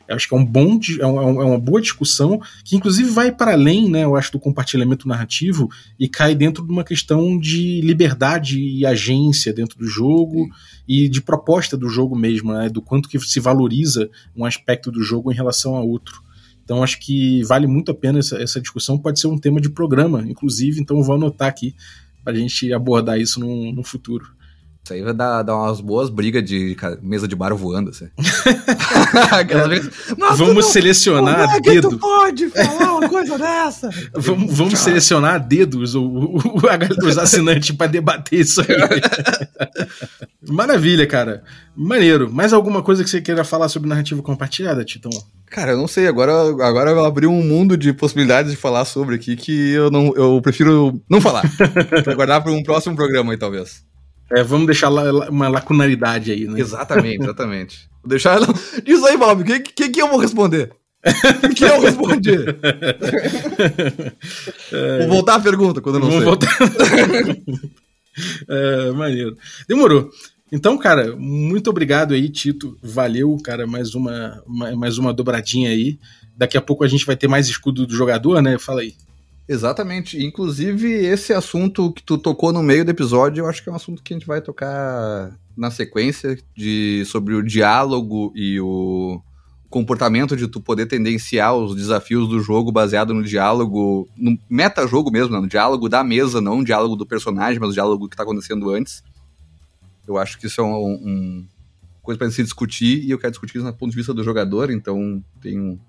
Eu 0.10 0.16
acho 0.16 0.28
que 0.28 0.34
é 0.34 0.38
um 0.38 0.43
bom, 0.45 0.80
é, 0.99 1.03
é 1.03 1.05
um- 1.05 1.41
é 1.41 1.45
uma 1.45 1.60
boa 1.60 1.80
discussão 1.80 2.41
que 2.66 2.76
inclusive 2.76 3.10
vai 3.12 3.32
para 3.32 3.53
além, 3.53 3.88
né? 3.89 4.03
Eu 4.03 4.16
acho 4.16 4.32
do 4.32 4.39
compartilhamento 4.39 5.07
narrativo 5.07 5.70
e 5.99 6.10
cai 6.10 6.34
dentro 6.34 6.66
de 6.66 6.72
uma 6.72 6.84
questão 6.84 7.39
de 7.39 7.80
liberdade 7.82 8.60
e 8.60 8.86
agência 8.86 9.53
dentro 9.53 9.78
do 9.78 9.86
jogo 9.86 10.49
e 10.88 11.07
de 11.07 11.22
proposta 11.22 11.78
do 11.78 11.88
jogo 11.88 12.16
mesmo, 12.16 12.51
né? 12.51 12.68
Do 12.70 12.82
quanto 12.82 13.07
que 13.07 13.20
se 13.20 13.39
valoriza 13.39 14.10
um 14.36 14.43
aspecto 14.45 14.91
do 14.91 15.03
jogo 15.03 15.32
em 15.32 15.36
relação 15.36 15.76
a 15.76 15.82
outro. 15.82 16.24
Então 16.66 16.84
acho 16.84 16.99
que 16.99 17.43
vale 17.43 17.68
muito 17.68 17.91
a 17.91 17.95
pena 17.95 18.20
essa, 18.20 18.38
essa 18.41 18.60
discussão. 18.60 18.97
Pode 18.97 19.20
ser 19.20 19.28
um 19.28 19.38
tema 19.38 19.62
de 19.62 19.70
programa, 19.70 20.22
inclusive. 20.28 20.82
Então 20.82 21.01
vou 21.03 21.16
anotar 21.16 21.47
aqui 21.47 21.76
para 22.24 22.34
a 22.34 22.36
gente 22.36 22.72
abordar 22.74 23.20
isso 23.20 23.39
no, 23.39 23.72
no 23.72 23.84
futuro. 23.84 24.39
Isso 24.84 24.94
aí 24.94 25.04
vai 25.04 25.14
dar, 25.14 25.44
dar 25.44 25.56
umas 25.56 25.80
boas 25.82 26.10
brigas 26.10 26.44
de 26.44 26.76
mesa 27.04 27.28
de 27.28 27.36
bar 27.36 27.54
voando, 27.54 27.92
assim. 27.92 28.08
Aquela 29.32 29.68
vez, 29.68 29.88
"Mas 30.18 30.32
tu 30.32 30.38
Vamos 30.38 30.66
não- 30.66 30.72
selecionar 30.72 31.36
como 31.42 31.50
a 31.52 31.56
é 31.58 31.62
que 31.62 31.70
dedo. 31.70 31.90
tu 31.90 31.98
pode 32.00 32.50
falar 32.50 32.98
uma 32.98 33.08
coisa 33.10 33.38
dessa? 33.38 33.90
Vamos, 34.16 34.58
vamos 34.58 34.80
selecionar 34.80 35.36
a 35.36 35.38
dedos 35.38 35.94
o, 35.94 36.04
o- 36.04 36.38
o- 36.38 36.96
dos 36.98 37.18
assinantes 37.20 37.70
para 37.76 37.86
debater 37.88 38.40
isso 38.40 38.62
aí. 38.62 38.68
Maravilha, 40.50 41.06
cara. 41.06 41.44
Maneiro. 41.76 42.32
Mais 42.32 42.52
alguma 42.54 42.82
coisa 42.82 43.04
que 43.04 43.10
você 43.10 43.22
queira 43.22 43.44
falar 43.44 43.70
sobre 43.70 43.88
narrativa 43.90 44.22
compartilhada, 44.24 44.84
Titão? 44.84 45.12
Cara, 45.48 45.72
eu 45.72 45.78
não 45.78 45.88
sei, 45.88 46.08
agora, 46.08 46.32
agora 46.34 46.92
eu 46.92 47.06
abri 47.06 47.28
um 47.28 47.42
mundo 47.44 47.76
de 47.78 47.92
possibilidades 47.94 48.52
de 48.52 48.58
falar 48.58 48.86
sobre 48.86 49.16
aqui 49.16 49.36
que 49.36 49.72
eu 49.72 49.90
não 49.92 50.14
eu 50.16 50.40
prefiro 50.42 51.00
não 51.10 51.20
falar. 51.22 51.44
Vou 52.06 52.16
guardar 52.16 52.42
para 52.42 52.52
um 52.52 52.64
próximo 52.64 52.96
programa 52.96 53.32
aí, 53.34 53.38
talvez. 53.38 53.84
É, 54.32 54.44
vamos 54.44 54.66
deixar 54.68 54.90
uma 54.90 55.48
lacunaridade 55.48 56.32
aí, 56.32 56.46
né? 56.46 56.60
Exatamente, 56.60 57.24
exatamente. 57.24 57.90
Vou 58.04 58.10
deixar 58.10 58.36
ela. 58.36 58.48
Diz 58.86 59.04
aí, 59.04 59.18
Bob, 59.18 59.42
o 59.42 59.46
que, 59.46 59.60
que, 59.60 59.90
que 59.90 60.02
eu 60.02 60.08
vou 60.08 60.20
responder? 60.20 60.72
O 61.44 61.56
que 61.56 61.64
eu 61.64 61.80
respondi? 61.82 62.36
Vou 65.00 65.08
voltar 65.08 65.36
à 65.36 65.40
pergunta 65.40 65.82
quando 65.82 65.96
eu 65.96 66.02
não 66.02 66.10
Vamos 66.10 66.24
sei. 66.24 66.26
voltar. 66.26 66.58
é, 68.48 68.92
maneiro. 68.92 69.38
Demorou. 69.68 70.10
Então, 70.52 70.78
cara, 70.78 71.16
muito 71.16 71.70
obrigado 71.70 72.14
aí, 72.14 72.28
Tito. 72.30 72.78
Valeu, 72.82 73.38
cara, 73.44 73.68
mais 73.68 73.94
uma, 73.94 74.44
ma- 74.48 74.76
mais 74.76 74.98
uma 74.98 75.14
dobradinha 75.14 75.70
aí. 75.70 76.00
Daqui 76.36 76.58
a 76.58 76.62
pouco 76.62 76.84
a 76.84 76.88
gente 76.88 77.06
vai 77.06 77.16
ter 77.16 77.28
mais 77.28 77.48
escudo 77.48 77.86
do 77.86 77.96
jogador, 77.96 78.42
né? 78.42 78.58
Fala 78.58 78.82
aí. 78.82 78.94
Exatamente. 79.50 80.24
Inclusive, 80.24 80.88
esse 80.93 81.34
assunto 81.34 81.91
que 81.91 82.04
tu 82.04 82.20
tocou 82.20 82.54
no 82.54 82.62
meio 82.62 82.86
do 82.86 82.91
episódio, 82.91 83.41
eu 83.41 83.47
acho 83.47 83.64
que 83.64 83.68
é 83.68 83.72
um 83.72 83.76
assunto 83.76 84.04
que 84.04 84.14
a 84.14 84.16
gente 84.16 84.28
vai 84.28 84.39
tocar 84.41 85.36
na 85.58 85.72
sequência 85.72 86.38
de 86.56 87.04
sobre 87.08 87.34
o 87.34 87.41
diálogo 87.41 88.32
e 88.36 88.62
o 88.62 89.20
comportamento 89.68 90.38
de 90.38 90.47
tu 90.47 90.62
poder 90.62 90.86
tendenciar 90.86 91.56
os 91.56 91.76
desafios 91.76 92.30
do 92.30 92.39
jogo 92.39 92.72
baseado 92.72 93.12
no 93.12 93.24
diálogo, 93.24 94.08
no 94.16 94.38
meta-jogo 94.47 95.10
mesmo, 95.10 95.34
né? 95.34 95.41
no 95.41 95.47
diálogo 95.47 95.89
da 95.89 96.04
mesa, 96.04 96.39
não 96.39 96.60
o 96.60 96.64
diálogo 96.64 96.95
do 96.95 97.06
personagem, 97.06 97.60
mas 97.60 97.72
o 97.72 97.74
diálogo 97.74 98.08
que 98.08 98.16
tá 98.16 98.22
acontecendo 98.22 98.70
antes. 98.70 99.04
Eu 100.08 100.20
acho 100.20 100.38
que 100.38 100.45
isso 100.45 100.62
é 100.62 100.64
um, 100.64 100.93
um 100.93 101.47
coisa 102.04 102.20
para 102.20 102.30
se 102.30 102.43
discutir 102.43 103.04
e 103.04 103.10
eu 103.10 103.18
quero 103.18 103.32
discutir 103.32 103.58
isso 103.58 103.66
do 103.66 103.74
ponto 103.74 103.89
de 103.89 103.97
vista 103.97 104.14
do 104.14 104.24
jogador, 104.24 104.70
então 104.70 105.24
tem 105.41 105.60
um, 105.60 105.80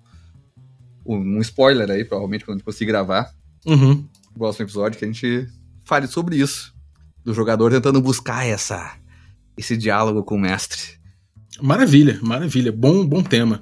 um, 1.04 1.16
um 1.16 1.40
spoiler 1.40 1.90
aí, 1.90 2.06
provavelmente, 2.06 2.46
quando 2.46 2.54
a 2.54 2.58
gente 2.58 2.64
conseguir 2.64 2.90
gravar 2.90 3.38
Uhum. 3.66 4.06
no 4.32 4.38
próximo 4.38 4.64
episódio 4.64 4.98
que 4.98 5.04
a 5.04 5.08
gente 5.08 5.46
fale 5.84 6.06
sobre 6.06 6.36
isso. 6.36 6.74
Do 7.24 7.34
jogador 7.34 7.70
tentando 7.70 8.00
buscar 8.00 8.46
essa 8.46 8.96
esse 9.56 9.76
diálogo 9.76 10.22
com 10.22 10.36
o 10.36 10.40
mestre. 10.40 10.98
Maravilha, 11.60 12.18
maravilha. 12.22 12.72
Bom, 12.72 13.06
bom 13.06 13.22
tema. 13.22 13.60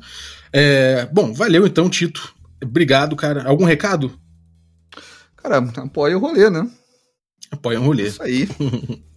É, 0.52 1.06
bom, 1.06 1.32
valeu 1.32 1.66
então, 1.66 1.90
Tito. 1.90 2.34
Obrigado, 2.62 3.16
cara. 3.16 3.44
Algum 3.44 3.64
recado? 3.64 4.18
Cara, 5.36 5.58
apoia 5.58 6.16
o 6.16 6.20
rolê, 6.20 6.48
né? 6.50 6.68
Apoia 7.50 7.80
um 7.80 7.84
rolê. 7.84 8.08
Isso 8.08 8.22
aí. 8.22 8.48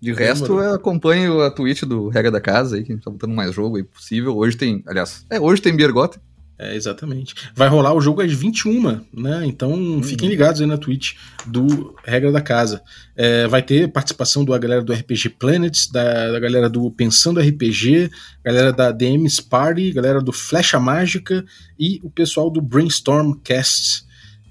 De 0.00 0.12
resto, 0.12 0.58
acompanho 0.58 1.40
a 1.40 1.50
Twitch 1.50 1.84
do 1.84 2.08
Regra 2.08 2.30
da 2.30 2.40
Casa 2.40 2.76
aí, 2.76 2.84
que 2.84 2.92
a 2.92 2.94
gente 2.94 3.04
tá 3.04 3.10
botando 3.10 3.34
mais 3.34 3.54
jogo 3.54 3.76
aí 3.76 3.82
possível. 3.82 4.36
Hoje 4.36 4.54
tem, 4.54 4.82
aliás, 4.86 5.24
é, 5.30 5.40
hoje 5.40 5.62
tem 5.62 5.74
Biergota. 5.74 6.20
É, 6.56 6.76
exatamente. 6.76 7.34
Vai 7.54 7.68
rolar 7.68 7.94
o 7.94 8.00
jogo 8.00 8.22
às 8.22 8.32
21, 8.32 9.00
né? 9.12 9.42
Então 9.44 10.00
fiquem 10.04 10.28
ligados 10.28 10.60
aí 10.60 10.66
na 10.66 10.78
Twitch 10.78 11.14
do 11.44 11.96
Regra 12.04 12.30
da 12.30 12.40
Casa. 12.40 12.80
É, 13.16 13.48
vai 13.48 13.60
ter 13.60 13.90
participação 13.90 14.44
da 14.44 14.56
galera 14.56 14.82
do 14.82 14.92
RPG 14.92 15.30
Planets, 15.30 15.88
da, 15.88 16.30
da 16.30 16.38
galera 16.38 16.70
do 16.70 16.88
Pensando 16.92 17.40
RPG, 17.40 18.08
galera 18.44 18.72
da 18.72 18.92
DMs 18.92 19.42
Party, 19.42 19.92
galera 19.92 20.20
do 20.20 20.32
Flecha 20.32 20.78
Mágica 20.78 21.44
e 21.78 21.98
o 22.04 22.10
pessoal 22.10 22.48
do 22.48 22.60
Brainstorm 22.60 23.32
Cast. 23.42 24.04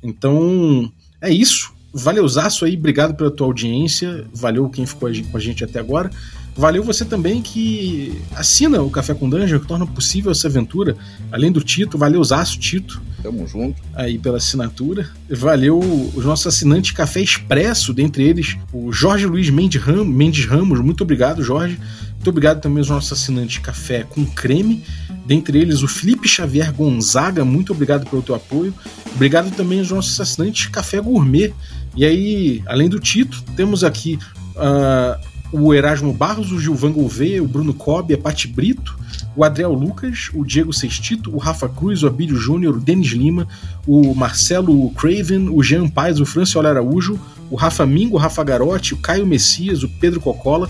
Então 0.04 0.92
é 1.22 1.32
isso. 1.32 1.72
Valeuzaço 1.94 2.66
aí, 2.66 2.76
obrigado 2.76 3.16
pela 3.16 3.32
tua 3.32 3.48
audiência. 3.48 4.28
Valeu 4.34 4.68
quem 4.70 4.86
ficou 4.86 5.10
com 5.32 5.38
a 5.38 5.40
gente 5.40 5.64
até 5.64 5.80
agora. 5.80 6.10
Valeu 6.56 6.84
você 6.84 7.04
também 7.04 7.42
que 7.42 8.22
assina 8.36 8.82
o 8.82 8.90
Café 8.90 9.14
com 9.14 9.28
Dungeon, 9.28 9.60
que 9.60 9.68
torna 9.68 9.88
possível 9.88 10.32
essa 10.32 10.48
aventura. 10.48 10.96
Além 11.32 11.52
do 11.52 11.62
Tito, 11.62 11.98
valeu 11.98 12.24
Zaço 12.24 12.60
Tito. 12.60 13.02
Tamo 13.24 13.48
junto. 13.48 13.82
Aí 13.94 14.20
pela 14.20 14.38
assinatura. 14.38 15.10
Valeu 15.30 15.80
os 15.80 16.24
nossos 16.24 16.46
assinantes 16.46 16.92
Café 16.92 17.22
Expresso, 17.22 17.94
dentre 17.94 18.24
eles 18.24 18.56
o 18.72 18.92
Jorge 18.92 19.26
Luiz 19.26 19.50
Mendes 19.50 19.82
Ramos. 19.82 20.16
Mendes 20.16 20.46
Ramos. 20.46 20.80
Muito 20.80 21.02
obrigado, 21.02 21.42
Jorge. 21.42 21.80
Muito 22.14 22.30
obrigado 22.30 22.62
também 22.62 22.80
aos 22.80 22.90
nossos 22.90 23.12
assinantes 23.12 23.58
Café 23.58 24.04
com 24.04 24.24
Creme. 24.26 24.84
Dentre 25.26 25.58
eles 25.58 25.82
o 25.82 25.88
Felipe 25.88 26.28
Xavier 26.28 26.72
Gonzaga. 26.72 27.44
Muito 27.44 27.74
obrigado 27.74 28.08
pelo 28.08 28.22
teu 28.22 28.36
apoio. 28.36 28.74
Obrigado 29.16 29.56
também 29.56 29.80
aos 29.80 29.90
nossos 29.90 30.20
assinantes 30.20 30.68
Café 30.68 31.02
Gourmet. 31.02 31.52
E 31.96 32.06
aí, 32.06 32.62
além 32.68 32.90
do 32.90 33.00
Tito, 33.00 33.44
temos 33.56 33.84
aqui. 33.84 34.20
Uh, 34.56 35.33
o 35.54 35.72
Erasmo 35.72 36.12
Barros, 36.12 36.52
o 36.52 36.60
Gilvan 36.60 36.92
Gouveia, 36.92 37.44
o 37.44 37.48
Bruno 37.48 37.76
Cobb, 37.76 38.12
a 38.12 38.18
Pati 38.18 38.48
Brito, 38.48 38.98
o 39.36 39.44
Adriel 39.44 39.72
Lucas, 39.72 40.32
o 40.34 40.44
Diego 40.44 40.74
Sextito, 40.74 41.34
o 41.34 41.38
Rafa 41.38 41.70
Cruz, 41.70 42.02
o 42.02 42.08
Abílio 42.08 42.36
Júnior, 42.36 42.76
o 42.76 42.80
Denis 42.80 43.12
Lima, 43.12 43.48
o 43.86 44.16
Marcelo 44.16 44.90
Craven, 44.92 45.50
o 45.50 45.62
Jean 45.62 45.88
Paes, 45.88 46.20
o 46.20 46.26
Franciolo 46.26 46.68
Araújo, 46.68 47.20
o 47.52 47.56
Rafa 47.56 47.86
Mingo, 47.86 48.16
o 48.16 48.20
Rafa 48.20 48.44
Garotti, 48.44 48.96
o 48.96 48.98
Caio 48.98 49.28
Messias, 49.28 49.84
o 49.84 49.90
Pedro 49.90 50.20
Cocola, 50.20 50.68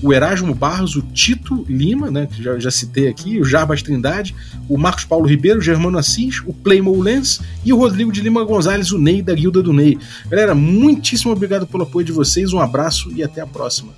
o 0.00 0.12
Erasmo 0.12 0.54
Barros, 0.54 0.94
o 0.94 1.02
Tito 1.02 1.64
Lima, 1.68 2.08
né, 2.08 2.28
que 2.32 2.40
já, 2.40 2.56
já 2.56 2.70
citei 2.70 3.08
aqui, 3.08 3.40
o 3.40 3.44
Jarbas 3.44 3.82
Trindade, 3.82 4.34
o 4.68 4.78
Marcos 4.78 5.04
Paulo 5.04 5.26
Ribeiro, 5.26 5.58
o 5.58 5.62
Germano 5.62 5.98
Assis, 5.98 6.40
o 6.46 6.54
Playmo 6.54 6.98
Lens 7.02 7.40
e 7.64 7.72
o 7.72 7.76
Rodrigo 7.76 8.12
de 8.12 8.20
Lima 8.20 8.44
Gonzalez, 8.44 8.92
o 8.92 8.98
Ney 8.98 9.22
da 9.22 9.34
Guilda 9.34 9.60
do 9.60 9.72
Ney. 9.72 9.98
Galera, 10.28 10.54
muitíssimo 10.54 11.32
obrigado 11.32 11.66
pelo 11.66 11.82
apoio 11.82 12.06
de 12.06 12.12
vocês, 12.12 12.52
um 12.52 12.60
abraço 12.60 13.10
e 13.12 13.24
até 13.24 13.40
a 13.40 13.46
próxima. 13.46 13.92